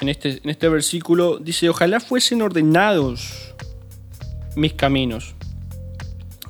en 0.00 0.08
este, 0.10 0.40
en 0.42 0.50
este 0.50 0.68
versículo, 0.68 1.38
dice, 1.38 1.68
ojalá 1.68 2.00
fuesen 2.00 2.42
ordenados 2.42 3.54
mis 4.56 4.74
caminos. 4.74 5.34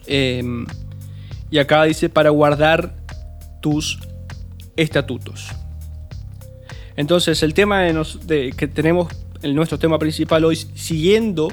Em, 0.06 0.66
y 1.50 1.58
acá 1.58 1.84
dice, 1.84 2.08
para 2.08 2.30
guardar 2.30 2.94
tus 3.61 3.98
estatutos. 4.76 5.48
Entonces, 6.96 7.42
el 7.42 7.54
tema 7.54 7.82
de 7.82 7.92
nos- 7.92 8.26
de- 8.26 8.52
que 8.56 8.66
tenemos, 8.66 9.12
el, 9.42 9.54
nuestro 9.54 9.78
tema 9.78 9.98
principal 9.98 10.44
hoy, 10.44 10.56
siguiendo 10.56 11.48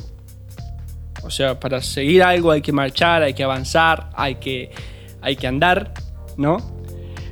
o 1.24 1.30
sea, 1.30 1.60
para 1.60 1.82
seguir 1.82 2.24
algo 2.24 2.52
hay 2.52 2.62
que 2.62 2.72
marchar, 2.72 3.24
hay 3.24 3.34
que 3.34 3.44
avanzar, 3.44 4.10
hay 4.16 4.36
que, 4.36 4.72
hay 5.22 5.36
que 5.36 5.48
andar, 5.48 5.94
¿no? 6.38 6.58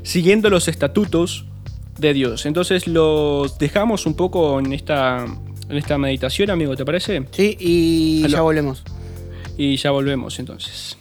Siguiendo 0.03 0.49
los 0.49 0.67
estatutos 0.67 1.45
de 1.97 2.13
Dios. 2.13 2.45
Entonces 2.45 2.87
los 2.87 3.57
dejamos 3.57 4.05
un 4.05 4.15
poco 4.15 4.59
en 4.59 4.73
esta, 4.73 5.25
en 5.69 5.77
esta 5.77 5.97
meditación, 5.97 6.49
amigo, 6.49 6.75
¿te 6.75 6.85
parece? 6.85 7.25
Sí, 7.31 7.57
y 7.59 8.23
Aló. 8.25 8.33
ya 8.33 8.41
volvemos. 8.41 8.83
Y 9.57 9.77
ya 9.77 9.91
volvemos 9.91 10.37
entonces. 10.39 10.97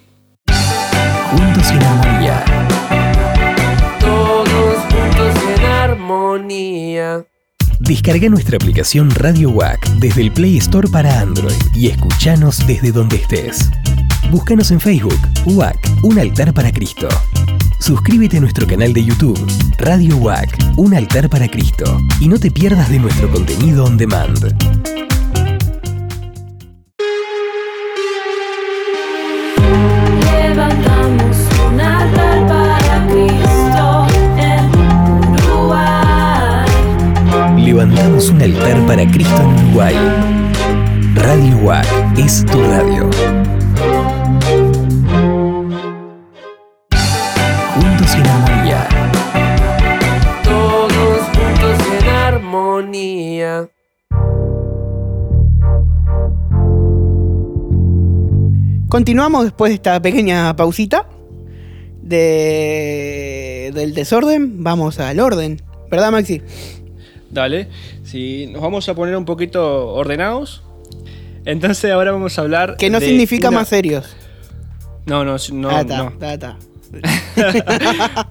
Juntos 1.30 1.70
en 1.70 1.82
armonía. 1.82 2.45
Todos 4.01 4.78
juntos 4.78 5.43
en 5.59 5.64
armonía. 5.64 7.26
Descarga 7.87 8.30
nuestra 8.30 8.57
aplicación 8.57 9.11
Radio 9.11 9.51
WAC 9.51 9.87
desde 9.99 10.22
el 10.22 10.32
Play 10.32 10.57
Store 10.57 10.89
para 10.89 11.20
Android 11.20 11.53
y 11.74 11.89
escuchanos 11.89 12.66
desde 12.66 12.93
donde 12.93 13.16
estés. 13.16 13.70
Búscanos 14.30 14.70
en 14.70 14.80
Facebook, 14.80 15.18
WAC, 15.45 15.76
un 16.03 16.18
altar 16.18 16.55
para 16.55 16.72
Cristo. 16.72 17.09
Suscríbete 17.80 18.39
a 18.39 18.41
nuestro 18.41 18.66
canal 18.66 18.95
de 18.95 19.05
YouTube, 19.05 19.39
Radio 19.76 20.16
WAC, 20.16 20.57
un 20.78 20.95
altar 20.95 21.28
para 21.28 21.47
Cristo, 21.47 22.01
y 22.20 22.28
no 22.28 22.39
te 22.39 22.51
pierdas 22.51 22.89
de 22.89 23.01
nuestro 23.01 23.30
contenido 23.30 23.85
on 23.85 23.99
demand. 23.99 25.13
Un 38.14 38.40
altar 38.40 38.86
para 38.86 39.10
Cristo 39.10 39.34
en 39.42 39.66
Uruguay. 39.66 39.94
Radio 41.16 41.56
WAC 41.64 41.84
es 42.16 42.46
tu 42.46 42.62
radio. 42.62 43.10
Juntos 47.74 48.14
en 48.14 48.26
armonía. 48.26 48.88
Todos 50.44 51.22
juntos 51.24 51.86
en 52.00 52.08
armonía. 52.08 53.68
Continuamos 58.88 59.44
después 59.46 59.70
de 59.70 59.74
esta 59.74 60.00
pequeña 60.00 60.54
pausita 60.54 61.08
de, 62.00 63.72
del 63.74 63.92
desorden. 63.92 64.62
Vamos 64.62 65.00
al 65.00 65.18
orden. 65.18 65.60
¿Verdad, 65.90 66.12
Maxi? 66.12 66.42
Dale, 67.35 67.68
si 68.05 68.47
nos 68.47 68.62
vamos 68.62 68.89
a 68.89 68.95
poner 68.95 69.16
un 69.16 69.24
poquito 69.24 69.89
ordenados, 69.89 70.62
entonces 71.45 71.91
ahora 71.91 72.12
vamos 72.12 72.39
a 72.39 72.43
hablar... 72.43 72.76
Que 72.76 72.91
no 72.91 73.01
de 73.01 73.07
significa 73.07 73.49
una- 73.49 73.59
más 73.59 73.68
serios. 73.68 74.16
No, 75.05 75.24
no, 75.24 75.37
no. 75.53 75.70
ah, 75.70 75.80
está, 75.80 75.97
no. 75.99 76.59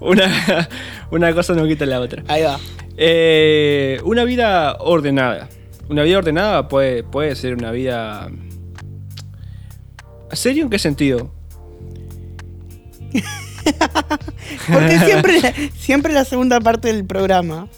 una, 0.00 0.68
una 1.10 1.34
cosa 1.34 1.52
no 1.52 1.66
quita 1.66 1.84
la 1.84 2.00
otra. 2.00 2.24
Ahí 2.28 2.42
va. 2.42 2.58
Eh, 2.96 4.00
una 4.04 4.24
vida 4.24 4.76
ordenada. 4.80 5.50
Una 5.90 6.02
vida 6.02 6.16
ordenada 6.16 6.66
puede, 6.68 7.04
puede 7.04 7.36
ser 7.36 7.54
una 7.54 7.70
vida. 7.72 8.30
¿Serio 10.32 10.64
en 10.64 10.70
qué 10.70 10.78
sentido? 10.78 11.30
Porque 14.72 14.98
siempre, 14.98 15.70
siempre 15.76 16.12
la 16.14 16.24
segunda 16.24 16.58
parte 16.60 16.88
del 16.92 17.04
programa 17.04 17.68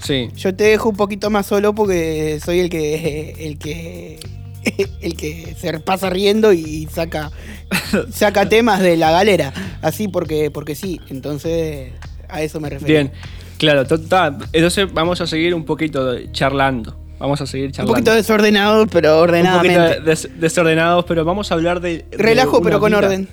Sí. 0.00 0.28
yo 0.36 0.54
te 0.54 0.64
dejo 0.64 0.88
un 0.88 0.96
poquito 0.96 1.28
más 1.30 1.46
solo 1.46 1.74
porque 1.74 2.38
soy 2.44 2.60
el 2.60 2.70
que 2.70 3.34
el 3.46 3.58
que 3.58 4.20
el 5.02 5.16
que 5.16 5.54
se 5.58 5.78
pasa 5.80 6.10
riendo 6.10 6.52
y 6.52 6.86
saca 6.92 7.30
saca 8.10 8.48
temas 8.48 8.80
de 8.80 8.96
la 8.96 9.10
galera, 9.10 9.52
así 9.82 10.08
porque 10.08 10.50
porque 10.50 10.74
sí, 10.74 11.00
entonces 11.08 11.92
a 12.28 12.42
eso 12.42 12.60
me 12.60 12.68
refiero. 12.70 12.92
Bien. 12.92 13.12
Claro, 13.58 13.80
entonces 13.80 14.92
vamos 14.94 15.20
a 15.20 15.26
seguir 15.26 15.52
un 15.54 15.64
poquito 15.64 16.16
charlando. 16.30 16.96
Vamos 17.18 17.40
a 17.40 17.46
seguir 17.46 17.66
Un 17.66 17.72
charlando. 17.72 17.94
poquito 17.94 18.14
desordenado, 18.14 18.86
pero 18.86 19.16
Un 19.16 19.22
ordenadamente. 19.24 19.80
poquito 19.80 20.04
des- 20.04 20.28
desordenados, 20.38 21.04
pero 21.06 21.24
vamos 21.24 21.50
a 21.50 21.54
hablar 21.54 21.80
de. 21.80 22.04
Relajo, 22.12 22.62
pero 22.62 22.78
con 22.78 22.90
vida- 22.90 22.98
orden. 22.98 23.26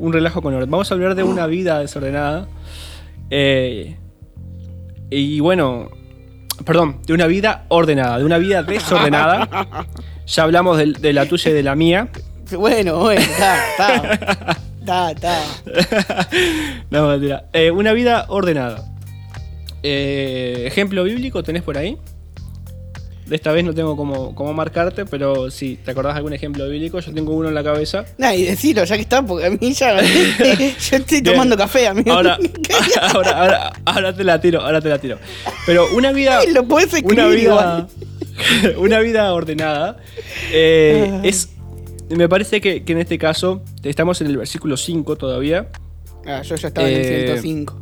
Un 0.00 0.12
relajo 0.12 0.42
con 0.42 0.54
orden. 0.54 0.68
Vamos 0.68 0.90
a 0.90 0.94
hablar 0.94 1.14
de 1.14 1.22
una 1.22 1.46
vida 1.46 1.78
desordenada. 1.78 2.48
Eh, 3.30 3.96
y 5.10 5.38
bueno, 5.38 5.88
perdón, 6.64 6.98
de 7.06 7.12
una 7.12 7.26
vida 7.26 7.64
ordenada, 7.68 8.18
de 8.18 8.24
una 8.24 8.38
vida 8.38 8.62
desordenada. 8.62 9.86
ya 10.26 10.42
hablamos 10.42 10.78
de, 10.78 10.92
de 10.92 11.12
la 11.12 11.26
tuya 11.26 11.50
y 11.50 11.54
de 11.54 11.62
la 11.62 11.74
mía. 11.74 12.08
Bueno, 12.52 12.98
bueno, 12.98 13.20
está, 13.20 13.70
está. 13.70 14.58
Está, 14.80 15.10
está. 15.10 15.42
no, 16.90 17.08
mentira. 17.08 17.44
Eh, 17.52 17.70
una 17.70 17.92
vida 17.92 18.24
ordenada. 18.28 18.90
Eh, 19.82 20.64
ejemplo 20.66 21.04
bíblico, 21.04 21.42
¿tenés 21.42 21.62
por 21.62 21.76
ahí? 21.76 21.98
De 23.30 23.36
esta 23.36 23.52
vez 23.52 23.64
no 23.64 23.72
tengo 23.72 23.96
como, 23.96 24.34
como 24.34 24.52
marcarte, 24.52 25.06
pero 25.06 25.50
si 25.52 25.76
te 25.76 25.92
acordás 25.92 26.14
de 26.14 26.18
algún 26.18 26.32
ejemplo 26.32 26.68
bíblico, 26.68 26.98
yo 26.98 27.14
tengo 27.14 27.32
uno 27.32 27.48
en 27.48 27.54
la 27.54 27.62
cabeza. 27.62 28.04
Nah, 28.18 28.34
y 28.34 28.42
decilo, 28.42 28.82
ya 28.84 28.96
que 28.96 29.02
está, 29.02 29.24
porque 29.24 29.46
a 29.46 29.50
mí 29.50 29.72
ya. 29.72 30.02
yo 30.02 30.66
estoy 30.96 31.20
Bien. 31.20 31.24
tomando 31.24 31.56
café, 31.56 31.86
amigo. 31.86 32.12
Ahora, 32.12 32.36
ahora, 33.14 33.30
ahora, 33.40 33.72
ahora 33.84 34.16
te 34.16 34.24
la 34.24 34.40
tiro, 34.40 34.60
ahora 34.60 34.80
te 34.80 34.88
la 34.88 34.98
tiro. 34.98 35.16
Pero 35.64 35.86
una 35.94 36.10
vida. 36.12 36.40
Lo 36.52 36.64
podés 36.66 36.92
escribir 36.92 37.12
una 37.20 37.28
vida. 37.28 37.88
una 38.78 38.98
vida 39.00 39.32
ordenada. 39.32 39.96
eh, 40.52 41.08
Ah. 41.12 41.20
es. 41.22 41.50
Me 42.08 42.28
parece 42.28 42.60
que, 42.60 42.82
que 42.82 42.92
en 42.92 42.98
este 42.98 43.16
caso. 43.16 43.62
Estamos 43.84 44.20
en 44.20 44.26
el 44.26 44.36
versículo 44.38 44.76
5 44.76 45.14
todavía. 45.16 45.68
Ah, 46.26 46.42
yo 46.42 46.56
ya 46.56 46.66
estaba 46.68 46.88
en 46.90 46.96
el 46.96 47.00
Eh, 47.06 47.24
105. 47.40 47.80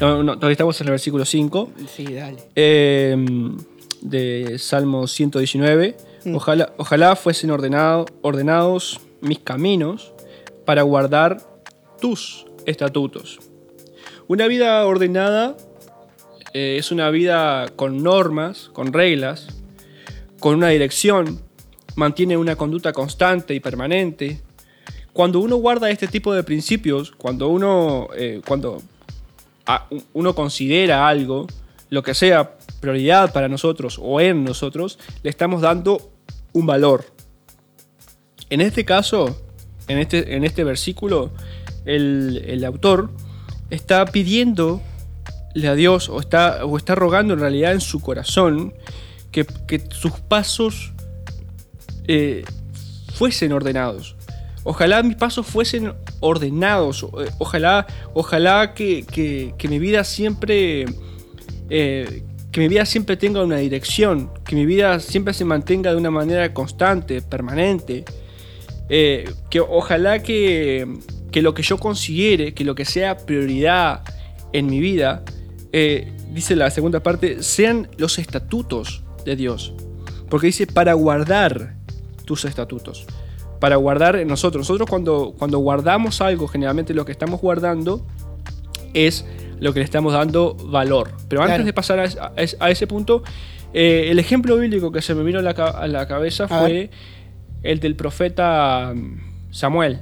No, 0.00 0.22
no, 0.24 0.34
todavía 0.34 0.52
estamos 0.54 0.80
en 0.80 0.86
el 0.88 0.90
versículo 0.90 1.24
5. 1.24 1.70
Sí, 1.96 2.04
dale. 2.12 2.38
eh, 2.56 3.16
de 4.02 4.58
Salmo 4.58 5.06
119. 5.06 5.96
Mm. 6.24 6.34
Ojalá, 6.34 6.72
ojalá 6.76 7.16
fuesen 7.16 7.50
ordenado- 7.50 8.06
ordenados 8.22 9.00
mis 9.20 9.38
caminos 9.38 10.12
para 10.64 10.82
guardar 10.82 11.38
tus 12.00 12.46
estatutos. 12.66 13.38
Una 14.28 14.46
vida 14.46 14.84
ordenada 14.86 15.56
eh, 16.54 16.76
es 16.78 16.92
una 16.92 17.08
vida 17.10 17.68
con 17.76 18.02
normas, 18.02 18.68
con 18.72 18.92
reglas, 18.92 19.46
con 20.38 20.56
una 20.56 20.68
dirección, 20.68 21.40
mantiene 21.96 22.36
una 22.36 22.56
conducta 22.56 22.92
constante 22.92 23.54
y 23.54 23.60
permanente. 23.60 24.40
Cuando 25.12 25.40
uno 25.40 25.56
guarda 25.56 25.90
este 25.90 26.08
tipo 26.08 26.32
de 26.34 26.42
principios, 26.42 27.12
cuando 27.12 27.48
uno, 27.48 28.08
eh, 28.16 28.40
cuando 28.46 28.82
a- 29.66 29.86
uno 30.12 30.34
considera 30.34 31.06
algo, 31.08 31.46
lo 31.90 32.02
que 32.02 32.14
sea 32.14 32.56
prioridad 32.82 33.32
para 33.32 33.48
nosotros 33.48 33.98
o 34.02 34.20
en 34.20 34.44
nosotros, 34.44 34.98
le 35.22 35.30
estamos 35.30 35.62
dando 35.62 36.12
un 36.52 36.66
valor. 36.66 37.06
En 38.50 38.60
este 38.60 38.84
caso, 38.84 39.40
en 39.88 39.98
este, 39.98 40.34
en 40.36 40.44
este 40.44 40.64
versículo, 40.64 41.30
el, 41.86 42.44
el 42.46 42.64
autor 42.66 43.10
está 43.70 44.04
pidiéndole 44.04 44.82
a 45.66 45.74
Dios 45.74 46.08
o 46.10 46.20
está, 46.20 46.66
o 46.66 46.76
está 46.76 46.94
rogando 46.94 47.32
en 47.34 47.40
realidad 47.40 47.72
en 47.72 47.80
su 47.80 48.00
corazón 48.00 48.74
que, 49.30 49.46
que 49.66 49.82
sus 49.90 50.12
pasos 50.12 50.92
eh, 52.08 52.44
fuesen 53.14 53.52
ordenados. 53.52 54.16
Ojalá 54.64 55.02
mis 55.02 55.16
pasos 55.16 55.46
fuesen 55.46 55.94
ordenados. 56.20 57.02
eh, 57.04 57.30
Ojalá, 57.38 57.86
ojalá 58.14 58.74
que, 58.74 59.04
que- 59.04 59.54
que 59.56 59.68
mi 59.68 59.78
vida 59.78 60.04
siempre. 60.04 60.84
eh, 61.70 62.22
que 62.52 62.60
mi 62.60 62.68
vida 62.68 62.84
siempre 62.84 63.16
tenga 63.16 63.42
una 63.42 63.56
dirección. 63.56 64.30
Que 64.44 64.54
mi 64.54 64.66
vida 64.66 65.00
siempre 65.00 65.32
se 65.32 65.44
mantenga 65.44 65.90
de 65.90 65.96
una 65.96 66.10
manera 66.10 66.52
constante, 66.52 67.22
permanente. 67.22 68.04
Eh, 68.90 69.32
que 69.48 69.60
ojalá 69.60 70.22
que, 70.22 70.86
que 71.32 71.40
lo 71.40 71.54
que 71.54 71.62
yo 71.62 71.78
considere, 71.78 72.52
que 72.52 72.64
lo 72.64 72.74
que 72.74 72.84
sea 72.84 73.16
prioridad 73.16 74.02
en 74.52 74.66
mi 74.66 74.80
vida, 74.80 75.24
eh, 75.72 76.12
dice 76.30 76.54
la 76.54 76.70
segunda 76.70 77.02
parte, 77.02 77.42
sean 77.42 77.88
los 77.96 78.18
estatutos 78.18 79.02
de 79.24 79.34
Dios. 79.34 79.72
Porque 80.28 80.48
dice, 80.48 80.66
para 80.66 80.92
guardar 80.92 81.76
tus 82.26 82.44
estatutos. 82.44 83.06
Para 83.60 83.76
guardar 83.76 84.26
nosotros. 84.26 84.68
Nosotros 84.68 84.90
cuando, 84.90 85.34
cuando 85.38 85.58
guardamos 85.58 86.20
algo, 86.20 86.48
generalmente 86.48 86.92
lo 86.92 87.06
que 87.06 87.12
estamos 87.12 87.40
guardando 87.40 88.06
es 88.94 89.24
lo 89.60 89.72
que 89.72 89.80
le 89.80 89.84
estamos 89.84 90.12
dando 90.12 90.54
valor. 90.54 91.12
Pero 91.28 91.42
antes 91.42 91.54
Claro. 91.56 91.64
de 91.64 91.72
pasar 91.72 91.98
a, 92.00 92.04
es- 92.04 92.16
a 92.18 92.32
es- 92.36 92.56
a 92.60 92.70
ese 92.70 92.86
punto, 92.86 93.22
eh, 93.74 94.08
el 94.10 94.18
ejemplo 94.18 94.56
bíblico 94.56 94.90
que 94.92 95.00
se 95.02 95.14
me 95.14 95.22
vino 95.22 95.38
a 95.38 95.42
la, 95.42 95.54
ca- 95.54 95.70
a 95.70 95.86
la 95.88 96.06
cabeza 96.08 96.48
fue 96.48 96.90
el 97.62 97.78
del 97.80 97.94
profeta 97.96 98.92
mm, 98.94 99.52
Samuel. 99.52 100.00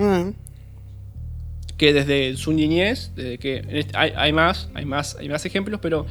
Ah, 0.00 0.30
que 1.76 1.92
desde 1.92 2.36
su 2.36 2.52
niñez, 2.52 3.12
desde 3.14 3.38
que 3.38 3.64
este- 3.70 3.96
hay, 3.96 4.12
hay 4.16 4.32
más, 4.32 4.68
hay 4.74 4.84
más, 4.84 5.16
hay 5.16 5.28
más 5.28 5.44
ejemplos, 5.46 5.78
pero 5.80 6.06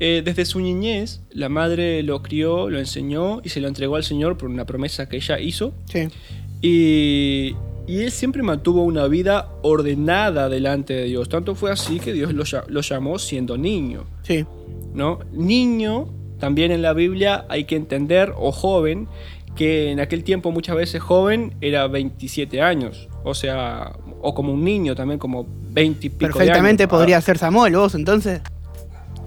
eh, 0.00 0.22
desde 0.24 0.44
su 0.44 0.60
niñez 0.60 1.20
la 1.30 1.48
madre 1.48 2.02
lo 2.04 2.22
crió, 2.22 2.68
lo 2.70 2.78
enseñó 2.78 3.40
y 3.42 3.48
se 3.48 3.60
lo 3.60 3.66
entregó 3.68 3.96
al 3.96 4.04
Señor 4.04 4.36
por 4.36 4.48
una 4.50 4.64
promesa 4.66 5.08
que 5.08 5.16
ella 5.16 5.38
hizo. 5.40 5.72
sí. 5.90 6.08
Y, 6.66 7.54
y 7.86 8.00
él 8.02 8.10
siempre 8.10 8.42
mantuvo 8.42 8.82
una 8.82 9.06
vida 9.08 9.48
ordenada 9.62 10.48
delante 10.48 10.94
de 10.94 11.04
Dios. 11.04 11.28
Tanto 11.28 11.54
fue 11.54 11.70
así 11.70 12.00
que 12.00 12.12
Dios 12.12 12.32
lo, 12.32 12.44
lla- 12.44 12.64
lo 12.68 12.80
llamó 12.80 13.18
siendo 13.18 13.56
niño. 13.58 14.04
Sí. 14.22 14.44
¿no? 14.94 15.18
Niño, 15.32 16.08
también 16.38 16.70
en 16.72 16.80
la 16.82 16.92
Biblia 16.92 17.44
hay 17.48 17.64
que 17.64 17.76
entender, 17.76 18.32
o 18.36 18.52
joven, 18.52 19.08
que 19.56 19.90
en 19.90 20.00
aquel 20.00 20.24
tiempo 20.24 20.50
muchas 20.50 20.76
veces 20.76 21.00
joven 21.02 21.54
era 21.60 21.86
27 21.88 22.60
años. 22.62 23.08
O 23.22 23.34
sea, 23.34 23.92
o 24.20 24.34
como 24.34 24.52
un 24.52 24.64
niño 24.64 24.94
también, 24.94 25.18
como 25.18 25.46
20 25.70 26.06
y 26.06 26.10
pico 26.10 26.26
de 26.26 26.32
Perfectamente 26.32 26.82
años. 26.84 26.90
podría 26.90 27.16
Ah, 27.18 27.20
ser 27.20 27.38
Samuel, 27.38 27.76
vos 27.76 27.94
entonces. 27.94 28.40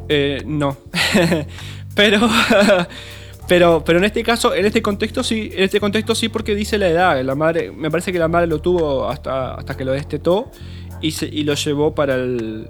eh, 0.10 0.41
no. 0.45 0.78
pero, 1.95 2.20
pero, 3.47 3.83
pero 3.85 3.99
en 3.99 4.05
este 4.05 4.23
caso, 4.23 4.53
en 4.53 4.65
este 4.65 4.81
contexto 4.81 5.23
sí, 5.23 5.49
en 5.53 5.63
este 5.63 5.79
contexto 5.79 6.15
sí 6.15 6.29
porque 6.29 6.53
dice 6.55 6.77
la 6.77 6.87
edad. 6.89 7.21
La 7.23 7.35
madre, 7.35 7.71
me 7.71 7.89
parece 7.89 8.11
que 8.11 8.19
la 8.19 8.27
madre 8.27 8.47
lo 8.47 8.59
tuvo 8.59 9.07
hasta, 9.09 9.55
hasta 9.55 9.75
que 9.77 9.85
lo 9.85 9.93
destetó 9.93 10.51
y, 11.01 11.11
se, 11.11 11.27
y 11.27 11.43
lo 11.43 11.53
llevó 11.53 11.95
para 11.95 12.15
el, 12.15 12.67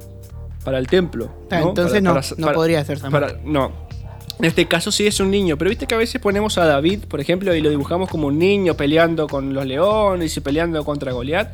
para 0.64 0.78
el 0.78 0.88
templo. 0.88 1.32
Ah, 1.50 1.60
¿no? 1.62 1.70
entonces 1.70 2.02
Para- 2.02 2.14
no, 2.14 2.14
para- 2.22 2.28
no 2.38 2.46
para- 2.46 2.56
podría 2.56 2.86
ser 2.86 3.00
Samuel. 3.00 3.24
para- 3.24 3.40
no. 3.44 3.88
En 4.40 4.46
este 4.46 4.68
caso 4.68 4.92
sí 4.92 5.08
es 5.08 5.20
un 5.20 5.32
niño, 5.32 5.58
pero 5.58 5.70
viste 5.70 5.88
que 5.88 5.96
a 5.96 5.98
veces 5.98 6.22
ponemos 6.22 6.60
a 6.60 6.66
David, 6.68 7.06
por 7.08 7.20
ejemplo, 7.20 7.56
y 7.56 7.62
lo 7.62 7.72
dibujamos 7.72 8.08
como 8.08 8.28
un 8.28 8.38
niño 8.38 8.76
peleando 8.76 9.28
con 9.28 9.56
los 9.56 9.66
leones 9.66 10.38
y 10.38 10.42
peleando 10.42 10.86
contra 10.86 11.12
Goliat. 11.12 11.52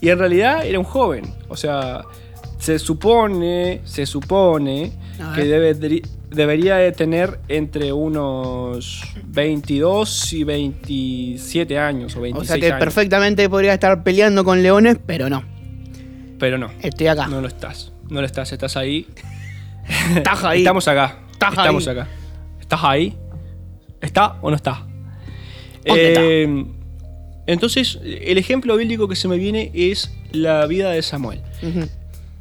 Y 0.00 0.08
en 0.08 0.18
realidad 0.18 0.66
era 0.66 0.76
un 0.80 0.84
joven. 0.84 1.32
O 1.48 1.56
sea, 1.56 2.00
se 2.60 2.78
supone, 2.78 3.80
se 3.84 4.06
supone 4.06 4.92
que 5.34 5.44
debe- 5.44 6.02
debería 6.30 6.76
de 6.76 6.92
tener 6.92 7.40
entre 7.48 7.92
unos 7.92 9.02
22 9.24 10.32
y 10.34 10.44
27 10.44 11.78
años 11.78 12.14
o 12.16 12.20
26 12.20 12.42
O 12.50 12.52
sea 12.52 12.60
que 12.60 12.66
años. 12.72 12.78
perfectamente 12.78 13.48
podría 13.48 13.74
estar 13.74 14.02
peleando 14.04 14.44
con 14.44 14.62
leones, 14.62 14.98
pero 15.04 15.28
no. 15.28 15.42
Pero 16.38 16.56
no, 16.58 16.70
Estoy 16.80 17.08
acá. 17.08 17.26
no 17.26 17.40
lo 17.40 17.48
estás. 17.48 17.92
No 18.08 18.20
lo 18.20 18.26
estás, 18.26 18.52
estás 18.52 18.76
ahí. 18.76 19.06
Estás 20.16 20.44
ahí. 20.44 20.58
Estamos 20.60 20.86
acá. 20.86 21.18
Estás 21.32 21.50
Estamos 21.52 21.88
ahí. 21.88 21.98
acá. 21.98 22.08
¿Estás 22.60 22.80
ahí? 22.84 23.16
¿Está 24.00 24.36
o 24.40 24.50
no 24.50 24.56
está? 24.56 24.86
¿Dónde 25.84 26.08
está? 26.08 26.20
Eh, 26.22 26.64
Entonces, 27.46 27.98
el 28.04 28.38
ejemplo 28.38 28.76
bíblico 28.76 29.08
que 29.08 29.16
se 29.16 29.26
me 29.28 29.36
viene 29.36 29.70
es 29.74 30.12
la 30.32 30.66
vida 30.66 30.90
de 30.90 31.02
Samuel. 31.02 31.40
Ujú. 31.62 31.88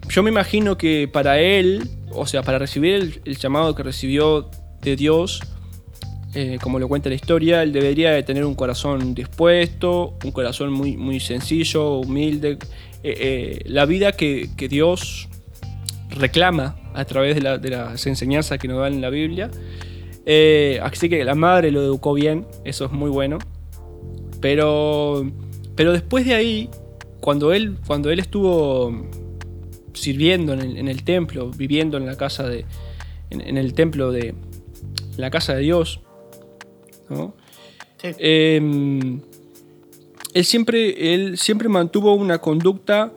Yo 0.09 0.23
me 0.23 0.31
imagino 0.31 0.75
que 0.75 1.07
para 1.07 1.39
él, 1.39 1.87
o 2.11 2.25
sea, 2.25 2.41
para 2.41 2.57
recibir 2.57 3.21
el, 3.23 3.37
llamado 3.37 3.75
que 3.75 3.83
recibió 3.83 4.49
de 4.81 4.95
Dios, 4.95 5.39
eh, 6.33 6.57
como 6.61 6.79
lo 6.79 6.87
cuenta 6.87 7.09
la 7.09 7.15
historia, 7.15 7.61
él 7.61 7.71
debería 7.71 8.11
de 8.11 8.23
tener 8.23 8.43
un 8.43 8.55
corazón 8.55 9.13
dispuesto, 9.13 10.17
un 10.23 10.31
corazón 10.31 10.73
muy, 10.73 10.97
muy 10.97 11.19
sencillo, 11.19 11.99
humilde. 11.99 12.57
eh, 13.03 13.15
eh, 13.19 13.59
la 13.65 13.85
vida 13.85 14.13
que, 14.13 14.49
que 14.57 14.67
Dios 14.67 15.29
reclama 16.09 16.75
a 16.95 17.05
través 17.05 17.35
de, 17.35 17.59
de 17.59 17.69
las 17.69 18.07
enseñanzas 18.07 18.57
que 18.57 18.67
nos 18.67 18.79
dan 18.79 18.93
en 18.93 19.01
la 19.01 19.11
Biblia. 19.11 19.51
Así 20.81 21.07
que 21.07 21.23
la 21.23 21.35
madre 21.35 21.71
lo 21.71 21.81
educó 21.81 22.13
bien, 22.13 22.47
eso 22.65 22.85
es 22.85 22.91
muy 22.91 23.11
bueno. 23.11 23.37
Pero, 24.41 25.23
pero 25.75 25.91
después 25.91 26.25
de 26.25 26.33
ahí, 26.33 26.69
cuando 27.19 27.53
él, 27.53 27.77
cuando 27.85 28.09
él 28.09 28.19
estuvo 28.19 28.91
sirviendo 29.99 30.53
en 30.53 30.61
el, 30.61 30.77
en 30.77 30.87
el 30.87 31.03
templo, 31.03 31.51
viviendo 31.51 31.97
en 31.97 32.05
la 32.05 32.15
casa 32.17 32.43
de, 32.47 32.65
en, 33.29 33.41
en 33.41 33.57
el 33.57 33.73
templo 33.73 34.11
de, 34.11 34.33
la 35.17 35.29
casa 35.29 35.53
de 35.55 35.61
Dios, 35.61 35.99
¿no? 37.09 37.33
Sí. 38.01 38.07
Eh, 38.17 39.19
él, 40.33 40.45
siempre, 40.45 41.13
él 41.13 41.37
siempre 41.37 41.67
mantuvo 41.69 42.13
una 42.13 42.37
conducta 42.39 43.11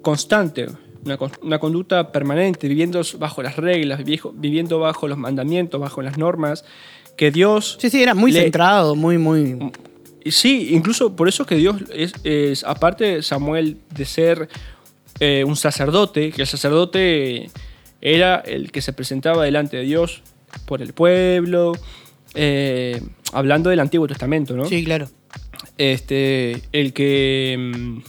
constante, 0.00 0.66
una, 1.04 1.18
una 1.42 1.58
conducta 1.58 2.10
permanente, 2.12 2.68
viviendo 2.68 3.00
bajo 3.18 3.42
las 3.42 3.56
reglas, 3.56 4.00
viviendo 4.34 4.78
bajo 4.78 5.08
los 5.08 5.18
mandamientos, 5.18 5.80
bajo 5.80 6.00
las 6.02 6.16
normas 6.18 6.64
que 7.16 7.30
Dios 7.30 7.76
Sí, 7.80 7.90
sí, 7.90 8.02
era 8.02 8.14
muy 8.14 8.32
Le- 8.32 8.42
centrado, 8.42 8.94
muy, 8.94 9.18
muy. 9.18 9.58
y 10.24 10.30
Sí, 10.30 10.68
incluso 10.70 11.14
por 11.14 11.28
eso 11.28 11.44
que 11.44 11.56
Dios 11.56 11.76
es, 11.94 12.14
es- 12.24 12.64
aparte 12.64 13.04
de 13.04 13.22
Samuel 13.22 13.78
de 13.94 14.04
ser 14.06 14.48
eh, 15.24 15.44
un 15.44 15.54
sacerdote, 15.56 16.30
que 16.32 16.42
el 16.42 16.48
sacerdote 16.48 17.48
era 18.00 18.36
el 18.44 18.72
que 18.72 18.82
se 18.82 18.92
presentaba 18.92 19.44
delante 19.44 19.76
de 19.76 19.84
Dios 19.84 20.22
por 20.66 20.82
el 20.82 20.92
pueblo, 20.92 21.72
eh, 22.34 23.00
hablando 23.32 23.70
del 23.70 23.78
Antiguo 23.80 24.06
Testamento, 24.08 24.56
¿no? 24.56 24.64
Sí, 24.64 24.84
claro. 24.84 25.08
Este, 25.78 26.62
el 26.72 26.92
que. 26.92 27.56
mm, 27.58 28.02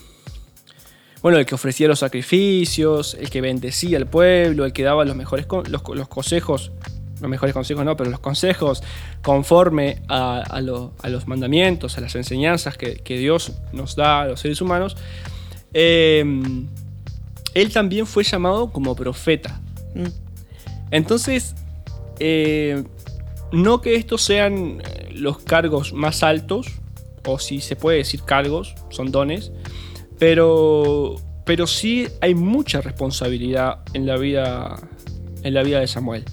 Bueno, 1.21 1.37
el 1.37 1.45
que 1.45 1.55
ofrecía 1.55 1.87
los 1.87 1.99
sacrificios, 1.99 3.13
el 3.19 3.29
que 3.29 3.39
bendecía 3.41 3.97
al 3.97 4.07
pueblo, 4.07 4.65
el 4.65 4.73
que 4.73 4.83
daba 4.83 5.05
los 5.05 5.15
mejores 5.15 5.45
los, 5.69 5.81
los 5.95 6.07
consejos, 6.09 6.71
los 7.21 7.29
mejores 7.29 7.53
consejos 7.53 7.85
no, 7.85 7.95
pero 7.95 8.09
los 8.09 8.19
consejos 8.19 8.83
conforme 9.21 10.01
a, 10.09 10.39
a 10.41 10.59
lo- 10.59 10.91
a 11.01 11.07
los 11.07 11.25
mandamientos, 11.27 11.97
a 11.97 12.01
las 12.01 12.15
enseñanzas 12.15 12.75
que, 12.77 12.95
que 12.95 13.17
Dios 13.17 13.53
nos 13.71 13.95
da 13.95 14.21
a 14.23 14.27
los 14.27 14.41
seres 14.41 14.59
humanos. 14.61 14.97
eh, 15.73 16.25
él 17.53 17.71
también 17.71 18.05
fue 18.05 18.23
llamado 18.23 18.71
como 18.71 18.95
profeta. 18.95 19.61
Mm. 19.95 20.07
Entonces, 20.91 21.55
eh, 22.19 22.83
no 23.51 23.81
que 23.81 23.95
estos 23.95 24.23
sean 24.23 24.81
los 25.11 25.39
cargos 25.39 25.93
más 25.93 26.23
altos, 26.23 26.67
o 27.25 27.39
si 27.39 27.61
se 27.61 27.75
puede 27.75 27.99
decir 27.99 28.23
cargos, 28.23 28.75
son 28.89 29.11
dones, 29.11 29.51
pero, 30.19 31.15
pero 31.45 31.67
sí 31.67 32.07
hay 32.21 32.35
mucha 32.35 32.81
responsabilidad 32.81 33.79
en 33.93 34.05
la 34.05 34.17
vida, 34.17 34.75
en 35.43 35.53
la 35.53 35.63
vida 35.63 35.79
de 35.79 35.87
Samuel. 35.87 36.25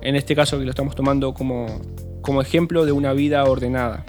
En 0.00 0.16
este 0.16 0.34
caso 0.34 0.58
que 0.58 0.64
lo 0.64 0.70
estamos 0.70 0.94
tomando 0.94 1.34
como, 1.34 1.80
como 2.20 2.40
ejemplo 2.40 2.84
de 2.84 2.92
una 2.92 3.12
vida 3.12 3.44
ordenada. 3.44 4.04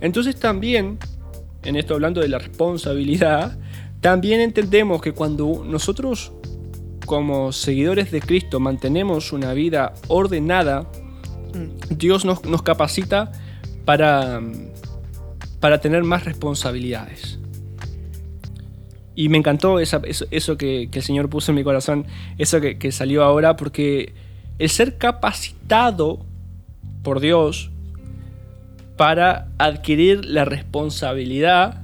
Entonces 0.00 0.36
también, 0.36 0.98
en 1.62 1.76
esto 1.76 1.94
hablando 1.94 2.20
de 2.20 2.28
la 2.28 2.38
responsabilidad, 2.38 3.58
también 4.00 4.40
entendemos 4.40 5.00
que 5.02 5.12
cuando 5.12 5.64
nosotros 5.66 6.32
como 7.06 7.50
seguidores 7.52 8.10
de 8.10 8.20
Cristo 8.20 8.60
mantenemos 8.60 9.32
una 9.32 9.52
vida 9.52 9.94
ordenada, 10.08 10.86
Dios 11.90 12.24
nos, 12.24 12.44
nos 12.44 12.62
capacita 12.62 13.32
para, 13.84 14.40
para 15.58 15.80
tener 15.80 16.04
más 16.04 16.24
responsabilidades. 16.24 17.38
Y 19.16 19.28
me 19.28 19.38
encantó 19.38 19.80
esa- 19.80 20.00
eso, 20.04 20.24
eso 20.30 20.56
que, 20.56 20.88
que 20.90 21.00
el 21.00 21.04
Señor 21.04 21.28
puso 21.28 21.50
en 21.52 21.56
mi 21.56 21.64
corazón, 21.64 22.06
eso 22.38 22.60
que, 22.60 22.78
que 22.78 22.92
salió 22.92 23.24
ahora, 23.24 23.56
porque 23.56 24.14
el 24.58 24.68
ser 24.70 24.96
capacitado 24.96 26.24
por 27.02 27.20
Dios 27.20 27.70
para 28.96 29.48
adquirir 29.58 30.24
la 30.24 30.44
responsabilidad 30.44 31.79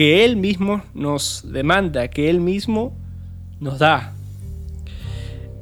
que 0.00 0.24
Él 0.24 0.38
mismo 0.38 0.80
nos 0.94 1.44
demanda, 1.52 2.08
que 2.08 2.30
Él 2.30 2.40
mismo 2.40 2.96
nos 3.60 3.78
da. 3.78 4.14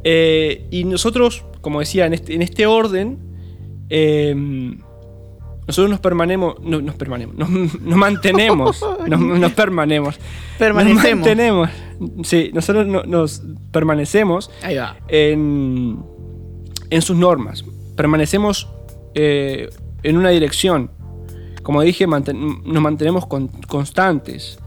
Eh, 0.04 0.64
y 0.70 0.84
nosotros, 0.84 1.44
como 1.60 1.80
decía, 1.80 2.06
en 2.06 2.12
este, 2.14 2.36
en 2.36 2.42
este 2.42 2.64
orden, 2.64 3.18
eh, 3.90 4.32
nosotros 5.66 5.90
nos 5.90 5.98
permanemos, 5.98 6.54
no, 6.62 6.80
nos 6.80 6.94
permanemos, 6.94 7.34
nos, 7.36 7.50
nos 7.50 7.98
mantenemos, 7.98 8.80
nos, 9.08 9.18
nos 9.20 9.52
permanemos. 9.54 10.20
Permanecemos. 10.56 11.04
Nos 11.04 11.14
mantenemos. 11.16 11.70
Sí, 12.22 12.52
nosotros 12.54 12.86
no- 12.86 13.02
nos 13.02 13.42
permanecemos 13.72 14.52
Ahí 14.62 14.76
va. 14.76 14.98
en, 15.08 15.98
en 16.90 17.02
sus 17.02 17.16
normas. 17.16 17.64
Permanecemos 17.96 18.68
eh, 19.16 19.68
en 20.04 20.16
una 20.16 20.28
dirección. 20.30 20.92
Como 21.68 21.82
dije, 21.82 22.06
nos 22.06 22.82
mantenemos 22.82 23.26
con- 23.26 23.48
constantes. 23.48 24.58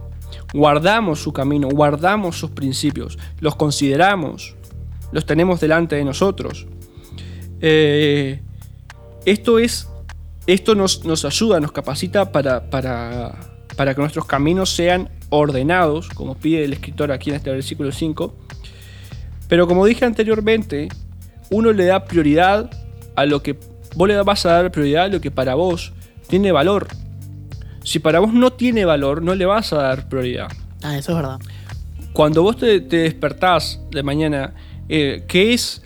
Guardamos 0.53 1.19
su 1.19 1.33
camino, 1.33 1.67
guardamos 1.67 2.37
sus 2.37 2.51
principios, 2.51 3.17
los 3.39 3.55
consideramos, 3.55 4.53
los 5.11 5.25
tenemos 5.25 5.59
delante 5.59 5.95
de 5.95 6.05
nosotros. 6.05 6.67
Eh, 7.59 8.43
esto 9.25 9.57
es. 9.57 9.89
Esto 10.45 10.75
nos, 10.75 11.03
nos 11.03 11.25
ayuda, 11.25 11.59
nos 11.59 11.71
capacita 11.71 12.31
para, 12.31 12.69
para, 12.69 13.33
para 13.75 13.95
que 13.95 14.01
nuestros 14.01 14.25
caminos 14.25 14.69
sean 14.69 15.09
ordenados, 15.31 16.07
como 16.09 16.35
pide 16.35 16.63
el 16.65 16.73
escritor 16.73 17.11
aquí 17.11 17.31
en 17.31 17.37
este 17.37 17.49
versículo 17.49 17.91
5. 17.91 18.31
Pero 19.47 19.65
como 19.67 19.87
dije 19.87 20.05
anteriormente, 20.05 20.87
uno 21.49 21.73
le 21.73 21.85
da 21.85 22.05
prioridad 22.05 22.69
a 23.15 23.25
lo 23.25 23.41
que 23.41 23.57
vos 23.95 24.07
le 24.07 24.21
vas 24.21 24.45
a 24.45 24.51
dar 24.51 24.71
prioridad 24.71 25.05
a 25.05 25.07
lo 25.07 25.19
que 25.19 25.31
para 25.31 25.55
vos 25.55 25.93
tiene 26.31 26.51
valor. 26.51 26.87
Si 27.83 27.99
para 27.99 28.19
vos 28.19 28.33
no 28.33 28.51
tiene 28.53 28.85
valor, 28.85 29.21
no 29.21 29.35
le 29.35 29.45
vas 29.45 29.71
a 29.73 29.77
dar 29.77 30.07
prioridad. 30.09 30.47
Ah, 30.81 30.97
eso 30.97 31.11
es 31.11 31.17
verdad. 31.17 31.39
Cuando 32.13 32.41
vos 32.41 32.57
te, 32.57 32.81
te 32.81 32.97
despertás 32.97 33.79
de 33.91 34.01
mañana, 34.03 34.53
eh, 34.89 35.23
¿qué 35.27 35.53
es? 35.53 35.83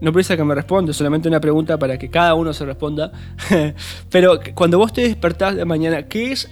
No 0.00 0.12
precisa 0.12 0.36
que 0.36 0.44
me 0.44 0.54
responda, 0.54 0.92
solamente 0.92 1.28
una 1.28 1.40
pregunta 1.40 1.78
para 1.78 1.96
que 1.98 2.10
cada 2.10 2.34
uno 2.34 2.52
se 2.52 2.64
responda. 2.64 3.12
Pero 4.10 4.40
cuando 4.54 4.78
vos 4.78 4.92
te 4.92 5.02
despertás 5.02 5.54
de 5.56 5.64
mañana, 5.64 6.02
¿qué 6.08 6.32
es 6.32 6.48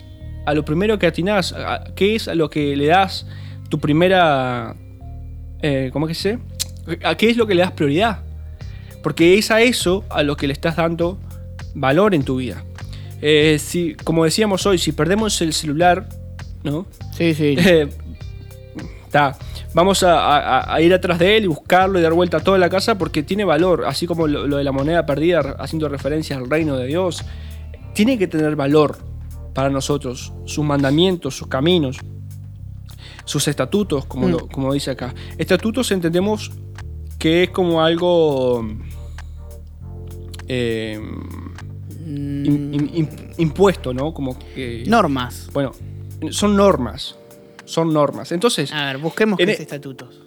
a 0.46 0.54
lo 0.54 0.64
primero 0.64 0.98
que 0.98 1.06
atinás? 1.06 1.52
¿A- 1.52 1.84
¿Qué 1.96 2.14
es 2.16 2.28
a 2.28 2.34
lo 2.34 2.48
que 2.48 2.76
le 2.76 2.86
das 2.86 3.26
tu 3.68 3.78
primera... 3.80 4.74
eh, 5.62 5.90
¿Cómo 5.92 6.06
que 6.06 6.14
sé? 6.14 6.38
¿A 7.04 7.14
qué 7.16 7.30
es 7.30 7.36
lo 7.36 7.46
que 7.46 7.54
le 7.54 7.62
das 7.62 7.72
prioridad? 7.72 8.20
Porque 9.02 9.38
es 9.38 9.50
a 9.50 9.60
eso 9.62 10.04
a 10.10 10.22
lo 10.22 10.36
que 10.36 10.46
le 10.46 10.52
estás 10.52 10.76
dando 10.76 11.18
valor 11.74 12.14
en 12.14 12.22
tu 12.24 12.36
vida. 12.36 12.62
Eh, 13.22 13.58
si, 13.58 13.94
como 13.94 14.24
decíamos 14.24 14.64
hoy, 14.66 14.78
si 14.78 14.92
perdemos 14.92 15.40
el 15.42 15.52
celular, 15.52 16.08
¿no? 16.64 16.86
Sí, 17.16 17.34
sí. 17.34 17.56
Eh, 17.58 17.88
ta, 19.10 19.36
vamos 19.74 20.02
a, 20.04 20.14
a- 20.60 20.74
a 20.74 20.80
ir 20.80 20.94
atrás 20.94 21.18
de 21.18 21.36
él 21.36 21.44
y 21.44 21.46
buscarlo 21.48 21.98
y 21.98 22.02
dar 22.02 22.12
vuelta 22.12 22.36
a 22.36 22.40
toda 22.40 22.58
la 22.58 22.68
casa 22.70 22.96
porque 22.96 23.22
tiene 23.24 23.44
valor, 23.44 23.84
así 23.86 24.06
como 24.06 24.26
lo, 24.28 24.46
lo 24.46 24.56
de 24.58 24.62
la 24.64 24.70
moneda 24.72 25.04
perdida, 25.04 25.40
haciendo 25.58 25.88
referencia 25.88 26.36
al 26.36 26.48
reino 26.48 26.76
de 26.76 26.86
Dios. 26.86 27.24
Tiene 27.92 28.16
que 28.18 28.28
tener 28.28 28.54
valor 28.54 28.98
para 29.52 29.68
nosotros, 29.68 30.32
sus 30.44 30.64
mandamientos, 30.64 31.36
sus 31.36 31.48
caminos, 31.48 31.98
sus 33.24 33.48
estatutos, 33.48 34.04
como, 34.06 34.28
Mm. 34.28 34.30
lo- 34.30 34.48
como 34.48 34.72
dice 34.72 34.92
acá. 34.92 35.12
Estatutos 35.38 35.90
entendemos 35.90 36.52
que 37.18 37.42
es 37.42 37.50
como 37.50 37.82
algo... 37.82 38.64
eh, 40.48 41.00
Mm, 42.10 42.44
im- 42.46 42.72
im- 42.74 42.90
im- 42.94 43.08
impuesto, 43.38 43.92
¿no? 43.94 44.12
Como 44.12 44.38
que... 44.38 44.84
normas. 44.86 45.48
Bueno, 45.52 45.72
son 46.30 46.56
normas. 46.56 47.16
Son 47.64 47.92
normas. 47.92 48.32
Entonces, 48.32 48.72
A 48.72 48.86
ver, 48.86 48.98
busquemos 48.98 49.38
En 49.38 49.46
qué 49.46 49.52
e- 49.52 49.54
es 49.54 49.60
estatutos. 49.60 50.20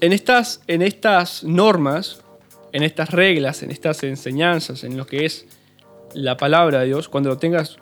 en 0.00 0.12
estas, 0.12 0.60
en 0.66 0.82
estas 0.82 1.44
normas, 1.44 2.20
en 2.72 2.82
estas 2.82 3.10
reglas, 3.10 3.62
en 3.62 3.70
estas 3.70 4.02
enseñanzas, 4.02 4.82
en 4.84 4.96
lo 4.96 5.06
que 5.06 5.24
es 5.24 5.46
la 6.14 6.36
palabra 6.36 6.80
de 6.80 6.86
Dios, 6.86 7.08
cuando 7.08 7.28
lo 7.30 7.38
tengas, 7.38 7.76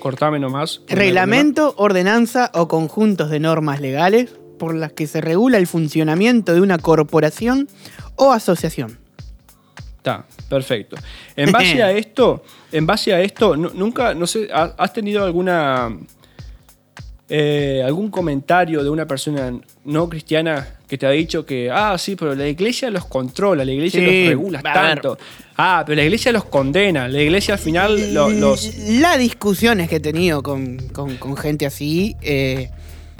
cortame 0.00 0.38
nomás. 0.38 0.82
Reglamento, 0.88 1.74
ordenanza 1.78 2.50
o 2.54 2.68
conjuntos 2.68 3.30
de 3.30 3.40
normas 3.40 3.80
legales 3.80 4.30
por 4.58 4.74
las 4.74 4.92
que 4.92 5.06
se 5.06 5.20
regula 5.20 5.56
el 5.58 5.66
funcionamiento 5.66 6.52
de 6.52 6.60
una 6.60 6.78
corporación 6.78 7.68
o 8.16 8.32
asociación. 8.32 8.98
Está, 9.98 10.24
perfecto. 10.48 10.96
En 11.36 11.52
base 11.52 11.82
a 11.82 11.92
esto, 12.02 12.42
en 12.72 12.86
base 12.86 13.12
a 13.12 13.20
esto, 13.20 13.56
nu- 13.56 13.72
nunca, 13.74 14.14
no 14.14 14.26
sé, 14.26 14.48
ha- 14.52 14.74
¿has 14.78 14.92
tenido 14.92 15.24
alguna 15.24 15.90
eh, 17.30 17.82
algún 17.84 18.10
comentario 18.10 18.82
de 18.82 18.88
una 18.88 19.06
persona 19.06 19.52
no 19.84 20.08
cristiana 20.08 20.66
que 20.88 20.96
te 20.96 21.04
ha 21.06 21.10
dicho 21.10 21.44
que, 21.44 21.70
ah, 21.70 21.98
sí, 21.98 22.16
pero 22.16 22.34
la 22.34 22.48
iglesia 22.48 22.88
los 22.90 23.04
controla, 23.04 23.62
la 23.66 23.72
iglesia 23.72 24.00
Sí, 24.00 24.06
los 24.06 24.28
regula 24.30 24.62
tanto. 24.62 25.18
Ah, 25.58 25.82
pero 25.84 25.96
la 25.96 26.04
iglesia 26.04 26.32
los 26.32 26.44
condena, 26.44 27.06
la 27.08 27.20
iglesia 27.20 27.54
al 27.54 27.60
final 27.60 28.14
lo- 28.14 28.30
los... 28.30 28.74
Las 28.88 29.18
discusiones 29.18 29.90
que 29.90 29.96
he 29.96 30.00
tenido 30.00 30.42
con, 30.42 30.78
con- 30.88 31.16
con 31.18 31.36
gente 31.36 31.66
así 31.66 32.16
eh, 32.22 32.70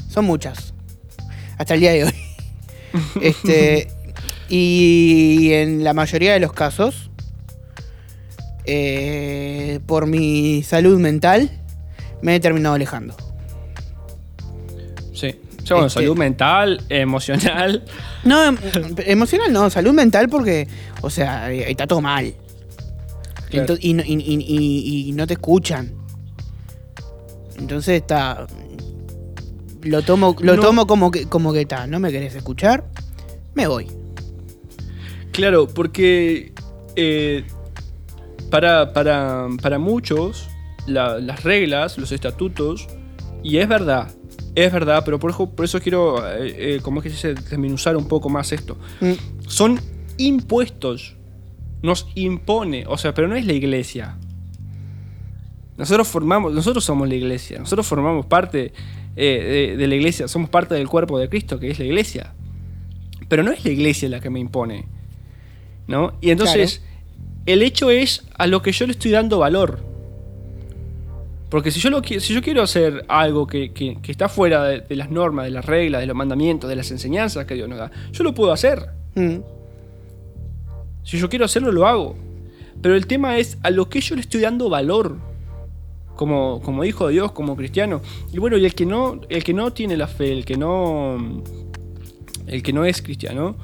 son 0.09 0.25
muchas. 0.25 0.73
Hasta 1.59 1.75
el 1.75 1.81
día 1.81 1.93
de 1.93 2.05
hoy. 2.05 2.15
este, 3.21 3.89
y 4.49 5.51
en 5.53 5.85
la 5.85 5.93
mayoría 5.95 6.33
de 6.33 6.41
los 6.41 6.53
casos, 6.53 7.11
eh, 8.65 9.81
por 9.87 10.07
mi 10.07 10.63
salud 10.63 10.99
mental, 10.99 11.51
me 12.23 12.35
he 12.37 12.41
terminado 12.41 12.75
alejando. 12.75 13.15
Sí. 15.15 15.35
Bueno, 15.71 15.87
Este- 15.87 16.01
salud 16.01 16.17
mental, 16.17 16.83
emocional. 16.89 17.85
No, 18.25 18.43
em- 18.45 18.57
emocional 19.07 19.53
no, 19.53 19.69
salud 19.71 19.93
mental 19.93 20.29
porque, 20.29 20.67
o 21.03 21.11
sea, 21.11 21.51
eh, 21.53 21.71
está 21.71 21.87
todo 21.87 22.01
mal. 22.01 22.35
Claro. 23.51 23.75
Y, 23.81 23.95
no- 23.95 24.03
y- 24.05 24.15
y- 24.15 24.45
y- 24.47 25.09
y 25.09 25.13
no 25.13 25.27
te 25.27 25.35
escuchan. 25.35 25.93
Entonces 27.59 27.97
está. 28.03 28.47
Lo 29.83 30.03
tomo, 30.03 30.37
lo 30.41 30.57
No. 30.57 30.63
tomo 30.63 30.87
como 30.87 31.11
que 31.11 31.27
como 31.27 31.53
que 31.53 31.63
está. 31.63 31.87
No 31.87 31.99
me 32.01 32.11
querés 32.13 32.35
escuchar, 32.35 32.85
me 33.55 33.67
voy. 33.67 33.87
Claro, 35.39 35.69
porque 35.69 36.51
eh, 36.97 37.45
para, 38.51 38.93
para, 38.93 39.47
para 39.63 39.79
muchos 39.79 40.49
la- 40.89 41.21
las 41.21 41.45
reglas, 41.45 41.97
los 41.97 42.11
estatutos, 42.11 42.89
y 43.45 43.59
es 43.59 43.69
verdad, 43.69 44.11
es 44.57 44.73
verdad, 44.73 45.03
pero 45.05 45.21
por 45.21 45.31
eso, 45.31 45.49
por 45.49 45.65
eso 45.65 45.79
quiero, 45.81 46.19
eh, 46.29 46.75
eh, 46.77 46.81
como 46.83 46.99
es 46.99 47.05
que 47.05 47.11
se 47.11 47.35
dice, 47.35 47.41
desmenuzar 47.51 47.97
un 47.97 48.09
poco 48.09 48.29
más 48.29 48.51
esto. 48.51 48.77
Mm, 49.01 49.13
Son 49.47 49.81
impuestos, 50.17 51.15
nos 51.83 52.09
impone, 52.17 52.85
o 52.89 52.99
sea, 52.99 53.15
pero 53.15 53.29
no 53.29 53.37
es 53.37 53.47
la 53.47 53.53
iglesia. 53.53 54.17
Nosotros 55.77 56.09
formamos, 56.09 56.53
nosotros 56.53 56.85
somos 56.85 57.09
la 57.09 57.15
iglesia, 57.15 57.61
nosotros 57.61 57.87
formamos 57.87 58.27
parte 58.27 58.73
eh, 59.15 59.69
de, 59.71 59.77
de 59.77 59.87
la 59.87 59.95
iglesia, 59.95 60.27
somos 60.27 60.51
parte 60.51 60.75
del 60.75 60.89
cuerpo 60.89 61.17
de 61.21 61.29
Cristo, 61.29 61.61
que 61.61 61.71
es 61.71 61.79
la 61.79 61.85
iglesia. 61.85 62.35
Pero 63.29 63.45
no 63.45 63.53
es 63.53 63.65
la 63.65 63.71
iglesia 63.71 64.09
la 64.09 64.19
que 64.19 64.31
me 64.31 64.41
impone. 64.41 64.98
¿No? 65.89 66.13
Y 66.21 66.31
entonces, 66.31 66.83
el 67.47 67.63
hecho 67.63 67.91
es 67.91 68.25
a 68.37 68.47
lo 68.47 68.63
que 68.63 68.71
yo 68.73 68.87
le 68.87 68.93
estoy 68.93 69.11
dando 69.11 69.39
valor. 69.41 69.81
Porque 71.51 71.71
si 71.71 71.81
yo, 71.81 71.89
lo, 71.89 72.03
si 72.03 72.19
yo 72.35 72.43
quiero 72.43 72.63
hacer 72.63 73.05
algo 73.09 73.47
que, 73.47 73.73
que- 73.73 73.97
que 74.03 74.13
está 74.13 74.29
fuera 74.29 74.65
de, 74.65 74.81
de 74.83 74.97
las 74.97 75.11
normas, 75.11 75.47
de 75.47 75.51
las 75.51 75.65
reglas, 75.65 76.03
de 76.03 76.07
los 76.07 76.15
mandamientos, 76.15 76.69
de 76.69 76.77
las 76.77 76.91
enseñanzas 76.91 77.47
que 77.47 77.55
Dios 77.55 77.69
nos 77.71 77.79
da, 77.79 77.91
yo 78.13 78.23
lo 78.23 78.35
puedo 78.35 78.53
hacer. 78.53 78.87
mm. 79.15 79.37
Si 81.05 81.17
yo 81.19 81.31
quiero 81.31 81.47
hacerlo, 81.47 81.73
lo 81.73 81.87
hago. 81.87 82.17
Pero 82.83 82.95
el 82.95 83.07
tema 83.07 83.39
es 83.39 83.57
a 83.63 83.71
lo 83.71 83.89
que 83.89 84.01
yo 84.03 84.15
le 84.15 84.21
estoy 84.21 84.43
dando 84.43 84.69
valor. 84.69 85.17
Como, 86.17 86.61
como 86.63 86.85
hijo 86.85 87.07
de 87.07 87.15
Dios, 87.15 87.33
como 87.33 87.57
cristiano. 87.57 88.03
Y 88.31 88.39
bueno, 88.39 88.59
y 88.59 88.67
el 88.67 88.75
que 88.75 88.85
no, 88.85 89.21
el 89.31 89.43
que 89.43 89.55
no 89.55 89.73
tiene 89.73 89.97
la 89.97 90.07
fe, 90.07 90.33
el 90.33 90.45
que 90.45 90.57
no. 90.59 91.43
El 92.47 92.63
que 92.63 92.73
no 92.75 92.85
es 92.85 93.01
cristiano. 93.01 93.57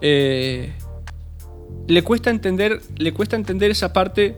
eh, 0.00 0.72
le 1.88 2.02
cuesta 2.02 2.30
entender. 2.30 2.80
Le 2.96 3.12
cuesta 3.12 3.36
entender 3.36 3.70
esa 3.70 3.92
parte. 3.92 4.36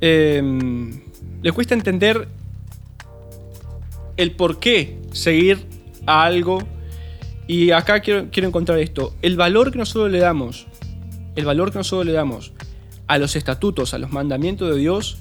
eh, 0.00 0.42
le 1.42 1.52
cuesta 1.52 1.74
entender 1.74 2.26
el 4.16 4.32
por 4.32 4.58
qué 4.58 4.98
seguir 5.12 5.66
a 6.06 6.24
algo 6.24 6.62
y 7.46 7.70
acá 7.72 8.00
quiero, 8.00 8.28
quiero 8.30 8.48
encontrar 8.48 8.78
esto. 8.78 9.14
El 9.20 9.36
valor 9.36 9.70
que 9.70 9.78
nosotros 9.78 10.10
le 10.10 10.18
damos, 10.18 10.66
el 11.36 11.44
valor 11.44 11.70
que 11.70 11.78
nosotros 11.78 12.06
le 12.06 12.12
damos 12.12 12.52
a 13.06 13.18
los 13.18 13.36
estatutos, 13.36 13.92
a 13.92 13.98
los 13.98 14.10
mandamientos 14.10 14.70
de 14.70 14.78
Dios, 14.78 15.18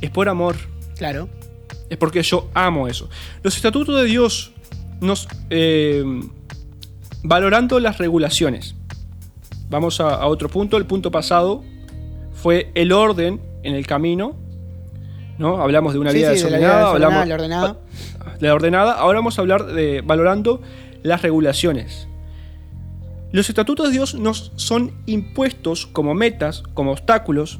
es 0.00 0.10
por 0.10 0.28
amor. 0.28 0.56
Claro. 0.96 1.28
Es 1.90 1.98
porque 1.98 2.22
yo 2.22 2.48
amo 2.54 2.86
eso. 2.86 3.10
Los 3.42 3.56
estatutos 3.56 3.96
de 3.96 4.04
Dios 4.04 4.52
nos... 5.00 5.28
eh, 5.50 6.04
valorando 7.24 7.80
las 7.80 7.98
regulaciones. 7.98 8.76
Vamos 9.74 9.98
a, 10.00 10.14
a 10.14 10.26
otro 10.28 10.48
punto. 10.48 10.76
El 10.76 10.86
punto 10.86 11.10
pasado 11.10 11.64
fue 12.32 12.70
el 12.76 12.92
orden 12.92 13.40
en 13.64 13.74
el 13.74 13.88
camino. 13.88 14.36
¿no? 15.36 15.60
Hablamos 15.60 15.94
de 15.94 15.98
una 15.98 16.12
Sí, 16.12 16.18
vida 16.18 16.36
sí, 16.36 16.44
de 16.44 16.50
la 16.50 16.58
desordenada. 16.58 16.76
vida 16.76 16.84
desordenada, 16.84 17.20
hablamos, 17.20 17.28
la 17.28 17.34
ordenada. 17.34 17.76
de 18.38 18.46
la 18.46 18.54
ordenada. 18.54 18.92
Ahora 18.92 19.18
vamos 19.18 19.36
a 19.36 19.40
hablar 19.42 19.66
de 19.66 20.00
valorando 20.00 20.62
las 21.02 21.22
regulaciones. 21.22 22.06
Los 23.32 23.48
estatutos 23.48 23.86
de 23.88 23.92
Dios 23.94 24.14
nos 24.14 24.52
son 24.54 24.92
impuestos 25.06 25.86
como 25.86 26.14
metas, 26.14 26.62
como 26.72 26.92
obstáculos, 26.92 27.58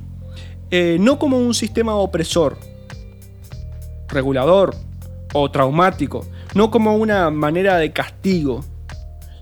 eh, 0.70 0.98
no 1.00 1.18
como 1.18 1.36
un 1.38 1.52
sistema 1.52 1.96
opresor, 1.96 2.58
regulador 4.06 4.76
o 5.32 5.50
traumático, 5.50 6.24
no 6.54 6.70
como 6.70 6.94
una 6.96 7.30
manera 7.30 7.76
de 7.78 7.92
castigo, 7.92 8.64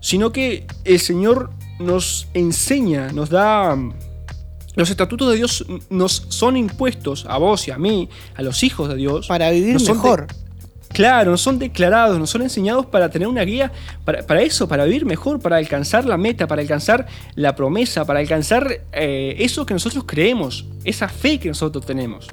sino 0.01 0.31
que 0.31 0.65
el 0.85 0.99
Señor 0.99 1.51
nos 1.79 2.27
enseña, 2.33 3.11
nos 3.11 3.29
da... 3.29 3.77
Los 4.75 4.89
estatutos 4.89 5.29
de 5.29 5.35
Dios 5.37 5.65
nos 5.91 6.25
son 6.29 6.57
impuestos 6.57 7.27
a 7.29 7.37
vos 7.37 7.67
y 7.67 7.71
a 7.71 7.77
mí, 7.77 8.09
a 8.35 8.41
los 8.41 8.63
hijos 8.63 8.89
de 8.89 8.95
Dios. 8.95 9.27
Para 9.27 9.51
vivir 9.51 9.77
de- 9.77 9.93
mejor. 9.93 10.27
Claro, 10.89 11.31
nos 11.31 11.41
son 11.41 11.57
declarados, 11.57 12.19
nos 12.19 12.29
son 12.29 12.43
enseñados 12.43 12.85
para 12.85 13.09
tener 13.09 13.27
una 13.27 13.41
guía, 13.43 13.71
para, 14.05 14.25
para 14.25 14.41
eso, 14.43 14.67
para 14.67 14.85
vivir 14.85 15.05
mejor, 15.05 15.39
para 15.39 15.57
alcanzar 15.57 16.05
la 16.05 16.17
meta, 16.17 16.45
para 16.47 16.61
alcanzar 16.61 17.07
la 17.35 17.55
promesa, 17.55 18.05
para 18.05 18.19
alcanzar 18.19 18.81
eh, 18.91 19.35
eso 19.39 19.65
que 19.65 19.73
nosotros 19.73 20.03
creemos, 20.07 20.65
esa 20.83 21.07
fe 21.07 21.39
que 21.39 21.47
nosotros 21.49 21.83
tenemos. 21.85 22.27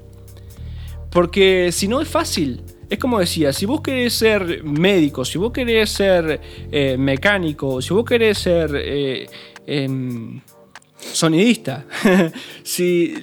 Porque 1.11 1.71
si 1.73 1.89
no 1.89 2.01
es 2.01 2.09
fácil, 2.09 2.63
es 2.91 2.99
como 2.99 3.19
decía, 3.21 3.53
si 3.53 3.65
vos 3.67 3.81
querés 3.81 4.13
ser 4.15 4.63
médico, 4.65 5.25
si 5.25 5.39
vos 5.39 5.53
querés 5.53 5.89
ser 5.91 6.41
eh, 6.73 6.97
mecánico, 6.99 7.81
si 7.81 7.95
vos 7.95 8.05
querés 8.05 8.37
ser 8.39 8.71
eh, 8.75 9.29
em, 9.67 10.41
sonidista, 10.99 11.87
si 12.63 13.15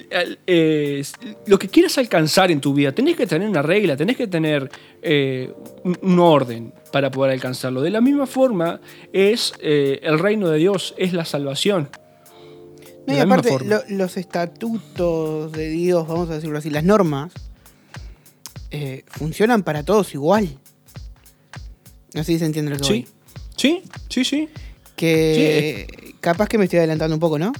eh, 0.46 1.02
lo 1.46 1.58
que 1.58 1.68
quieras 1.68 1.98
alcanzar 1.98 2.50
en 2.50 2.60
tu 2.60 2.72
vida, 2.74 2.92
tenés 2.92 3.14
que 3.16 3.26
tener 3.26 3.48
una 3.48 3.62
regla, 3.62 3.96
tenés 3.96 4.16
que 4.16 4.26
tener 4.26 4.68
un, 5.84 5.98
un 6.02 6.18
orden 6.18 6.72
para 6.90 7.10
poder 7.10 7.32
alcanzarlo. 7.34 7.80
De 7.82 7.90
la 7.90 8.00
misma 8.00 8.26
forma 8.26 8.80
es 9.12 9.52
el 9.60 10.18
reino 10.18 10.48
de 10.48 10.58
Dios, 10.58 10.94
es 10.98 11.12
la 11.12 11.24
salvación. 11.24 11.88
No, 13.06 13.14
y 13.14 13.18
aparte, 13.20 13.48
lo- 13.64 13.82
los 13.88 14.16
estatutos 14.18 15.52
de 15.52 15.68
Dios, 15.70 16.06
vamos 16.08 16.28
a 16.30 16.34
decirlo 16.34 16.58
así, 16.58 16.68
las 16.70 16.84
normas, 16.84 17.32
eh, 18.70 19.04
funcionan 19.08 19.62
para 19.62 19.82
todos 19.82 20.14
igual. 20.14 20.48
No 22.14 22.24
sé 22.24 22.32
si 22.32 22.38
se 22.38 22.46
entiende 22.46 22.70
lo 22.72 22.78
que 22.78 22.84
Sí, 22.84 22.90
voy. 22.92 23.08
sí, 23.56 23.82
sí, 24.08 24.24
sí. 24.24 24.48
Que 24.96 26.14
capaz 26.20 26.48
que 26.48 26.58
me 26.58 26.64
estoy 26.64 26.78
adelantando 26.80 27.14
un 27.14 27.20
poco, 27.20 27.38
¿no? 27.38 27.52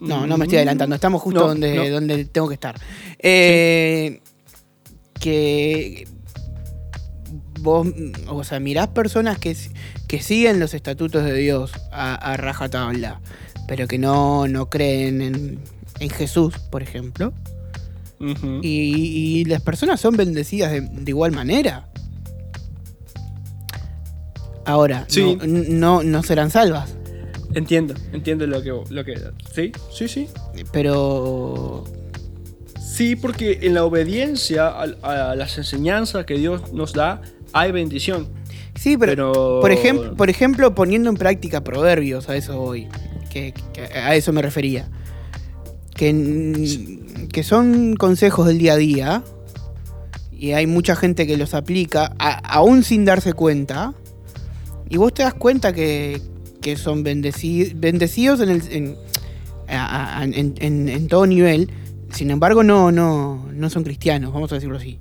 No, 0.00 0.26
no 0.26 0.36
me 0.38 0.44
estoy 0.44 0.58
adelantando. 0.58 0.94
Estamos 0.94 1.20
justo. 1.22 1.40
No, 1.40 1.48
donde, 1.48 1.74
no. 1.74 1.88
donde 1.90 2.24
tengo 2.26 2.46
que 2.48 2.54
estar. 2.54 2.78
Eh, 3.18 4.20
Que 5.18 6.06
vos, 7.60 7.88
o 8.28 8.44
sea, 8.44 8.60
mirás 8.60 8.86
personas 8.88 9.38
que, 9.38 9.56
que 10.06 10.22
siguen 10.22 10.60
los 10.60 10.74
estatutos 10.74 11.24
de 11.24 11.34
Dios 11.34 11.72
a, 11.90 12.14
a 12.14 12.36
rajatabla, 12.36 13.20
pero 13.66 13.88
que 13.88 13.98
no, 13.98 14.46
no 14.46 14.70
creen 14.70 15.20
en, 15.20 15.58
en 15.98 16.10
Jesús, 16.10 16.54
por 16.70 16.84
ejemplo. 16.84 17.32
Y, 18.20 18.68
y 18.68 19.44
las 19.44 19.62
personas 19.62 20.00
son 20.00 20.16
bendecidas 20.16 20.72
de, 20.72 20.80
de 20.80 21.10
igual 21.10 21.32
manera. 21.32 21.88
Ahora, 24.64 25.04
Sí. 25.08 25.38
no, 25.46 25.46
no, 25.46 26.02
no 26.02 26.22
serán 26.22 26.50
salvas. 26.50 26.94
Entiendo, 27.54 27.94
entiendo 28.12 28.46
lo 28.46 28.62
que, 28.62 28.70
lo 28.90 29.04
que... 29.04 29.14
Sí, 29.54 29.72
sí, 29.92 30.08
sí. 30.08 30.28
Pero 30.72 31.84
Sí, 32.78 33.16
porque 33.16 33.60
en 33.62 33.74
la 33.74 33.84
obediencia 33.84 34.66
a, 34.68 34.82
a 35.30 35.34
las 35.36 35.56
enseñanzas 35.56 36.26
que 36.26 36.34
Dios 36.34 36.72
nos 36.72 36.92
da, 36.92 37.22
hay 37.52 37.72
bendición. 37.72 38.28
Sí, 38.74 38.96
pero, 38.98 39.32
Pero- 39.32 39.60
Por, 39.62 39.70
ejemplo, 39.72 40.16
por 40.16 40.28
ejemplo, 40.30 40.74
poniendo 40.74 41.08
en 41.08 41.16
práctica 41.16 41.62
proverbios, 41.64 42.28
a 42.28 42.36
eso 42.36 42.58
voy. 42.60 42.88
Que, 43.30 43.54
que 43.72 43.82
a 43.82 44.14
eso 44.14 44.32
me 44.32 44.42
refería. 44.42 44.88
Que, 45.94 46.10
que 47.26 47.42
son 47.42 47.94
consejos 47.96 48.46
del 48.46 48.58
día 48.58 48.74
a 48.74 48.76
día. 48.76 49.22
Y 50.32 50.52
hay 50.52 50.66
mucha 50.68 50.94
gente 50.94 51.26
que 51.26 51.36
los 51.36 51.52
aplica, 51.54 52.14
a- 52.18 52.38
aún 52.54 52.84
sin 52.84 53.04
darse 53.04 53.32
cuenta. 53.32 53.92
Y 54.88 54.96
vos 54.96 55.12
te 55.12 55.22
das 55.24 55.34
cuenta 55.34 55.72
que, 55.72 56.22
que 56.60 56.76
son 56.76 57.04
bendeci- 57.04 57.72
bendecidos 57.74 58.40
en, 58.40 58.48
el, 58.50 58.62
en, 58.70 58.96
a- 59.68 60.20
a- 60.20 60.24
en- 60.24 60.54
en- 60.58 61.08
todo 61.08 61.26
nivel. 61.26 61.70
Sin 62.12 62.30
embargo, 62.30 62.62
no, 62.62 62.92
no, 62.92 63.46
no 63.52 63.68
son 63.70 63.82
cristianos, 63.84 64.32
vamos 64.32 64.50
a 64.52 64.54
decirlo 64.54 64.78
así. 64.78 64.98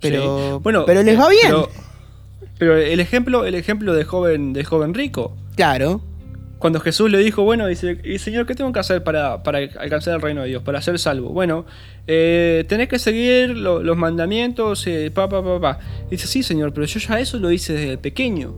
Pero, 0.00 0.56
Sí. 0.56 0.60
Bueno, 0.62 0.84
pero 0.86 1.02
les 1.02 1.14
eh, 1.14 1.18
va 1.18 1.28
bien. 1.28 1.40
Pero, 1.46 1.68
pero 2.58 2.76
el 2.76 3.00
ejemplo, 3.00 3.44
el 3.46 3.54
ejemplo 3.54 3.94
de 3.94 4.04
joven, 4.04 4.52
de 4.52 4.62
joven 4.62 4.94
rico. 4.94 5.34
Claro. 5.56 6.02
Cuando 6.58 6.80
Jesús 6.80 7.10
le 7.10 7.18
dijo, 7.18 7.44
bueno, 7.44 7.66
dice, 7.68 7.98
"Y, 8.04 8.18
Señor, 8.18 8.44
¿qué 8.46 8.54
tengo 8.54 8.72
que 8.72 8.80
hacer 8.80 9.04
para, 9.04 9.42
para 9.44 9.58
alcanzar 9.58 10.14
el 10.16 10.20
reino 10.20 10.42
de 10.42 10.48
Dios, 10.48 10.62
para 10.62 10.82
ser 10.82 10.98
salvo? 10.98 11.28
Bueno, 11.30 11.66
eh, 12.08 12.64
tenés 12.68 12.88
que 12.88 12.98
seguir 12.98 13.50
lo- 13.56 13.82
los 13.82 13.96
mandamientos, 13.96 14.84
eh, 14.88 15.10
pa, 15.14 15.28
pa, 15.28 15.42
pa, 15.42 15.60
pa. 15.60 15.78
Dice, 16.10 16.26
sí, 16.26 16.42
Señor, 16.42 16.72
pero 16.72 16.86
yo 16.86 16.98
ya 16.98 17.20
eso 17.20 17.38
lo 17.38 17.52
hice 17.52 17.74
desde 17.74 17.98
pequeño. 17.98 18.54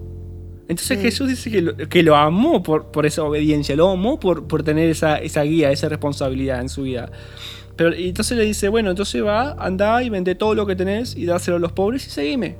Entonces. 0.68 1.00
Jesús 1.02 1.28
dice 1.28 1.50
que 1.50 1.62
lo, 1.62 1.76
que 1.76 2.02
lo 2.02 2.14
amó 2.16 2.62
por, 2.62 2.92
por 2.92 3.04
esa 3.04 3.22
obediencia, 3.24 3.74
lo 3.76 3.90
amó 3.90 4.18
por, 4.20 4.46
por 4.46 4.62
tener 4.62 4.88
esa, 4.88 5.18
esa 5.18 5.42
guía, 5.42 5.70
esa 5.72 5.88
responsabilidad 5.88 6.60
en 6.60 6.68
su 6.68 6.82
vida. 6.84 7.10
Pero 7.76 7.94
y 7.94 8.08
entonces 8.08 8.38
le 8.38 8.44
dice, 8.44 8.68
bueno, 8.68 8.90
entonces 8.90 9.22
va, 9.24 9.52
anda 9.58 10.02
y 10.02 10.08
vende 10.10 10.34
todo 10.36 10.54
lo 10.54 10.66
que 10.66 10.76
tenés 10.76 11.16
y 11.16 11.26
dáselo 11.26 11.56
a 11.56 11.60
los 11.60 11.72
pobres 11.72 12.06
y 12.06 12.10
seguime. 12.10 12.56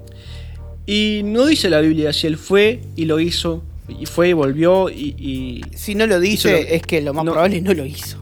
Y 0.87 1.23
no 1.25 1.47
dice 1.47 1.71
la 1.71 1.81
Biblia 1.81 2.13
si 2.13 2.27
él 2.27 2.37
fue 2.37 2.81
y 2.97 3.05
lo 3.05 3.21
hizo, 3.21 3.63
y 3.99 4.07
fue 4.07 4.29
y 4.31 4.33
volvió 4.33 4.89
y... 4.91 5.15
y- 5.19 5.63
Si 5.77 5.95
no 5.95 6.07
lo 6.07 6.21
dice, 6.21 6.51
lo- 6.53 6.57
es 6.69 6.83
que 6.83 7.01
lo 7.01 7.13
más 7.15 7.25
no. 7.25 7.33
probable 7.33 7.57
es 7.59 7.63
no 7.63 7.75
lo 7.75 7.85
hizo. 7.85 8.19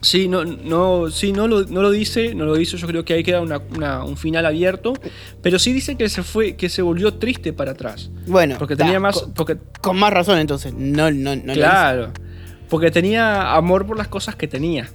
Sí, 0.00 0.26
no, 0.26 0.44
no, 0.44 1.10
sí, 1.12 1.32
no 1.32 1.46
lo, 1.46 1.62
no 1.64 1.80
lo 1.80 1.90
dice, 1.92 2.34
no 2.34 2.44
lo 2.44 2.58
hizo, 2.58 2.76
yo 2.76 2.88
creo 2.88 3.04
que 3.04 3.14
ahí 3.14 3.22
queda 3.22 3.40
una- 3.40 3.60
una- 3.76 4.02
un 4.04 4.16
final 4.16 4.44
abierto, 4.46 4.94
pero 5.42 5.60
sí 5.60 5.72
dice 5.72 5.96
que 5.96 6.08
se 6.08 6.24
fue, 6.24 6.56
que 6.56 6.68
se 6.68 6.82
volvió 6.82 7.14
triste 7.14 7.52
para 7.52 7.70
atrás. 7.70 8.10
Bueno, 8.26 8.56
Porque 8.58 8.74
ta, 8.74 8.84
tenía 8.84 8.98
más. 8.98 9.20
Con, 9.20 9.32
Porque, 9.32 9.58
con 9.80 9.96
más 9.96 10.12
razón, 10.12 10.38
entonces. 10.40 10.74
No, 10.74 11.10
no, 11.12 11.36
no 11.36 11.42
lo 11.46 11.52
claro. 11.54 12.10
Porque 12.68 12.90
tenía 12.90 13.52
amor 13.54 13.86
por 13.86 13.96
las 13.96 14.08
cosas 14.08 14.34
que 14.34 14.48
tenía. 14.48 14.88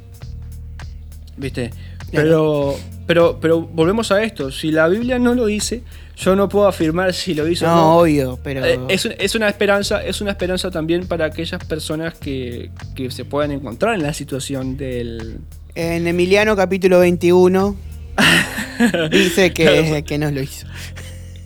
¿Viste? 1.38 1.70
Pero, 2.12 2.76
pero, 3.06 3.38
pero 3.42 3.62
volvemos 3.62 4.12
a 4.12 4.24
esto. 4.24 4.52
Si 4.52 4.72
la 4.72 4.88
Biblia 4.88 5.20
no 5.20 5.34
lo 5.36 5.46
dice, 5.46 5.84
yo 6.16 6.36
no 6.36 6.48
puedo 6.50 6.68
afirmar 6.68 7.14
si 7.14 7.34
lo 7.34 7.44
hizo 7.48 7.66
hizo. 7.66 7.66
o 7.66 7.70
No, 7.70 7.76
no. 7.76 7.98
obvio, 8.00 8.40
pero. 8.44 8.66
Eh, 8.66 8.80
es, 8.90 9.06
es 9.06 9.36
una 9.36 9.50
esperanza, 9.50 10.04
es 10.04 10.22
una 10.22 10.32
esperanza 10.32 10.72
también 10.72 11.06
para 11.08 11.26
aquellas 11.26 11.64
personas 11.66 12.14
que, 12.16 12.72
que 12.96 13.12
se 13.12 13.26
puedan 13.26 13.52
encontrar 13.52 13.96
en 13.96 14.04
la 14.04 14.14
situación 14.14 14.78
del. 14.78 15.40
En 15.76 16.08
Emiliano 16.08 16.56
capítulo 16.56 17.00
21 17.00 17.76
dice 19.12 19.54
que, 19.54 20.04
que 20.06 20.18
no 20.18 20.32
lo 20.32 20.42
hizo. 20.42 20.66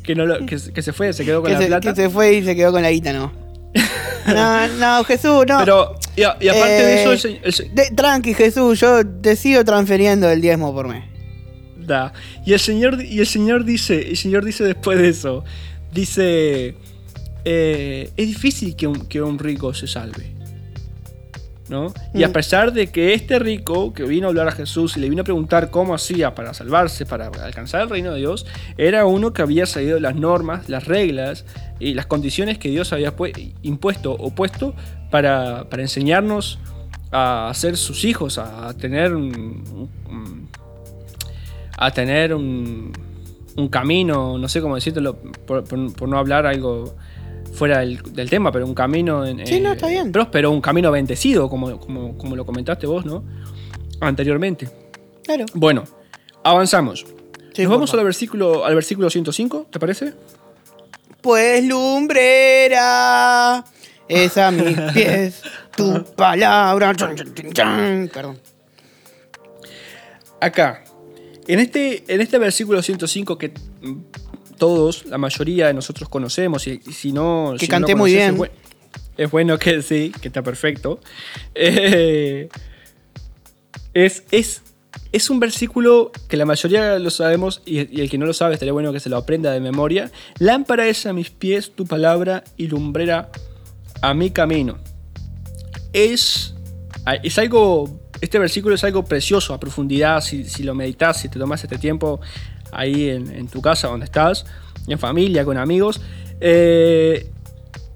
Que, 0.03 0.15
no 0.15 0.25
lo- 0.25 0.45
que, 0.45 0.57
se- 0.59 0.71
que 0.73 0.81
se 0.81 0.93
fue, 0.93 1.11
se 1.13 1.25
quedó 1.25 1.41
con 1.41 1.51
la 1.51 1.59
se, 1.59 1.67
plata. 1.67 1.89
que 1.89 1.95
se 2.01 2.09
fue 2.09 2.33
y 2.35 2.43
se 2.43 2.55
quedó 2.55 2.71
con 2.71 2.81
la 2.81 2.91
guita, 2.91 3.13
no. 3.13 3.31
No, 4.27 4.67
no, 4.67 5.03
Jesús, 5.03 5.45
no. 5.47 5.59
Pero, 5.59 5.95
y, 6.15 6.21
a- 6.23 6.37
y 6.39 6.47
aparte 6.47 6.71
de 6.73 6.93
Eh, 7.03 7.13
eso, 7.13 7.27
el, 7.27 7.39
el 7.43 7.75
de- 7.75 7.89
tranqui, 7.95 8.33
Jesús, 8.35 8.79
yo 8.79 9.05
te 9.05 9.35
sigo 9.35 9.65
transfiriendo 9.65 10.29
el 10.29 10.41
diezmo 10.41 10.71
por 10.73 10.87
mes. 10.87 11.03
Da. 11.77 12.13
Y 12.45 12.53
el 12.53 12.59
señor, 12.59 13.01
y 13.03 13.19
el 13.19 13.25
señor 13.27 13.65
dice, 13.65 14.09
el 14.09 14.17
señor 14.17 14.45
dice 14.45 14.63
después 14.63 14.99
de 14.99 15.09
eso, 15.09 15.43
dice, 15.91 16.75
eh, 17.45 18.11
es 18.15 18.27
difícil 18.27 18.75
que 18.75 18.85
un, 18.87 19.07
que 19.07 19.21
un 19.21 19.39
rico 19.39 19.73
se 19.73 19.87
salve. 19.87 20.35
¿No? 21.71 21.93
Y 22.13 22.23
a 22.23 22.27
Mm. 22.27 22.33
pesar 22.33 22.73
de 22.73 22.87
que 22.87 23.13
este 23.13 23.39
rico 23.39 23.93
que 23.93 24.03
vino 24.03 24.27
a 24.27 24.29
hablar 24.29 24.49
a 24.49 24.51
Jesús 24.51 24.97
y 24.97 24.99
le 24.99 25.09
vino 25.09 25.21
a 25.21 25.23
preguntar 25.23 25.71
cómo 25.71 25.93
hacía 25.95 26.35
para 26.35 26.53
salvarse, 26.53 27.05
para 27.05 27.27
alcanzar 27.27 27.83
el 27.83 27.89
reino 27.89 28.11
de 28.11 28.19
Dios, 28.19 28.45
era 28.77 29.05
uno 29.05 29.31
que 29.31 29.41
había 29.41 29.65
seguido 29.65 29.97
las 30.01 30.15
normas, 30.17 30.67
las 30.67 30.85
reglas 30.85 31.45
y 31.79 31.93
las 31.93 32.07
condiciones 32.07 32.57
que 32.57 32.67
Dios 32.67 32.91
había 32.91 33.15
pu- 33.15 33.53
impuesto 33.61 34.11
o 34.11 34.31
puesto 34.35 34.75
para, 35.09 35.69
para 35.69 35.81
enseñarnos 35.81 36.59
a 37.13 37.49
ser 37.55 37.77
sus 37.77 38.03
hijos, 38.03 38.37
a 38.37 38.73
tener 38.73 39.15
un- 39.15 39.89
un- 40.09 40.49
a 41.77 41.91
tener 41.91 42.33
un, 42.33 42.91
un 43.55 43.67
camino, 43.69 44.37
no 44.37 44.49
sé 44.49 44.59
cómo 44.59 44.75
decirlo, 44.75 45.15
por, 45.47 45.63
por- 45.63 45.93
por 45.93 46.09
no 46.09 46.17
hablar 46.17 46.45
algo 46.45 46.95
fuera 47.51 47.79
del, 47.79 48.01
del 48.13 48.29
tema, 48.29 48.51
pero 48.51 48.65
un 48.65 48.73
camino 48.73 49.25
en- 49.25 49.45
Sí, 49.45 49.59
no, 49.59 49.69
eh, 49.71 49.75
está 49.75 49.87
bien. 49.87 50.11
próspero, 50.11 50.51
un 50.51 50.61
camino 50.61 50.91
bendecido, 50.91 51.49
como, 51.49 51.79
como, 51.79 52.17
como 52.17 52.35
lo 52.35 52.45
comentaste 52.45 52.87
vos, 52.87 53.05
¿no? 53.05 53.23
Anteriormente. 53.99 54.69
Claro. 55.23 55.45
Bueno, 55.53 55.83
avanzamos. 56.43 57.05
Sí, 57.53 57.63
Nos 57.63 57.71
vamos 57.71 57.93
al 57.93 58.03
versículo, 58.05 58.65
al 58.65 58.75
versículo 58.75 59.09
105, 59.09 59.67
¿te 59.69 59.79
parece? 59.79 60.13
Pues 61.21 61.63
lumbrera 61.65 63.63
es 64.07 64.37
a 64.37 64.51
mis 64.51 64.77
pies 64.93 65.41
tu 65.75 66.03
palabra. 66.15 66.93
Perdón. 68.13 68.39
Acá, 70.39 70.83
en 71.47 71.59
este, 71.59 72.03
en 72.07 72.21
este 72.21 72.37
versículo 72.37 72.81
105 72.81 73.37
que 73.37 73.51
todos, 74.65 75.05
la 75.07 75.17
mayoría 75.17 75.65
de 75.67 75.73
nosotros 75.73 76.07
conocemos, 76.07 76.67
y, 76.67 76.79
y 76.85 76.91
si 76.93 77.11
no... 77.11 77.55
Que 77.57 77.65
si 77.65 77.71
no 77.71 77.79
lo 77.79 77.81
canté 77.87 77.95
muy 77.95 78.11
bien. 78.13 78.31
Es, 78.33 78.37
buen- 78.37 78.51
es 79.17 79.31
bueno 79.31 79.57
que 79.57 79.81
sí, 79.81 80.11
que 80.21 80.27
está 80.27 80.41
perfecto. 80.43 80.99
Eh, 81.55 82.47
es, 83.93 84.23
es, 84.31 84.61
es 85.11 85.29
un 85.29 85.39
versículo 85.39 86.11
que 86.29 86.37
la 86.37 86.45
mayoría 86.45 86.99
lo 86.99 87.09
sabemos 87.09 87.61
y, 87.65 87.79
y 87.97 88.01
el 88.01 88.09
que 88.09 88.17
no 88.19 88.25
lo 88.25 88.33
sabe 88.33 88.53
estaría 88.53 88.71
bueno 88.73 88.93
que 88.93 88.99
se 88.99 89.09
lo 89.09 89.17
aprenda 89.17 89.51
de 89.51 89.59
memoria. 89.59 90.11
Lámpara 90.39 90.87
es 90.87 91.05
a 91.07 91.13
mis 91.13 91.29
pies 91.31 91.71
tu 91.75 91.85
palabra 91.85 92.43
y 92.55 92.67
lumbrera 92.67 93.29
a 94.01 94.13
mi 94.13 94.29
camino. 94.29 94.77
Es, 95.93 96.53
es 97.23 97.37
algo, 97.37 97.99
este 98.21 98.39
versículo 98.39 98.75
es 98.75 98.83
algo 98.83 99.03
precioso 99.03 99.53
a 99.53 99.59
profundidad 99.59 100.21
si, 100.21 100.45
si 100.45 100.63
lo 100.63 100.73
meditas, 100.75 101.19
si 101.19 101.27
te 101.29 101.37
tomas 101.39 101.63
este 101.63 101.77
tiempo 101.77 102.21
ahí 102.71 103.09
en, 103.09 103.47
tu 103.47 103.61
casa 103.61 103.87
donde 103.87 104.05
estás, 104.05 104.45
en 104.87 104.97
familia, 104.99 105.45
con 105.45 105.57
amigos. 105.57 106.01
Eh, 106.39 107.29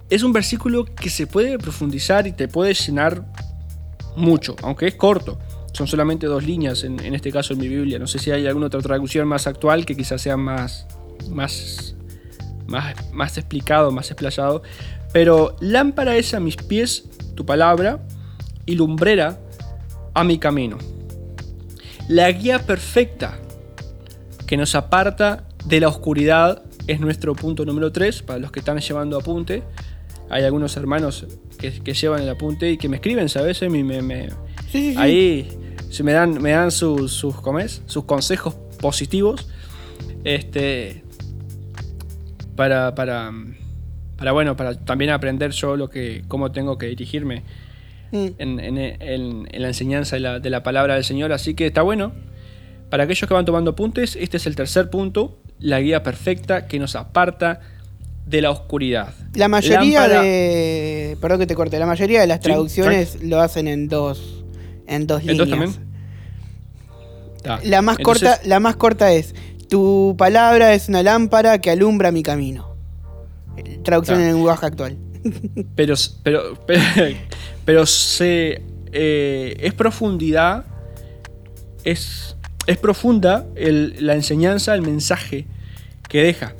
es 0.09 0.23
un 0.23 0.33
versículo 0.33 0.85
que 0.85 1.09
se 1.09 1.27
puede 1.27 1.57
profundizar 1.57 2.27
y 2.27 2.31
te 2.31 2.47
puede 2.47 2.73
llenar 2.73 3.25
mucho, 4.15 4.55
aunque 4.61 4.87
es 4.87 4.95
corto. 4.95 5.39
Son 5.73 5.87
solamente 5.87 6.27
dos 6.27 6.43
líneas 6.43 6.83
en, 6.83 6.99
en 7.03 7.15
este 7.15 7.31
caso 7.31 7.53
en 7.53 7.59
mi 7.59 7.67
Biblia. 7.67 7.99
No 7.99 8.07
sé 8.07 8.19
si 8.19 8.31
hay 8.31 8.47
alguna 8.47 8.67
otra 8.67 8.81
traducción 8.81 9.27
más 9.27 9.47
actual 9.47 9.85
que 9.85 9.95
quizás 9.95 10.21
sea 10.21 10.37
más, 10.37 10.87
más, 11.29 11.95
más, 12.67 12.95
más 13.11 13.37
explicado, 13.37 13.91
más 13.91 14.09
explayado. 14.11 14.63
Pero 15.11 15.55
lámpara 15.59 16.15
es 16.17 16.33
a 16.33 16.39
mis 16.39 16.55
pies 16.55 17.05
tu 17.35 17.45
palabra 17.45 17.99
y 18.65 18.75
lumbrera 18.75 19.39
a 20.13 20.23
mi 20.23 20.37
camino. 20.37 20.77
La 22.07 22.31
guía 22.31 22.59
perfecta 22.59 23.39
que 24.47 24.57
nos 24.57 24.75
aparta 24.75 25.43
de 25.65 25.79
la 25.79 25.87
oscuridad 25.87 26.63
es 26.87 26.99
nuestro 26.99 27.33
punto 27.35 27.65
número 27.65 27.91
3, 27.91 28.21
para 28.23 28.39
los 28.39 28.51
que 28.51 28.59
están 28.59 28.77
llevando 28.79 29.17
apunte. 29.17 29.63
Hay 30.29 30.43
algunos 30.43 30.75
hermanos 30.77 31.25
que, 31.57 31.71
que 31.81 31.93
llevan 31.93 32.21
el 32.21 32.29
apunte 32.29 32.71
y 32.71 32.77
que 32.77 32.89
me 32.89 32.97
escriben, 32.97 33.29
¿sabes? 33.29 33.61
Me, 33.63 33.83
me- 33.83 34.29
Sí, 34.71 34.89
sí, 34.89 34.91
sí. 34.91 34.97
ahí 34.97 35.47
me 36.03 36.11
dan, 36.13 36.41
me 36.41 36.51
dan 36.51 36.71
sus, 36.71 37.11
sus, 37.13 37.35
sus 37.85 38.03
consejos 38.05 38.55
positivos. 38.81 39.47
Este. 40.23 41.03
Para, 42.55 42.95
para, 42.95 43.31
para, 44.17 44.31
bueno, 44.31 44.55
para 44.55 44.75
también 44.75 45.11
aprender 45.11 45.51
yo 45.51 45.75
lo 45.75 45.89
que, 45.89 46.23
cómo 46.27 46.51
tengo 46.51 46.77
que 46.77 46.87
dirigirme 46.87 47.43
Mm. 48.11 48.27
en, 48.37 48.59
en- 48.59 48.77
en- 48.77 49.47
en 49.51 49.61
la 49.61 49.67
enseñanza 49.67 50.15
de 50.15 50.19
la, 50.21 50.39
de 50.39 50.49
la 50.51 50.61
palabra 50.63 50.93
del 50.95 51.03
Señor. 51.03 51.31
Así 51.33 51.53
que 51.55 51.65
está 51.67 51.81
bueno. 51.81 52.13
Para 52.89 53.03
aquellos 53.03 53.27
que 53.27 53.33
van 53.33 53.45
tomando 53.45 53.71
apuntes, 53.71 54.15
este 54.19 54.37
es 54.37 54.45
el 54.45 54.55
tercer 54.55 54.89
punto, 54.89 55.39
la 55.59 55.79
guía 55.81 56.03
perfecta 56.03 56.67
que 56.67 56.79
nos 56.79 56.95
aparta 56.95 57.59
de 58.25 58.41
la 58.41 58.51
oscuridad. 58.51 59.13
La 59.33 59.47
mayoría 59.47 60.01
Lámpara- 60.07 60.21
de. 60.21 61.17
Perdón 61.21 61.39
que 61.39 61.47
te 61.47 61.55
corte. 61.55 61.77
La 61.79 61.85
mayoría 61.85 62.21
de 62.21 62.27
las 62.27 62.37
Sí, 62.37 62.43
traducciones 62.43 63.21
lo 63.23 63.39
hacen 63.41 63.67
en 63.67 63.87
dos. 63.87 64.43
En 64.87 65.07
dos 65.07 65.21
¿En 65.21 65.27
líneas. 65.29 65.47
dos 65.47 65.49
también? 65.49 65.85
Ta. 67.43 67.59
La 67.63 67.81
más 67.81 67.97
Entonces, 67.99 68.29
corta, 68.29 68.47
la 68.47 68.59
más 68.59 68.75
corta 68.75 69.11
es. 69.11 69.35
Tu 69.69 70.15
palabra 70.17 70.73
es 70.73 70.89
una 70.89 71.01
lámpara 71.03 71.59
que 71.59 71.71
alumbra 71.71 72.11
mi 72.11 72.23
camino. 72.23 72.75
Traducción 73.83 74.19
Ah. 74.19 74.21
en 74.29 74.35
lenguaje 74.35 74.65
actual. 74.65 74.97
Pero, 75.75 75.95
pero, 76.23 76.53
pero, 76.67 76.83
pero 77.65 77.85
se, 77.87 78.61
eh, 78.91 79.55
es 79.59 79.73
profundidad, 79.73 80.65
es, 81.83 82.34
es 82.67 82.77
profunda 82.77 83.45
el- 83.55 83.95
la 84.05 84.13
enseñanza, 84.15 84.73
el 84.75 84.81
mensaje 84.81 85.45
que 86.09 86.23
deja. 86.23 86.53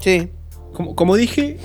Sí. 0.00 0.28
Como, 0.72 0.94
como 0.94 1.16
dije, 1.16 1.58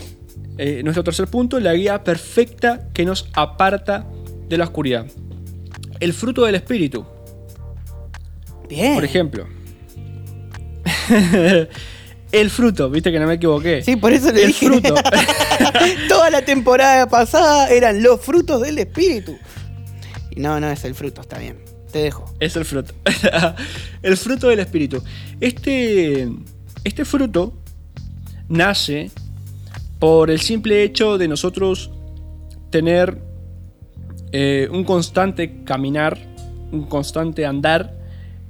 eh, 0.58 0.82
nuestro 0.84 1.04
tercer 1.04 1.28
punto, 1.28 1.60
la 1.60 1.74
guía 1.74 2.04
perfecta 2.04 2.88
que 2.94 3.06
nos 3.06 3.30
aparta 3.34 4.08
de 4.50 4.58
la 4.58 4.66
oscuridad. 4.66 5.06
El 6.00 6.14
fruto 6.14 6.44
del 6.46 6.56
espíritu, 6.56 7.06
Bien. 8.68 8.96
por 8.96 9.06
ejemplo. 9.06 9.48
el 12.32 12.50
fruto, 12.50 12.90
viste 12.90 13.12
que 13.12 13.20
no 13.20 13.28
me 13.28 13.36
equivoqué. 13.36 13.82
Sí, 13.84 13.96
por 13.96 14.12
eso 14.12 14.32
le 14.32 14.42
el 14.42 14.48
dije. 14.48 14.68
fruto. 14.68 14.94
Toda 16.10 16.30
la 16.30 16.44
temporada 16.44 17.08
pasada 17.08 17.70
eran 17.70 18.02
los 18.04 18.20
frutos 18.22 18.62
del 18.62 18.80
espíritu. 18.80 19.38
Y 20.32 20.40
no, 20.42 20.60
no 20.60 20.70
es 20.70 20.84
el 20.84 20.96
fruto, 20.96 21.22
está 21.22 21.38
bien. 21.38 21.58
Dejo. 22.04 22.26
Es 22.40 22.56
el 22.56 22.66
fruto. 22.66 22.94
el 24.02 24.18
fruto 24.18 24.48
del 24.50 24.60
espíritu. 24.60 25.02
Este, 25.40 26.30
Este 26.84 27.06
fruto 27.06 27.54
nace 28.50 29.12
por 30.00 30.30
el 30.30 30.40
simple 30.42 30.84
hecho 30.84 31.18
de 31.18 31.28
nosotros 31.28 31.90
tener 32.70 33.22
eh, 34.32 34.68
un 34.72 34.84
constante 34.84 35.64
caminar, 35.64 36.18
un 36.72 36.84
constante 36.84 37.46
andar 37.46 37.98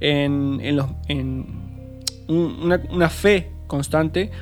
en, 0.00 0.58
en 0.60 0.76
los- 0.76 0.90
en 1.08 1.46
un- 2.28 2.58
una, 2.64 2.82
una 2.90 3.08
fe 3.08 3.52
constante 3.68 4.32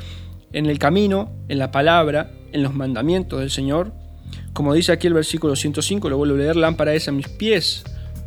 en 0.52 0.66
el 0.66 0.78
camino, 0.78 1.30
en 1.48 1.58
la 1.58 1.70
palabra, 1.70 2.30
en 2.52 2.62
los 2.62 2.74
mandamientos 2.74 3.40
del 3.40 3.50
Señor. 3.50 3.92
Como 4.54 4.72
dice 4.72 4.92
aquí 4.92 5.06
el 5.08 5.14
versículo 5.14 5.54
105, 5.56 6.08
lo 6.08 6.16
vuelvo 6.16 6.34
a 6.36 6.38
leer, 6.38 6.56
lámpara 6.56 6.94
es 6.94 7.06
a 7.08 7.12
mis 7.12 7.28
pies 7.28 7.84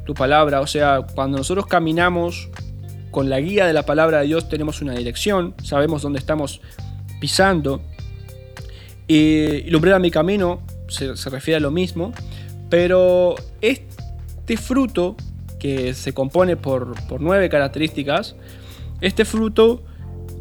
tu 0.08 0.16
palabra. 0.16 0.62
O 0.62 0.68
sea, 0.68 1.02
cuando 1.14 1.38
nosotros 1.38 1.68
caminamos 1.68 2.50
con 3.12 3.30
la 3.30 3.40
guía 3.40 3.68
de 3.68 3.74
la 3.74 3.84
palabra 3.84 4.20
de 4.20 4.28
Dios 4.28 4.50
tenemos 4.50 4.82
una 4.82 4.94
dirección, 4.94 5.54
sabemos 5.64 6.02
dónde 6.02 6.18
estamos 6.18 6.62
pisando. 7.20 7.82
Y, 9.08 9.16
y 9.66 9.70
lumbrera 9.70 10.00
mi 10.00 10.10
camino 10.10 10.62
se, 10.88 11.14
refiere 11.30 11.58
a 11.58 11.60
lo 11.60 11.72
mismo, 11.72 12.14
pero 12.70 13.36
este 13.62 14.58
fruto 14.58 15.16
que 15.60 15.94
se 15.94 16.14
compone 16.14 16.56
por, 16.56 16.96
por 17.08 17.22
nueve 17.22 17.50
características, 17.50 18.36
este 19.02 19.26
fruto 19.26 19.84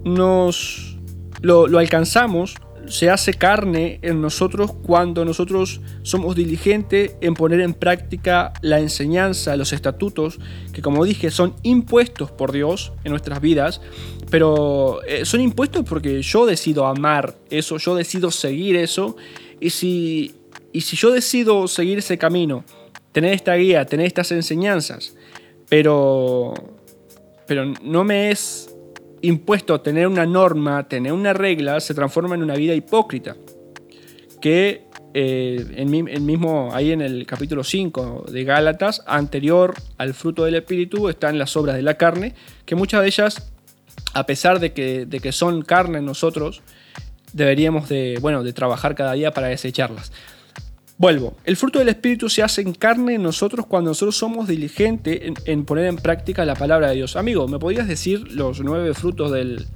nos 0.04 0.96
lo 1.42 1.78
alcanzamos, 1.78 2.56
se 2.88 3.10
hace 3.10 3.34
carne 3.34 3.98
en 4.02 4.20
nosotros 4.20 4.72
cuando 4.72 5.24
nosotros 5.24 5.80
somos 6.02 6.36
diligentes 6.36 7.16
en 7.20 7.34
poner 7.34 7.60
en 7.60 7.74
práctica 7.74 8.52
la 8.62 8.80
enseñanza, 8.80 9.56
los 9.56 9.72
estatutos, 9.72 10.38
que 10.72 10.82
como 10.82 11.04
dije 11.04 11.30
son 11.30 11.54
impuestos 11.62 12.30
por 12.30 12.52
Dios 12.52 12.92
en 13.04 13.10
nuestras 13.10 13.40
vidas, 13.40 13.80
pero 14.30 15.02
eh, 15.04 15.24
son 15.24 15.40
impuestos 15.40 15.84
porque 15.88 16.22
yo 16.22 16.46
decido 16.46 16.86
amar 16.86 17.36
eso, 17.50 17.78
yo 17.78 17.94
decido 17.94 18.30
seguir 18.30 18.76
eso, 18.76 19.16
y 19.60 19.70
si, 19.70 20.34
y 20.72 20.82
si 20.82 20.96
yo 20.96 21.10
decido 21.10 21.68
seguir 21.68 21.98
ese 21.98 22.18
camino, 22.18 22.64
tener 23.12 23.32
esta 23.32 23.54
guía, 23.54 23.84
tener 23.86 24.06
estas 24.06 24.30
enseñanzas, 24.32 25.16
pero, 25.68 26.54
pero 27.46 27.72
no 27.82 28.04
me 28.04 28.30
es 28.30 28.65
impuesto 29.22 29.80
tener 29.80 30.06
una 30.06 30.26
norma, 30.26 30.88
tener 30.88 31.12
una 31.12 31.32
regla, 31.32 31.80
se 31.80 31.94
transforma 31.94 32.34
en 32.34 32.42
una 32.42 32.54
vida 32.54 32.74
hipócrita. 32.74 33.36
Que 34.40 34.84
eh, 35.14 35.66
en, 35.76 35.90
mi- 35.90 36.04
en 36.12 36.26
mismo 36.26 36.70
ahí 36.72 36.92
en 36.92 37.00
el 37.00 37.26
capítulo 37.26 37.64
5 37.64 38.26
de 38.30 38.44
Gálatas, 38.44 39.02
anterior 39.06 39.74
al 39.98 40.12
fruto 40.14 40.44
del 40.44 40.54
Espíritu, 40.56 41.08
están 41.08 41.38
las 41.38 41.56
obras 41.56 41.76
de 41.76 41.82
la 41.82 41.94
carne, 41.94 42.34
que 42.66 42.74
muchas 42.74 43.00
de 43.00 43.06
ellas, 43.08 43.50
a 44.12 44.26
pesar 44.26 44.60
de 44.60 44.72
que, 44.72 45.06
de 45.06 45.20
que 45.20 45.32
son 45.32 45.62
carne 45.62 45.98
en 45.98 46.04
nosotros, 46.04 46.62
deberíamos 47.32 47.88
de, 47.88 48.18
bueno, 48.20 48.42
de 48.42 48.52
trabajar 48.52 48.94
cada 48.94 49.14
día 49.14 49.30
para 49.32 49.48
desecharlas. 49.48 50.12
Vuelvo, 50.98 51.36
el 51.44 51.56
fruto 51.58 51.78
del 51.78 51.90
Espíritu 51.90 52.30
se 52.30 52.42
hace 52.42 52.62
en 52.62 52.72
carne 52.72 53.14
en 53.16 53.22
nosotros 53.22 53.66
cuando 53.66 53.90
nosotros 53.90 54.16
somos 54.16 54.48
diligentes 54.48 55.18
en, 55.22 55.34
en 55.44 55.64
poner 55.66 55.84
en 55.86 55.96
práctica 55.96 56.44
la 56.46 56.54
palabra 56.54 56.88
de 56.88 56.94
Dios. 56.96 57.16
Amigo, 57.16 57.46
¿me 57.48 57.58
podrías 57.58 57.86
decir 57.86 58.32
los 58.32 58.60
nueve 58.60 58.94
frutos 58.94 59.30
del, 59.30 59.66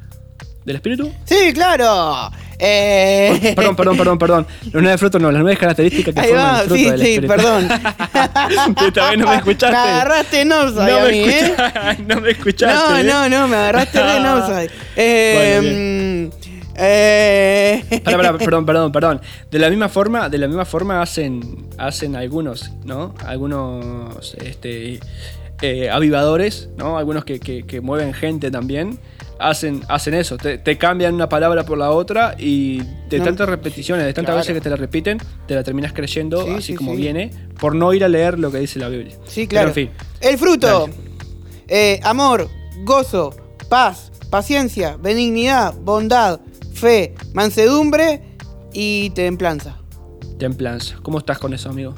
del 0.64 0.76
Espíritu? 0.76 1.12
Sí, 1.26 1.52
claro. 1.52 2.30
Eh, 2.58 3.52
Perdón, 3.54 3.76
perdón, 3.76 3.96
perdón, 3.98 4.18
perdón. 4.18 4.46
Los 4.72 4.82
nueve 4.82 4.96
frutos 4.96 5.20
no, 5.20 5.30
las 5.30 5.42
nueve 5.42 5.58
características 5.58 6.14
que 6.14 6.20
Ahí 6.20 6.28
forman 6.28 6.46
va, 6.54 6.60
el 6.62 6.66
fruto 6.68 6.76
sí, 6.82 6.90
del 6.90 7.00
sí, 7.00 7.06
Espíritu. 7.14 7.34
perdón. 7.34 7.68
Esta 8.86 9.10
vez 9.10 9.18
no 9.18 9.26
me 9.28 9.36
escuchaste. 9.36 9.76
Me 9.76 9.76
agarraste 9.78 10.40
en 10.40 10.52
offside 10.52 10.90
no, 10.90 10.96
a 10.98 11.02
me 11.04 11.10
mí, 11.12 11.18
¿eh? 11.28 11.54
no 12.06 12.20
me 12.22 12.30
escuchaste. 12.30 12.74
No, 12.92 12.96
¿eh? 12.98 13.04
no, 13.04 13.28
no, 13.28 13.48
me 13.48 13.56
agarraste 13.56 13.98
en 14.00 14.26
offside. 14.26 14.70
Eh, 14.96 16.30
Bueno, 16.30 16.49
eh, 16.76 18.00
Pará, 18.04 18.16
pará, 18.16 18.38
perdón, 18.38 18.66
perdón, 18.66 18.92
perdón. 18.92 19.20
De 19.50 19.58
la 19.58 19.68
misma 19.70 19.88
forma, 19.88 20.28
de 20.28 20.38
la 20.38 20.46
misma 20.46 20.64
forma 20.64 21.02
hacen, 21.02 21.68
hacen 21.78 22.16
algunos, 22.16 22.70
¿no? 22.84 23.14
Algunos 23.24 24.34
este, 24.34 25.00
eh, 25.62 25.90
avivadores, 25.90 26.70
¿no? 26.76 26.98
Algunos 26.98 27.24
que, 27.24 27.40
que- 27.40 27.64
que 27.64 27.80
mueven 27.80 28.12
gente 28.14 28.50
también. 28.50 28.98
Hacen, 29.42 29.80
hacen 29.88 30.12
eso, 30.12 30.36
te, 30.36 30.58
te 30.58 30.76
cambian 30.76 31.14
una 31.14 31.26
palabra 31.30 31.64
por 31.64 31.78
la 31.78 31.90
otra 31.92 32.34
y 32.38 32.82
de 33.08 33.18
No, 33.20 33.24
tantas 33.24 33.48
repeticiones, 33.48 34.04
de 34.04 34.12
tantas 34.12 34.34
claro. 34.34 34.40
veces 34.40 34.52
que 34.54 34.60
te 34.60 34.68
la 34.68 34.76
repiten, 34.76 35.16
te 35.46 35.54
la 35.54 35.62
terminas 35.64 35.94
creyendo 35.94 36.44
Sí, 36.44 36.50
así 36.50 36.62
sí, 36.62 36.74
como 36.74 36.90
sí. 36.90 36.98
viene, 36.98 37.30
por 37.58 37.74
no 37.74 37.94
ir 37.94 38.04
a 38.04 38.08
leer 38.08 38.38
lo 38.38 38.52
que 38.52 38.58
dice 38.58 38.78
la 38.78 38.88
Biblia. 38.90 39.16
Sí, 39.24 39.46
Pero, 39.46 39.48
claro. 39.48 39.68
en 39.68 39.74
fin, 39.74 39.90
El 40.20 40.36
fruto. 40.36 40.90
Eh, 41.68 42.00
amor, 42.02 42.48
gozo, 42.84 43.34
paz, 43.70 44.12
paciencia, 44.28 44.98
benignidad, 45.00 45.72
bondad, 45.74 46.40
fe, 46.80 47.14
mansedumbre 47.34 48.22
y 48.72 49.10
templanza. 49.10 49.76
templanza. 50.38 50.96
¿Cómo 51.02 51.18
estás 51.18 51.38
con 51.38 51.52
eso, 51.54 51.68
amigo? 51.70 51.94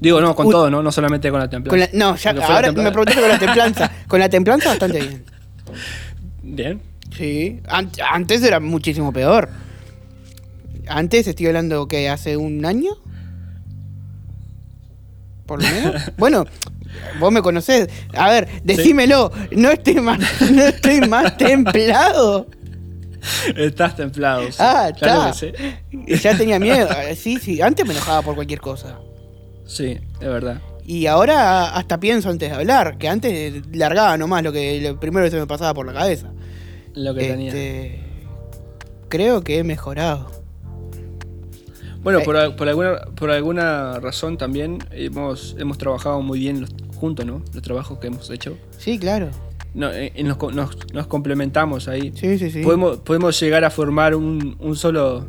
Digo, 0.00 0.20
no, 0.20 0.34
con 0.34 0.50
todo, 0.50 0.70
¿no? 0.70 0.82
No 0.82 0.92
solamente 0.92 1.30
con 1.30 1.40
la 1.40 1.48
templanza. 1.48 1.70
Con 1.70 1.80
la- 1.80 2.06
no, 2.10 2.16
ya, 2.16 2.30
ahora 2.46 2.72
me 2.72 2.90
preguntaste 2.90 3.20
con 3.20 3.28
la 3.30 3.38
templanza. 3.38 3.90
Con 4.08 4.20
la 4.20 4.28
templanza 4.28 4.68
bastante 4.70 5.00
bien. 5.00 5.24
Bien. 6.42 6.80
Sí, 7.16 7.60
an- 7.68 7.90
antes 8.12 8.42
era 8.42 8.60
muchísimo 8.60 9.12
peor. 9.12 9.48
Antes 10.88 11.26
estoy 11.26 11.46
hablando 11.46 11.88
que 11.88 12.08
hace 12.10 12.36
un 12.36 12.66
año. 12.66 12.92
Por 15.46 15.62
lo 15.62 15.68
menos. 15.70 16.02
bueno, 16.18 16.44
vos 17.20 17.32
me 17.32 17.40
conocés. 17.42 17.88
A 18.14 18.28
ver, 18.30 18.48
decímelo. 18.64 19.30
No 19.52 19.70
estoy 19.70 19.94
más, 20.00 20.18
no 20.50 20.62
estoy 20.64 21.00
más 21.08 21.36
templado. 21.38 22.46
Estás 23.56 23.96
templado. 23.96 24.42
sí. 24.50 24.56
Ah, 24.58 24.90
está. 24.94 25.26
que 25.32 25.34
sé. 25.38 25.54
Ya 26.22 26.36
tenía 26.36 26.58
miedo. 26.58 26.88
Sí, 27.16 27.38
sí. 27.38 27.60
Antes 27.62 27.86
me 27.86 27.92
enojaba 27.94 28.22
por 28.22 28.34
cualquier 28.34 28.60
cosa. 28.60 28.98
Sí, 29.66 29.98
es 30.20 30.28
verdad. 30.28 30.60
Y 30.86 31.06
ahora 31.06 31.74
hasta 31.74 31.98
pienso 31.98 32.28
antes 32.28 32.50
de 32.50 32.54
hablar. 32.56 32.98
Que 32.98 33.08
antes 33.08 33.62
largaba 33.72 34.16
nomás 34.18 34.42
lo 34.42 34.52
que 34.52 34.80
lo 34.80 35.00
primero 35.00 35.24
que 35.24 35.30
se 35.30 35.38
me 35.38 35.46
pasaba 35.46 35.72
por 35.72 35.86
la 35.86 35.94
cabeza. 35.94 36.30
Lo 36.94 37.14
que 37.14 37.20
tenía. 37.28 37.48
Este, 37.48 38.00
creo 39.08 39.42
que 39.42 39.58
he 39.58 39.64
mejorado. 39.64 40.30
Bueno, 42.02 42.18
Eh. 42.18 42.22
por, 42.24 42.36
al- 42.36 42.54
por 42.54 42.68
alguna, 42.68 42.98
por 43.16 43.30
alguna 43.30 43.98
razón 43.98 44.36
también 44.36 44.78
hemos, 44.90 45.56
hemos 45.58 45.78
trabajado 45.78 46.20
muy 46.20 46.38
bien 46.38 46.60
los- 46.60 46.70
juntos, 46.96 47.24
¿no? 47.24 47.42
Los 47.54 47.62
trabajos 47.62 47.98
que 47.98 48.08
hemos 48.08 48.28
hecho. 48.30 48.58
Sí, 48.76 48.98
claro. 48.98 49.30
No, 49.74 49.90
eh, 49.92 50.12
nos, 50.24 50.36
co- 50.36 50.52
nos- 50.52 50.76
complementamos 51.08 51.88
ahí. 51.88 52.12
Sí, 52.14 52.38
sí, 52.38 52.50
sí. 52.50 52.62
Podemos, 52.62 52.98
podemos 52.98 53.38
llegar 53.40 53.64
a 53.64 53.70
formar 53.70 54.14
un, 54.14 54.56
un 54.60 54.76
solo 54.76 55.26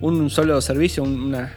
un 0.00 0.28
solo 0.30 0.60
servicio, 0.60 1.02
un- 1.02 1.20
una, 1.20 1.54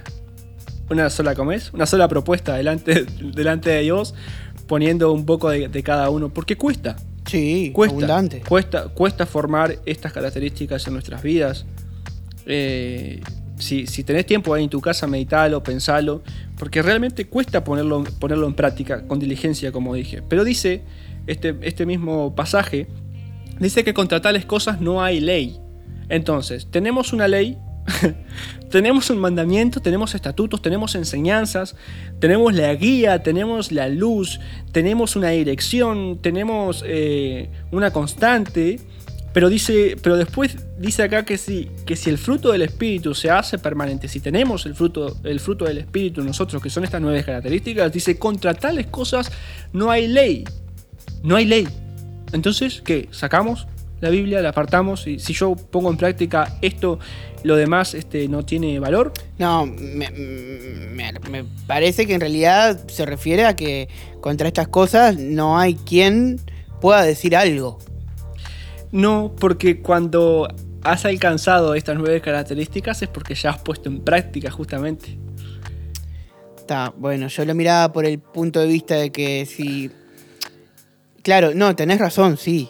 una 0.90 1.10
sola 1.10 1.36
¿cómo 1.36 1.52
es? 1.52 1.72
una 1.74 1.86
sola 1.86 2.08
propuesta 2.08 2.56
delante, 2.56 3.06
delante 3.34 3.70
de 3.70 3.82
Dios, 3.82 4.14
poniendo 4.68 5.12
un 5.14 5.26
poco 5.26 5.50
de, 5.50 5.68
de 5.68 5.84
cada 5.84 6.10
uno, 6.10 6.30
porque 6.30 6.58
cuesta. 6.58 6.96
Sí, 7.26 7.72
Cuesta, 7.74 7.94
abundante. 7.96 8.42
cuesta, 8.48 8.88
cuesta 8.90 9.26
formar 9.28 9.78
estas 9.86 10.12
características 10.14 10.88
en 10.88 10.94
nuestras 10.94 11.22
vidas. 11.22 11.66
Eh, 12.46 13.22
si, 13.60 13.86
si 13.88 14.04
tenés 14.04 14.26
tiempo 14.26 14.54
ahí 14.54 14.64
en 14.64 14.70
tu 14.70 14.80
casa, 14.82 15.06
meditalo, 15.06 15.62
pensalo, 15.62 16.24
porque 16.58 16.82
realmente 16.82 17.28
cuesta 17.28 17.64
ponerlo, 17.64 18.04
ponerlo 18.20 18.48
en 18.48 18.54
práctica 18.54 19.06
con 19.06 19.20
diligencia, 19.20 19.72
como 19.72 19.94
dije. 19.94 20.24
Pero 20.28 20.44
dice 20.44 20.82
este, 21.28 21.56
este 21.62 21.86
mismo 21.86 22.36
pasaje, 22.36 22.88
dice 23.60 23.84
que 23.84 23.94
contra 23.94 24.22
tales 24.22 24.46
cosas 24.46 24.82
no 24.82 25.04
hay 25.04 25.20
ley. 25.20 25.60
Entonces, 26.10 26.68
tenemos 26.70 27.14
una 27.14 27.28
ley, 27.28 27.58
tenemos 28.72 29.10
un 29.10 29.20
mandamiento, 29.20 29.80
tenemos 29.80 30.16
estatutos, 30.16 30.62
tenemos 30.62 30.96
enseñanzas, 30.96 31.76
tenemos 32.20 32.54
la 32.54 32.74
guía, 32.76 33.22
tenemos 33.22 33.72
la 33.72 33.88
luz, 33.90 34.40
tenemos 34.72 35.16
una 35.16 35.30
dirección, 35.30 36.20
tenemos 36.22 36.84
eh, 36.86 37.50
una 37.72 37.92
constante. 37.92 38.80
Pero 39.32 39.48
dice, 39.48 39.96
pero 40.02 40.18
después 40.18 40.58
dice 40.80 41.04
acá 41.04 41.24
que 41.24 41.38
si, 41.38 41.70
que 41.86 41.96
si 41.96 42.10
el 42.10 42.18
fruto 42.18 42.52
del 42.52 42.64
espíritu 42.64 43.14
se 43.14 43.30
hace 43.30 43.60
permanente, 43.60 44.08
si 44.08 44.20
tenemos 44.20 44.66
el 44.66 44.74
fruto, 44.74 45.18
el 45.24 45.40
fruto 45.40 45.66
del 45.66 45.78
espíritu 45.78 46.24
nosotros, 46.24 46.62
que 46.64 46.72
son 46.72 46.84
estas 46.84 47.00
nueve 47.00 47.24
características, 47.24 47.92
dice 47.94 48.18
contra 48.18 48.56
tales 48.56 48.88
cosas 48.88 49.32
no 49.72 49.92
hay 49.92 50.08
ley. 50.08 50.46
No 51.24 51.36
hay 51.36 51.46
ley. 51.46 51.68
Entonces, 52.34 52.82
¿qué? 52.84 53.08
¿Sacamos 53.12 53.68
la 54.02 54.10
Biblia, 54.10 54.42
la 54.42 54.50
apartamos? 54.50 55.08
Y 55.08 55.20
si 55.20 55.34
yo 55.34 55.56
pongo 55.56 55.90
en 55.90 55.98
práctica 55.98 56.58
esto, 56.62 57.00
lo 57.44 57.56
demás 57.56 57.94
este, 57.94 58.28
no 58.28 58.46
tiene 58.46 58.80
valor. 58.80 59.12
No, 59.38 59.66
me, 59.66 60.10
me- 60.12 61.14
me 61.30 61.44
parece 61.68 62.06
que 62.06 62.14
en 62.14 62.22
realidad 62.22 62.80
se 62.88 63.06
refiere 63.06 63.46
a 63.46 63.56
que 63.56 63.90
contra 64.22 64.48
estas 64.48 64.68
cosas 64.68 65.18
no 65.18 65.58
hay 65.58 65.76
quien 65.76 66.40
pueda 66.82 67.02
decir 67.04 67.36
algo. 67.36 67.80
No, 68.92 69.34
porque 69.40 69.82
cuando 69.82 70.48
has 70.84 71.04
alcanzado 71.06 71.76
estas 71.76 71.98
nueve 71.98 72.22
características 72.22 73.02
es 73.02 73.10
porque 73.10 73.36
ya 73.36 73.50
has 73.52 73.60
puesto 73.60 73.90
en 73.90 74.00
práctica 74.02 74.50
justamente. 74.50 75.18
Está, 76.58 76.94
bueno, 76.98 77.28
yo 77.28 77.46
lo 77.46 77.56
miraba 77.56 77.92
por 77.92 78.06
el 78.06 78.20
punto 78.20 78.60
de 78.60 78.68
vista 78.68 78.96
de 78.96 79.12
que 79.12 79.46
si. 79.46 79.92
Claro, 81.24 81.54
no, 81.54 81.76
tenés 81.76 82.00
razón, 82.00 82.38
sí. 82.38 82.70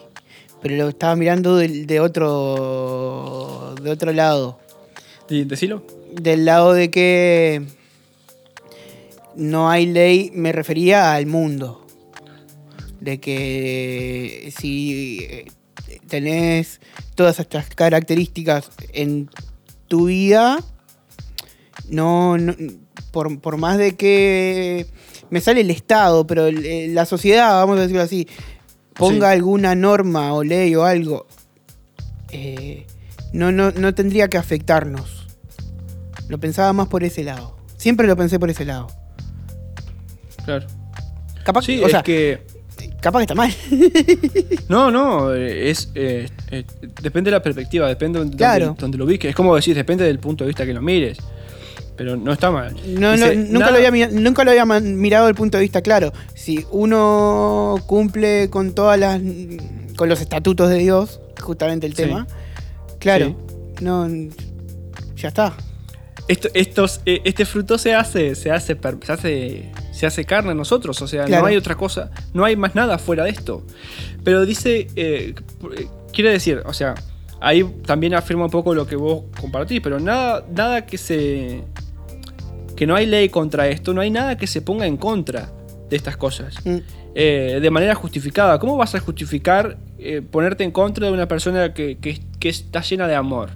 pero 0.62 0.76
lo 0.76 0.88
estaba 0.88 1.16
mirando 1.16 1.56
de, 1.56 2.00
otro 2.00 3.74
de 3.82 3.90
otro 3.90 4.12
lado. 4.12 4.58
¿Y- 5.28 5.44
Decilo. 5.44 5.82
Del 6.12 6.44
lado 6.44 6.72
de 6.72 6.90
que 6.90 7.62
no 9.36 9.70
hay 9.70 9.86
ley, 9.86 10.30
me 10.34 10.52
refería 10.52 11.14
al 11.14 11.26
mundo. 11.26 11.86
De 13.00 13.18
que 13.20 14.52
si 14.58 15.20
eh, 15.22 15.46
tenés 16.08 16.80
todas 17.14 17.38
estas 17.38 17.68
características 17.74 18.70
en 18.92 19.30
tu 19.88 20.06
vida, 20.06 20.58
no, 21.88 22.36
no- 22.36 22.56
por, 23.10 23.40
por 23.40 23.56
más 23.56 23.78
de 23.78 23.96
que 23.96 24.86
me 25.30 25.40
sale 25.40 25.60
el 25.62 25.70
Estado, 25.70 26.26
pero 26.26 26.46
el- 26.46 26.64
eh, 26.64 26.88
la 26.88 27.04
sociedad, 27.06 27.52
vamos 27.54 27.78
a 27.78 27.82
decirlo 27.82 28.02
así, 28.02 28.26
ponga 28.94 29.28
Sí. 29.30 29.36
alguna 29.36 29.74
norma 29.74 30.32
o 30.34 30.42
ley 30.44 30.74
o 30.74 30.84
algo, 30.84 31.26
eh, 32.32 32.86
no, 33.32 33.52
no, 33.52 33.70
no 33.72 33.94
tendría 33.94 34.28
que 34.28 34.38
afectarnos. 34.38 35.26
Lo 36.28 36.38
pensaba 36.38 36.72
más 36.72 36.88
por 36.88 37.02
ese 37.04 37.24
lado. 37.24 37.56
Siempre 37.76 38.06
lo 38.06 38.16
pensé 38.16 38.38
por 38.38 38.50
ese 38.50 38.64
lado. 38.64 38.88
Claro. 40.44 40.66
Capaz, 41.44 41.62
Sí, 41.64 41.80
o 41.82 41.86
es 41.86 41.92
sea, 41.92 42.02
que. 42.02 42.40
capaz 43.00 43.20
que 43.20 43.24
está 43.24 43.34
mal. 43.34 43.52
No, 44.68 44.90
no, 44.90 45.34
eh, 45.34 45.70
es. 45.70 45.90
eh, 45.94 46.28
eh, 46.50 46.64
depende 47.02 47.30
de 47.30 47.36
la 47.36 47.42
perspectiva, 47.42 47.88
depende 47.88 48.18
de 48.18 48.24
donde, 48.24 48.36
Claro. 48.36 48.76
donde 48.78 48.98
lo 48.98 49.04
ubiques. 49.04 49.30
Es 49.30 49.34
como 49.36 49.56
decir, 49.56 49.74
depende 49.74 50.04
del 50.04 50.18
punto 50.20 50.44
de 50.44 50.48
vista 50.48 50.64
que 50.66 50.72
lo 50.74 50.82
mires. 50.82 51.18
Pero 52.00 52.16
no 52.16 52.32
está 52.32 52.50
mal. 52.50 52.74
No, 52.86 53.10
no, 53.10 53.12
Dice, 53.12 53.36
nunca, 53.36 53.66
nada- 53.66 53.78
lo 53.78 53.86
había, 53.86 54.08
nunca 54.08 54.42
lo 54.42 54.50
había 54.52 54.64
mirado 54.64 55.26
desde 55.26 55.32
el 55.32 55.36
punto 55.36 55.58
de 55.58 55.62
vista 55.62 55.82
claro. 55.82 56.14
Si 56.34 56.64
uno 56.70 57.76
cumple 57.86 58.48
con 58.48 58.72
todas 58.72 58.98
las 58.98 59.20
con 59.98 60.08
los 60.08 60.18
estatutos 60.22 60.70
de 60.70 60.78
Dios, 60.78 61.20
justamente 61.42 61.86
el 61.86 61.94
Sí. 61.94 62.04
tema, 62.04 62.26
claro, 63.00 63.36
no 63.82 64.08
ya 65.14 65.28
está. 65.28 65.52
Esto, 66.26 66.48
estos, 66.54 67.02
eh, 67.04 67.20
este 67.24 67.44
fruto 67.44 67.76
se 67.76 67.94
hace, 67.94 68.34
se 68.34 68.50
hace, 68.50 68.78
se 69.04 69.12
hace, 69.12 69.70
se 69.92 70.06
hace 70.06 70.24
carne 70.24 70.52
en 70.52 70.56
nosotros, 70.56 71.02
o 71.02 71.06
sea, 71.06 71.26
Claro. 71.26 71.42
no 71.42 71.48
hay 71.48 71.56
otra 71.58 71.74
cosa, 71.74 72.10
no 72.32 72.46
hay 72.46 72.56
más 72.56 72.74
nada 72.74 72.96
fuera 72.96 73.24
de 73.24 73.30
esto. 73.30 73.62
Pero 74.24 74.46
dice, 74.46 74.86
eh, 74.96 75.34
eh, 75.76 75.86
quiere 76.14 76.30
decir, 76.30 76.62
o 76.64 76.72
sea, 76.72 76.94
ahí 77.40 77.62
también 77.84 78.14
afirma 78.14 78.44
un 78.44 78.50
poco 78.50 78.74
lo 78.74 78.86
que 78.86 78.96
vos 78.96 79.24
compartís, 79.40 79.80
pero 79.82 79.98
nada, 80.00 80.46
nada 80.54 80.86
que 80.86 80.96
se, 80.98 81.62
que 82.80 82.86
no 82.86 82.94
hay 82.96 83.04
ley 83.04 83.28
contra 83.28 83.68
esto, 83.68 83.92
no 83.92 84.00
hay 84.00 84.10
nada 84.10 84.38
que 84.38 84.46
se 84.46 84.62
ponga 84.62 84.86
en 84.86 84.96
contra 84.96 85.50
de 85.90 85.96
estas 85.96 86.16
cosas. 86.16 86.54
Mm. 86.64 86.78
eh, 87.14 87.58
de 87.60 87.70
manera 87.70 87.94
justificada. 87.94 88.58
¿Cómo 88.58 88.76
vas 88.78 88.94
a 88.94 89.00
justificar 89.00 89.76
eh, 89.98 90.22
ponerte 90.22 90.64
en 90.64 90.70
contra 90.70 91.06
de 91.08 91.12
una 91.12 91.28
persona 91.28 91.74
que, 91.74 91.98
que- 91.98 92.20
que 92.38 92.48
está 92.48 92.80
llena 92.80 93.06
de 93.06 93.16
amor? 93.16 93.50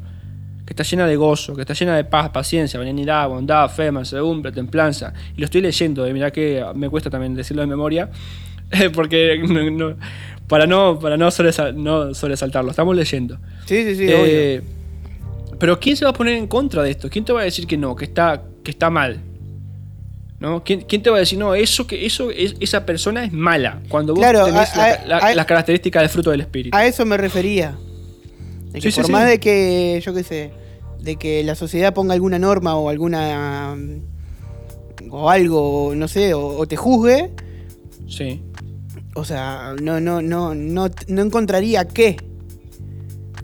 Que 0.66 0.72
está 0.74 0.82
llena 0.82 1.06
de 1.06 1.16
gozo, 1.16 1.54
que 1.54 1.62
está 1.62 1.72
llena 1.72 1.96
de 1.96 2.04
paz, 2.04 2.28
paciencia, 2.30 2.78
benignidad, 2.78 3.26
bondad, 3.30 3.70
fe, 3.70 3.90
mansedumbre, 3.90 4.52
templanza. 4.52 5.14
Y 5.36 5.40
lo 5.40 5.44
estoy 5.46 5.62
leyendo, 5.62 6.04
eh, 6.04 6.12
mirá 6.12 6.30
que 6.30 6.62
me 6.74 6.90
cuesta 6.90 7.08
también 7.08 7.34
decirlo 7.34 7.62
de 7.62 7.68
memoria, 7.68 8.10
porque 8.94 9.38
no- 9.48 9.70
no- 9.70 9.96
para 10.48 10.66
no, 10.66 10.98
para 10.98 11.16
no, 11.16 11.28
sobresal- 11.30 11.74
no 11.74 12.12
sobresaltarlo, 12.12 12.70
estamos 12.72 12.94
leyendo. 12.94 13.38
Sí, 13.64 13.84
sí, 13.84 13.94
sí, 13.96 14.06
Eh, 14.08 14.62
pero 15.58 15.78
¿quién 15.80 15.96
se 15.96 16.04
va 16.04 16.10
a 16.10 16.14
poner 16.14 16.34
en 16.36 16.46
contra 16.46 16.82
de 16.82 16.90
esto? 16.90 17.08
¿Quién 17.10 17.24
te 17.24 17.32
va 17.32 17.40
a 17.40 17.44
decir 17.44 17.66
que 17.66 17.76
no, 17.76 17.94
que 17.96 18.04
está, 18.04 18.42
que 18.62 18.70
está 18.70 18.90
mal? 18.90 19.20
¿No? 20.40 20.62
¿Quién, 20.62 20.82
quién 20.82 21.02
te 21.02 21.08
va 21.10 21.16
a 21.16 21.20
decir, 21.20 21.38
no, 21.38 21.54
eso 21.54 21.86
que 21.86 22.04
eso 22.04 22.30
es, 22.30 22.54
esa 22.60 22.84
persona 22.84 23.24
es 23.24 23.32
mala? 23.32 23.80
Cuando 23.88 24.12
vos 24.14 24.20
Claro, 24.20 24.44
tenés 24.44 24.74
a- 24.74 24.76
la- 24.76 24.84
a- 24.94 25.06
la- 25.06 25.18
a- 25.18 25.34
las 25.34 25.46
características 25.46 26.02
del 26.02 26.10
fruto 26.10 26.30
del 26.30 26.40
espíritu. 26.42 26.76
A 26.76 26.84
eso 26.86 27.04
me 27.06 27.16
refería. 27.16 27.76
De 28.72 28.80
que 28.80 28.80
Sí, 28.80 28.90
sí, 28.90 28.96
por 28.96 29.06
sí. 29.06 29.12
más 29.12 29.26
de 29.28 29.38
que, 29.40 30.02
yo 30.04 30.12
qué 30.12 30.22
sé, 30.24 30.50
de 31.00 31.16
que 31.16 31.42
la 31.44 31.54
sociedad 31.54 31.94
ponga 31.94 32.14
alguna 32.14 32.38
norma 32.38 32.74
o 32.76 32.88
alguna. 32.90 33.76
o 35.10 35.30
algo, 35.30 35.92
no 35.94 36.08
sé, 36.08 36.34
o, 36.34 36.46
o 36.58 36.66
te 36.66 36.76
juzgue, 36.76 37.30
Sí. 38.08 38.42
o 39.14 39.24
sea, 39.24 39.74
no, 39.80 40.00
no, 40.00 40.20
no, 40.22 40.54
no, 40.54 40.88
no 41.08 41.22
encontraría 41.22 41.86
qué. 41.86 42.16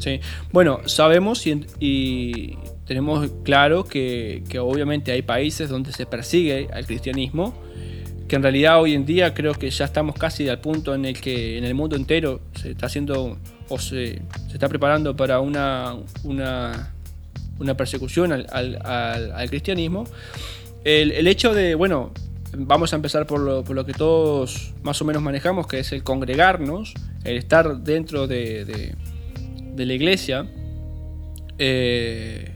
Sí. 0.01 0.19
Bueno, 0.51 0.81
sabemos 0.87 1.47
y, 1.47 2.57
tenemos 2.87 3.31
claro 3.45 3.85
que, 3.85 4.43
que 4.49 4.59
obviamente 4.59 5.13
hay 5.13 5.23
países 5.23 5.69
donde 5.69 5.93
se 5.93 6.07
persigue 6.07 6.69
al 6.73 6.87
cristianismo, 6.87 7.55
que 8.27 8.37
en 8.37 8.43
realidad 8.43 8.81
hoy 8.81 8.95
en 8.95 9.05
día 9.05 9.35
creo 9.35 9.53
que 9.55 9.69
ya 9.71 9.85
estamos 9.85 10.17
casi 10.17 10.49
al 10.49 10.59
punto 10.61 10.95
en 10.95 11.05
el 11.05 11.21
que 11.21 11.59
en 11.59 11.65
el 11.65 11.75
mundo 11.75 11.97
entero 11.97 12.41
se 12.61 12.71
está 12.71 12.87
haciendo 12.87 13.39
o 13.69 13.79
se, 13.79 14.23
se 14.49 14.55
está 14.55 14.69
preparando 14.69 15.15
para 15.15 15.39
una, 15.41 15.95
una, 16.25 16.95
persecución 17.77 18.33
al, 18.33 18.47
al- 18.51 18.81
al- 18.85 19.33
cristianismo. 19.51 20.05
El, 20.83 21.13
el 21.13 21.29
hecho 21.29 21.53
de, 21.53 21.75
bueno, 21.75 22.11
vamos 22.57 22.93
a 22.95 22.97
empezar 22.97 23.27
por 23.27 23.41
lo, 23.41 23.63
por 23.65 23.77
lo 23.77 23.85
que 23.85 23.93
todos 23.93 24.73
más 24.83 25.01
o 25.03 25.05
menos 25.05 25.23
manejamos, 25.23 25.67
que 25.67 25.81
es 25.81 25.93
el 25.93 26.03
congregarnos, 26.03 26.95
el 27.25 27.37
estar 27.37 27.77
dentro 27.79 28.27
de, 28.27 28.65
de- 28.65 28.95
de 29.75 29.87
la 29.87 29.93
iglesia, 29.95 30.47
eh, 31.59 32.53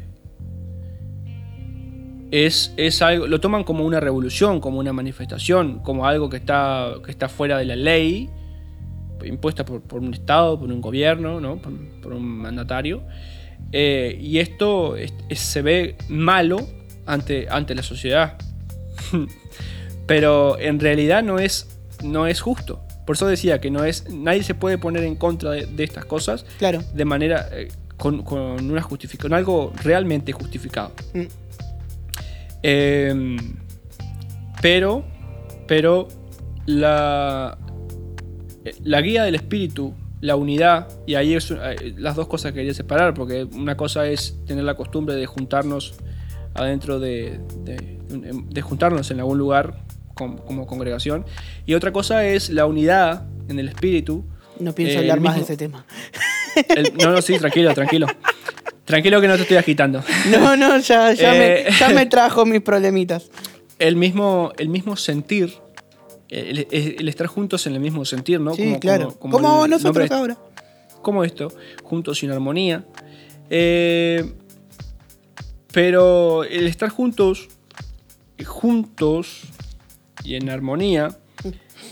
es, 2.30 2.72
es 2.76 3.00
algo, 3.02 3.26
lo 3.26 3.40
toman 3.40 3.64
como 3.64 3.84
una 3.84 4.00
revolución, 4.00 4.60
como 4.60 4.78
una 4.78 4.92
manifestación, 4.92 5.78
como 5.80 6.06
algo 6.06 6.28
que 6.28 6.36
está, 6.38 6.94
que 7.04 7.10
está 7.10 7.28
fuera 7.28 7.58
de 7.58 7.64
la 7.64 7.76
ley, 7.76 8.28
impuesta 9.24 9.64
por, 9.64 9.82
por 9.82 10.00
un 10.00 10.12
Estado, 10.12 10.58
por 10.58 10.70
un 10.70 10.80
gobierno, 10.80 11.40
¿no? 11.40 11.56
por, 12.02 12.12
un 12.12 12.24
mandatario. 12.24 13.02
Eh, 13.72 14.18
y 14.20 14.38
esto 14.38 14.96
es- 14.96 15.14
es- 15.28 15.38
se 15.40 15.62
ve 15.62 15.96
malo 16.08 16.58
ante, 17.06 17.46
ante 17.48 17.74
la 17.74 17.82
sociedad. 17.82 18.36
Pero 20.06 20.58
en 20.58 20.78
realidad 20.80 21.22
no 21.22 21.38
es, 21.38 21.78
no 22.02 22.26
es 22.26 22.40
justo. 22.40 22.82
Por 23.06 23.16
eso 23.16 23.26
decía 23.26 23.60
que 23.60 23.70
no 23.70 23.84
es, 23.84 24.08
nadie 24.10 24.42
se 24.42 24.54
puede 24.54 24.78
poner 24.78 25.04
en 25.04 25.16
contra 25.16 25.50
de, 25.50 25.66
de 25.66 25.84
estas 25.84 26.04
cosas 26.04 26.44
Claro. 26.58 26.82
de 26.94 27.04
manera 27.04 27.48
eh, 27.52 27.68
con, 27.96 28.22
con 28.22 28.70
una 28.70 28.82
con 28.82 29.32
algo 29.32 29.72
realmente 29.82 30.32
justificado. 30.32 30.92
Mm. 31.12 31.22
Eh, 32.62 33.36
pero, 34.62 35.04
pero 35.66 36.08
la, 36.66 37.58
la 38.82 39.00
guía 39.02 39.24
del 39.24 39.34
espíritu, 39.34 39.92
la 40.22 40.36
unidad, 40.36 40.88
y 41.06 41.16
ahí 41.16 41.34
es 41.34 41.50
eh, 41.50 41.94
las 41.98 42.16
dos 42.16 42.26
cosas 42.26 42.52
que 42.52 42.60
quería 42.60 42.72
separar, 42.72 43.12
porque 43.12 43.44
una 43.44 43.76
cosa 43.76 44.06
es 44.06 44.38
tener 44.46 44.64
la 44.64 44.74
costumbre 44.74 45.14
de 45.14 45.26
juntarnos 45.26 45.94
adentro 46.54 46.98
de, 47.00 47.40
de, 47.64 47.98
de 48.48 48.62
juntarnos 48.62 49.10
en 49.10 49.18
algún 49.20 49.36
lugar 49.38 49.84
com- 50.14 50.38
como 50.38 50.66
congregación, 50.66 51.24
y 51.66 51.74
otra 51.74 51.92
cosa 51.92 52.24
es 52.26 52.50
la 52.50 52.66
unidad 52.66 53.24
en 53.48 53.58
el 53.58 53.68
espíritu. 53.68 54.24
No 54.60 54.74
pienso 54.74 54.94
Eh, 54.96 54.98
hablar 55.00 55.20
más 55.20 55.36
de 55.36 55.42
ese 55.42 55.56
tema. 55.56 55.84
el- 56.76 56.92
no, 56.96 57.10
no, 57.10 57.20
sí, 57.22 57.38
tranquilo, 57.38 57.74
tranquilo. 57.74 58.06
Tranquilo 58.84 59.20
que 59.20 59.28
no 59.28 59.36
te 59.36 59.42
estoy 59.42 59.56
agitando. 59.56 60.02
No, 60.30 60.56
no, 60.56 60.78
ya, 60.78 61.12
ya, 61.12 61.34
Eh. 61.34 61.64
me, 61.68 61.76
ya 61.78 61.88
me 61.90 62.06
trajo 62.14 62.44
mis 62.46 62.60
problemitas. 62.60 63.30
el 63.78 63.96
mismo, 63.96 64.52
el 64.58 64.68
mismo 64.68 64.96
sentir, 64.96 65.54
el, 66.28 67.08
estar 67.08 67.26
juntos 67.26 67.66
en 67.66 67.74
el 67.74 67.80
mismo 67.80 68.04
sentir, 68.04 68.40
¿no? 68.40 68.54
Sí, 68.54 68.76
claro. 68.80 69.12
Como, 69.18 69.40
nombre- 69.40 69.68
nosotros 69.70 70.10
ahora. 70.10 70.36
Como 71.02 71.24
esto, 71.24 71.52
juntos 71.82 72.18
sin 72.18 72.30
armonía. 72.30 72.84
Eh, 73.50 74.32
pero 75.72 76.44
el 76.44 76.66
estar 76.66 76.88
juntos, 76.88 77.48
juntos 78.46 79.42
y 80.22 80.36
en 80.36 80.48
armonía, 80.50 81.08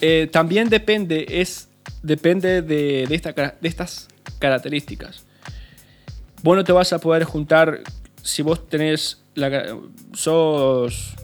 eh, 0.00 0.28
también 0.30 0.68
depende, 0.68 1.26
es, 1.28 1.68
depende 2.02 2.62
de, 2.62 3.06
de, 3.08 3.14
esta 3.14 3.32
cara- 3.32 3.56
de 3.60 3.68
estas 3.68 4.08
características. 4.38 5.24
Vos 6.42 6.56
no 6.56 6.64
te 6.64 6.72
vas 6.72 6.92
a 6.92 6.98
poder 6.98 7.24
juntar 7.24 7.80
si 8.22 8.42
vos 8.42 8.68
tenés 8.68 9.20
la, 9.34 9.76
sos 10.14 11.14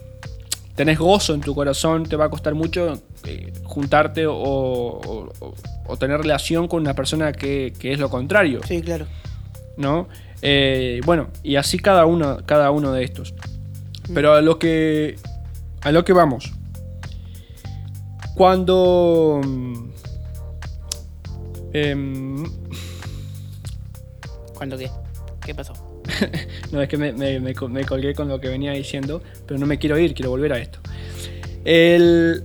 tenés 0.75 0.97
gozo 0.97 1.33
en 1.33 1.41
tu 1.41 1.53
corazón, 1.53 2.03
te 2.03 2.15
va 2.15 2.25
a 2.25 2.29
costar 2.29 2.55
mucho 2.55 3.01
eh, 3.25 3.51
juntarte 3.63 4.25
o, 4.27 4.33
o- 4.33 5.29
o- 5.39 5.55
o 5.87 5.97
tener 5.97 6.17
relación 6.21 6.67
con 6.69 6.81
una 6.81 6.93
persona 6.93 7.33
que, 7.33 7.73
que 7.77 7.91
es 7.93 7.99
lo 7.99 8.09
contrario, 8.09 8.61
Sí, 8.65 8.81
claro. 8.81 9.05
¿no? 9.75 10.07
Eh, 10.41 11.01
bueno, 11.05 11.29
y 11.43 11.57
así 11.57 11.79
cada 11.79 12.05
uno, 12.05 12.39
cada 12.45 12.71
uno 12.71 12.93
de 12.93 13.03
estos. 13.03 13.33
Pero 14.13 14.33
a 14.35 14.41
lo 14.41 14.57
que, 14.57 15.17
a 15.81 15.91
lo 15.91 16.05
que 16.05 16.13
vamos. 16.13 16.53
Cuando... 18.35 19.41
em, 21.73 22.43
¿Cuándo 24.55 24.77
qué? 24.77 24.89
¿Qué 25.45 25.53
pasó? 25.55 25.73
No, 26.71 26.81
es 26.81 26.89
que 26.89 26.97
me, 26.97 27.11
me- 27.13 27.39
me 27.39 27.53
col- 27.55 27.71
me 27.71 27.83
colgué 27.83 28.13
con 28.13 28.27
lo 28.27 28.39
que 28.39 28.47
venía 28.49 28.71
diciendo, 28.73 29.21
pero 29.47 29.59
no 29.59 29.65
me 29.65 29.79
quiero 29.79 29.97
ir, 29.97 30.13
quiero 30.13 30.29
volver 30.29 30.53
a 30.53 30.59
esto. 30.59 30.79
El- 31.65 32.43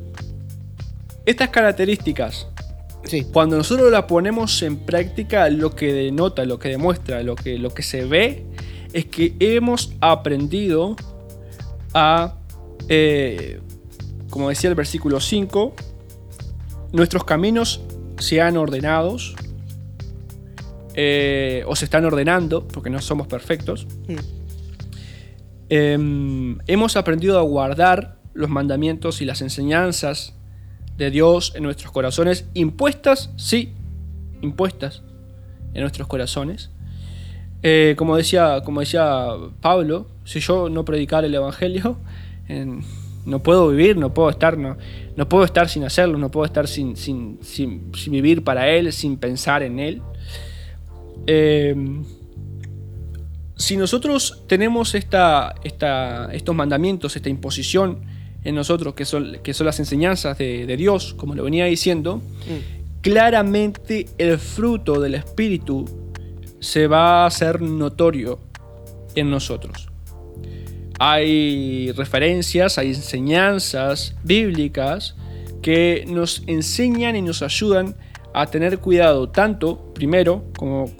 estas 1.26 1.48
características 1.50 2.48
Sí. 3.04 3.26
Cuando 3.30 3.58
nosotros 3.58 3.92
la 3.92 4.06
ponemos 4.06 4.62
en 4.62 4.78
práctica, 4.78 5.50
lo 5.50 5.74
que 5.76 5.92
denota, 5.92 6.46
lo 6.46 6.58
que 6.58 6.70
demuestra, 6.70 7.22
lo 7.22 7.36
que, 7.36 7.58
lo 7.58 7.68
que 7.68 7.82
se 7.82 8.06
ve, 8.06 8.46
es 8.94 9.04
que 9.04 9.34
hemos 9.40 9.92
aprendido 10.00 10.96
a, 11.92 12.36
eh, 12.88 13.60
como 14.34 14.48
decía 14.48 14.68
el 14.68 14.74
versículo 14.74 15.20
5, 15.20 15.74
nuestros 16.90 17.22
caminos 17.22 17.82
sean 18.18 18.56
ordenados, 18.56 19.36
eh, 20.94 21.62
o 21.68 21.76
se 21.76 21.84
están 21.84 22.04
ordenando, 22.04 22.66
porque 22.66 22.90
no 22.90 23.00
somos 23.00 23.28
perfectos. 23.28 23.86
Mm. 24.08 24.16
Em, 25.68 26.58
hemos 26.66 26.96
aprendido 26.96 27.38
a 27.38 27.42
guardar 27.42 28.16
los 28.32 28.50
mandamientos 28.50 29.22
y 29.22 29.24
las 29.24 29.40
enseñanzas 29.40 30.34
de 30.96 31.12
Dios 31.12 31.52
en 31.54 31.62
nuestros 31.62 31.92
corazones, 31.92 32.48
impuestas, 32.54 33.30
sí, 33.36 33.72
impuestas 34.42 35.02
en 35.74 35.82
nuestros 35.82 36.08
corazones. 36.08 36.70
Eh, 37.62 37.94
como, 37.96 38.16
decía, 38.16 38.62
como 38.64 38.80
decía 38.80 39.28
Pablo, 39.60 40.08
si 40.24 40.40
yo 40.40 40.68
no 40.70 40.84
predicar 40.84 41.24
el 41.24 41.36
Evangelio, 41.36 41.98
en- 42.48 42.82
no 43.26 43.42
puedo 43.42 43.68
vivir, 43.68 43.96
no 43.96 44.12
puedo 44.12 44.28
estar, 44.30 44.58
no, 44.58 44.76
no 45.16 45.28
puedo 45.28 45.44
estar 45.44 45.68
sin 45.68 45.84
hacerlo, 45.84 46.18
no 46.18 46.30
puedo 46.30 46.44
estar 46.46 46.66
sin, 46.68 46.96
sin- 46.96 47.38
sin- 47.42 47.92
sin 47.94 48.12
vivir 48.12 48.44
para 48.44 48.68
Él, 48.70 48.92
sin 48.92 49.16
pensar 49.16 49.62
en 49.62 49.78
Él. 49.78 50.02
Eh, 51.26 51.74
si 53.56 53.76
nosotros 53.76 54.42
tenemos 54.48 54.94
esta, 54.94 55.54
esta- 55.64 56.28
estos 56.32 56.54
mandamientos, 56.54 57.14
esta 57.16 57.28
imposición 57.28 58.00
en 58.42 58.54
nosotros, 58.56 58.94
que 58.94 59.04
son, 59.04 59.38
que 59.42 59.54
son 59.54 59.66
las 59.66 59.78
enseñanzas 59.78 60.36
de, 60.36 60.66
de 60.66 60.76
Dios, 60.76 61.14
como 61.14 61.34
lo 61.34 61.44
venía 61.44 61.64
diciendo, 61.66 62.20
claramente 63.00 64.06
el 64.18 64.38
fruto 64.38 65.00
del 65.00 65.14
Espíritu 65.14 65.84
se 66.60 66.86
va 66.86 67.22
a 67.22 67.26
hacer 67.26 67.60
notorio 67.62 68.38
en 69.14 69.30
nosotros. 69.30 69.88
Hay 70.98 71.92
referencias, 71.92 72.78
hay 72.78 72.88
enseñanzas 72.88 74.14
bíblicas 74.22 75.16
que 75.62 76.04
nos 76.08 76.42
enseñan 76.46 77.16
y 77.16 77.22
nos 77.22 77.42
ayudan 77.42 77.96
a 78.32 78.46
tener 78.46 78.78
cuidado 78.78 79.28
tanto, 79.28 79.92
primero, 79.94 80.44
como, 80.56 80.90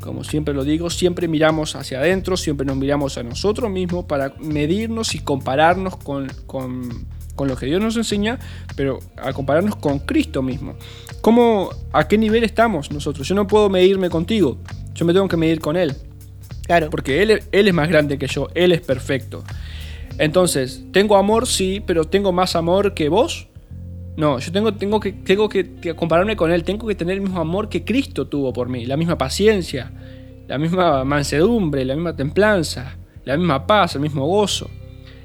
como, 0.00 0.24
siempre 0.24 0.54
lo 0.54 0.64
digo, 0.64 0.88
siempre 0.88 1.28
miramos 1.28 1.76
hacia 1.76 1.98
adentro, 1.98 2.36
siempre 2.36 2.66
nos 2.66 2.76
miramos 2.76 3.18
a 3.18 3.22
nosotros 3.22 3.70
mismos 3.70 4.06
para 4.06 4.32
medirnos 4.40 5.14
y 5.14 5.18
compararnos 5.20 5.96
con, 5.96 6.28
con- 6.46 7.06
con 7.34 7.46
lo 7.46 7.56
que 7.56 7.66
Dios 7.66 7.80
nos 7.80 7.96
enseña, 7.96 8.38
pero 8.74 8.98
a 9.16 9.32
compararnos 9.32 9.76
con 9.76 10.00
Cristo 10.00 10.42
mismo. 10.42 10.74
¿Cómo, 11.20 11.70
¿A 11.92 12.08
qué 12.08 12.18
nivel 12.18 12.42
estamos 12.42 12.90
nosotros? 12.90 13.28
Yo 13.28 13.34
no 13.36 13.46
puedo 13.46 13.68
medirme 13.68 14.10
contigo, 14.10 14.58
yo 14.94 15.04
me 15.04 15.12
tengo 15.12 15.28
que 15.28 15.36
medir 15.36 15.60
con 15.60 15.76
Él. 15.76 15.94
Porque 16.90 17.22
él, 17.22 17.42
él 17.50 17.68
es 17.68 17.74
más 17.74 17.88
grande 17.88 18.18
que 18.18 18.26
yo, 18.26 18.48
Él 18.54 18.72
es 18.72 18.80
perfecto. 18.80 19.42
Entonces, 20.18 20.84
¿tengo 20.92 21.16
amor? 21.16 21.46
Sí, 21.46 21.82
pero 21.84 22.04
¿tengo 22.04 22.32
más 22.32 22.56
amor 22.56 22.94
que 22.94 23.08
vos? 23.08 23.48
No, 24.16 24.40
yo 24.40 24.50
tengo, 24.50 24.74
tengo, 24.74 24.98
que, 24.98 25.12
tengo 25.12 25.48
que 25.48 25.94
compararme 25.94 26.36
con 26.36 26.50
Él, 26.50 26.64
tengo 26.64 26.86
que 26.88 26.94
tener 26.96 27.14
el 27.14 27.20
mismo 27.20 27.40
amor 27.40 27.68
que 27.68 27.84
Cristo 27.84 28.26
tuvo 28.26 28.52
por 28.52 28.68
mí, 28.68 28.84
la 28.84 28.96
misma 28.96 29.16
paciencia, 29.16 29.92
la 30.48 30.58
misma 30.58 31.04
mansedumbre, 31.04 31.84
la 31.84 31.94
misma 31.94 32.16
templanza, 32.16 32.96
la 33.24 33.36
misma 33.36 33.66
paz, 33.66 33.94
el 33.94 34.00
mismo 34.00 34.26
gozo. 34.26 34.68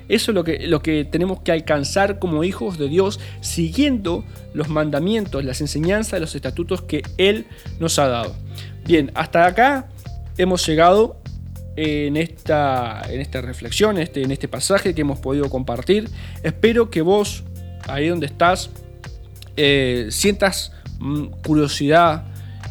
Eso 0.10 0.32
es 0.32 0.36
lo 0.36 0.44
que, 0.44 0.68
lo 0.68 0.82
que 0.82 1.06
tenemos 1.06 1.42
que 1.42 1.52
alcanzar 1.52 2.20
como 2.20 2.44
hijos 2.44 2.78
de 2.78 2.88
Dios, 2.88 3.20
siguiendo 3.42 4.24
los 4.54 4.70
mandamientos, 4.70 5.44
las 5.44 5.62
enseñanzas, 5.62 6.20
los 6.20 6.36
estatutos 6.36 6.82
que 6.84 7.02
Él 7.18 7.48
nos 7.80 7.98
ha 7.98 8.08
dado. 8.08 8.36
Bien, 8.86 9.12
hasta 9.16 9.46
acá 9.48 9.90
hemos 10.38 10.68
llegado 10.68 11.23
en 11.76 12.18
esta, 12.18 13.02
en 13.10 13.20
esta 13.22 13.42
reflexión, 13.42 13.98
este, 13.98 14.22
en 14.24 14.32
este 14.32 14.48
pasaje 14.48 14.94
que 14.94 15.02
hemos 15.02 15.20
podido 15.20 15.50
compartir. 15.50 16.10
Espero 16.44 16.90
que 16.90 17.02
vos, 17.02 17.44
ahí 17.88 18.08
donde 18.10 18.28
estás, 18.28 18.70
eh, 19.58 20.08
sientas 20.10 20.72
mm, 21.00 21.26
curiosidad, 21.46 22.26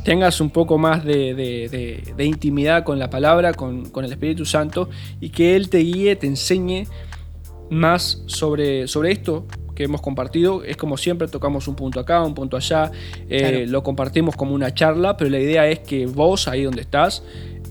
tengas 0.04 0.40
un 0.40 0.50
poco 0.50 0.78
más 0.78 1.04
de, 1.04 1.34
de- 1.34 1.68
de- 1.68 2.14
de 2.16 2.24
intimidad 2.24 2.82
con 2.84 2.98
la 2.98 3.08
palabra, 3.10 3.52
con, 3.54 3.88
con 3.90 4.04
el 4.04 4.12
Espíritu 4.12 4.44
Santo, 4.44 4.88
y 5.20 5.30
que 5.30 5.54
Él 5.56 5.68
te 5.68 5.78
guíe, 5.78 6.16
te 6.16 6.26
enseñe 6.26 6.84
más 7.70 8.22
sobre, 8.26 8.86
sobre 8.88 9.12
esto 9.12 9.46
que 9.74 9.84
hemos 9.84 10.02
compartido. 10.02 10.62
Es 10.64 10.76
como 10.76 10.96
siempre, 10.96 11.28
tocamos 11.28 11.66
un 11.68 11.74
punto 11.76 12.00
acá, 12.00 12.22
un 12.22 12.34
punto 12.34 12.56
allá, 12.56 12.90
eh, 13.30 13.38
Claro. 13.38 13.58
lo 13.66 13.82
compartimos 13.82 14.36
como 14.36 14.54
una 14.54 14.74
charla, 14.74 15.16
pero 15.16 15.30
la 15.30 15.38
idea 15.38 15.66
es 15.68 15.78
que 15.80 16.06
vos, 16.06 16.48
ahí 16.48 16.62
donde 16.64 16.82
estás, 16.82 17.22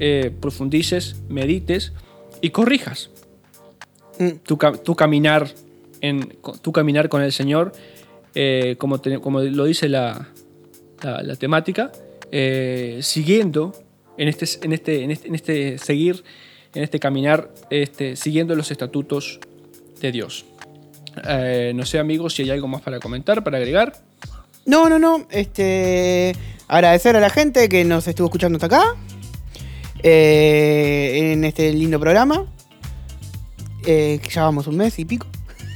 eh, 0.03 0.31
profundices, 0.41 1.15
medites 1.29 1.93
y 2.41 2.49
corrijas 2.49 3.09
Mm. 4.19 4.29
tu, 4.45 4.57
ca- 4.57 4.73
tu 4.73 4.95
caminar 4.95 5.47
en 6.01 6.37
tu 6.63 6.71
caminar 6.71 7.07
con 7.09 7.21
el 7.21 7.31
Señor, 7.31 7.71
eh, 8.35 8.75
como, 8.79 8.99
te- 8.99 9.19
como 9.19 9.39
lo 9.41 9.65
dice 9.65 9.87
la, 9.87 10.27
la- 11.03 11.21
la 11.21 11.35
temática, 11.35 11.91
eh, 12.31 12.99
siguiendo 13.03 13.73
en 14.17 14.27
este, 14.27 14.45
en, 14.65 14.73
este, 14.73 15.03
en, 15.03 15.11
este, 15.11 15.27
en 15.27 15.35
este 15.35 15.77
seguir, 15.77 16.23
en 16.73 16.83
este 16.83 16.99
caminar, 16.99 17.51
este, 17.69 18.15
siguiendo 18.15 18.55
los 18.55 18.71
estatutos 18.71 19.39
de 20.01 20.11
Dios. 20.11 20.45
Eh, 21.27 21.73
no 21.75 21.85
sé, 21.85 21.99
amigos, 21.99 22.33
si 22.35 22.41
hay 22.43 22.49
algo 22.51 22.67
más 22.67 22.81
para 22.81 22.99
comentar, 22.99 23.43
para 23.43 23.57
agregar. 23.57 23.93
No, 24.65 24.89
no, 24.89 24.97
no. 24.99 25.25
Este. 25.29 26.33
Agradecer 26.67 27.15
a 27.15 27.19
la 27.19 27.29
gente 27.29 27.67
que 27.69 27.83
nos 27.83 28.07
estuvo 28.07 28.27
escuchando 28.27 28.57
hasta 28.57 28.67
acá. 28.67 28.95
Eh, 30.03 31.31
en 31.33 31.43
este 31.43 31.71
lindo 31.73 31.99
programa. 31.99 32.45
eh, 33.85 34.19
que 34.21 34.29
ya 34.29 34.43
vamos 34.43 34.67
un 34.67 34.77
mes 34.77 34.97
y 34.99 35.05
pico. 35.05 35.27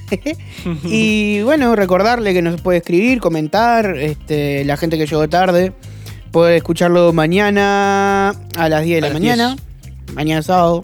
y 0.84 1.42
bueno, 1.42 1.76
recordarle 1.76 2.34
que 2.34 2.42
nos 2.42 2.62
puede 2.62 2.80
escribir, 2.80 3.20
comentar. 3.20 3.98
Este, 3.98 4.64
la 4.66 4.78
gente 4.78 4.98
que 4.98 5.08
llegó 5.08 5.28
tarde 5.28 5.74
puede 6.32 6.58
escucharlo 6.58 7.14
mañana 7.14 8.30
a 8.58 8.70
las 8.70 8.84
10 8.84 9.02
de 9.02 9.08
A 9.08 9.10
la 9.10 9.14
mañana. 9.14 9.56
Mañana 10.14 10.42
sábado. 10.42 10.84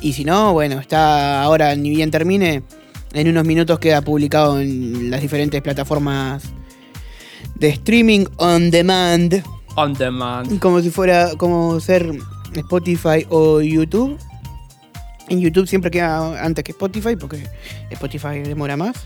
Y 0.00 0.14
si 0.14 0.24
no, 0.24 0.52
bueno, 0.52 0.80
está 0.80 1.42
ahora 1.42 1.74
ni 1.76 1.90
bien 1.90 2.10
termine. 2.10 2.62
En 3.12 3.28
unos 3.28 3.44
minutos 3.44 3.78
queda 3.78 4.00
publicado 4.00 4.60
en 4.60 5.10
las 5.10 5.20
diferentes 5.20 5.60
plataformas 5.60 6.42
de 7.56 7.68
streaming 7.68 8.24
on 8.38 8.70
demand. 8.70 9.42
On 9.76 9.94
demand. 9.94 10.58
Como 10.58 10.80
si 10.80 10.90
fuera 10.90 11.30
como 11.36 11.80
ser 11.80 12.12
Spotify 12.54 13.26
o 13.30 13.60
YouTube. 13.60 14.18
En 15.28 15.40
YouTube 15.40 15.66
siempre 15.66 15.90
queda 15.90 16.44
antes 16.44 16.62
que 16.64 16.72
Spotify 16.72 17.16
porque 17.16 17.48
Spotify 17.90 18.40
demora 18.40 18.76
más. 18.76 18.96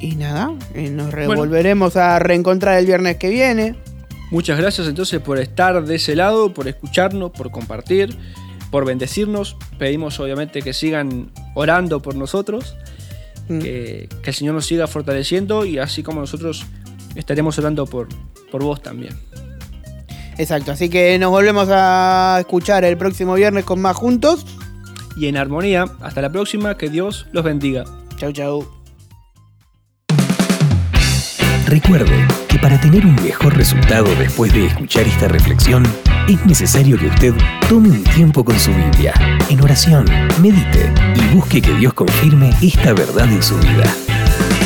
Y 0.00 0.14
nada, 0.16 0.52
eh, 0.74 0.90
nos 0.90 1.12
revolveremos 1.12 1.96
a 1.96 2.18
reencontrar 2.18 2.78
el 2.78 2.86
viernes 2.86 3.16
que 3.16 3.28
viene. 3.28 3.76
Muchas 4.30 4.58
gracias 4.58 4.86
entonces 4.86 5.20
por 5.20 5.38
estar 5.38 5.84
de 5.84 5.94
ese 5.96 6.14
lado, 6.14 6.52
por 6.52 6.68
escucharnos, 6.68 7.30
por 7.30 7.50
compartir, 7.50 8.16
por 8.70 8.84
bendecirnos. 8.84 9.56
Pedimos 9.78 10.18
obviamente 10.20 10.62
que 10.62 10.72
sigan 10.72 11.30
orando 11.54 12.00
por 12.02 12.14
nosotros, 12.14 12.76
Mm. 13.48 13.58
que, 13.60 14.08
que 14.22 14.30
el 14.30 14.34
Señor 14.36 14.54
nos 14.54 14.66
siga 14.66 14.86
fortaleciendo 14.86 15.64
y 15.64 15.78
así 15.78 16.02
como 16.02 16.20
nosotros 16.20 16.66
estaremos 17.14 17.58
orando 17.58 17.86
por, 17.86 18.08
por 18.50 18.62
vos 18.62 18.82
también. 18.82 19.16
Exacto, 20.38 20.70
así 20.70 20.88
que 20.88 21.18
nos 21.18 21.30
volvemos 21.30 21.68
a 21.70 22.36
escuchar 22.38 22.84
el 22.84 22.96
próximo 22.96 23.34
viernes 23.34 23.64
con 23.64 23.80
más 23.80 23.96
juntos. 23.96 24.46
Y 25.16 25.26
en 25.26 25.36
armonía, 25.36 25.86
hasta 26.00 26.22
la 26.22 26.30
próxima, 26.30 26.76
que 26.76 26.88
Dios 26.88 27.26
los 27.32 27.42
bendiga. 27.42 27.84
Chau, 28.16 28.32
chau. 28.32 28.78
Recuerde 31.66 32.26
que 32.48 32.58
para 32.60 32.80
tener 32.80 33.04
un 33.04 33.16
mejor 33.16 33.56
resultado 33.56 34.14
después 34.14 34.52
de 34.54 34.66
escuchar 34.66 35.06
esta 35.06 35.28
reflexión, 35.28 35.82
es 36.28 36.44
necesario 36.46 36.96
que 36.96 37.08
usted 37.08 37.34
tome 37.68 37.90
un 37.90 38.04
tiempo 38.04 38.44
con 38.44 38.58
su 38.58 38.72
Biblia, 38.72 39.12
en 39.50 39.60
oración, 39.60 40.06
medite 40.40 40.92
y 41.14 41.34
busque 41.34 41.60
que 41.60 41.74
Dios 41.74 41.92
confirme 41.92 42.50
esta 42.62 42.94
verdad 42.94 43.30
en 43.30 43.42
su 43.42 43.58
vida. 43.58 43.84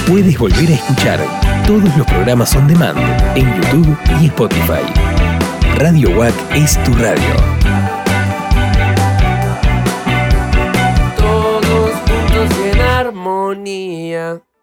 Puedes 0.07 0.39
volver 0.39 0.69
a 0.69 0.75
escuchar 0.75 1.42
todos 1.67 1.97
los 1.97 2.07
programas 2.07 2.51
son 2.51 2.67
demand 2.67 2.99
en 3.37 3.47
YouTube 3.63 3.97
y 4.21 4.27
Spotify. 4.27 4.83
Radio 5.79 6.11
WAC 6.19 6.35
es 6.55 6.83
tu 6.83 6.93
radio. 6.95 7.35
Todos 11.17 11.91
juntos 12.07 12.59
en 12.65 12.81
armonía. 12.81 14.43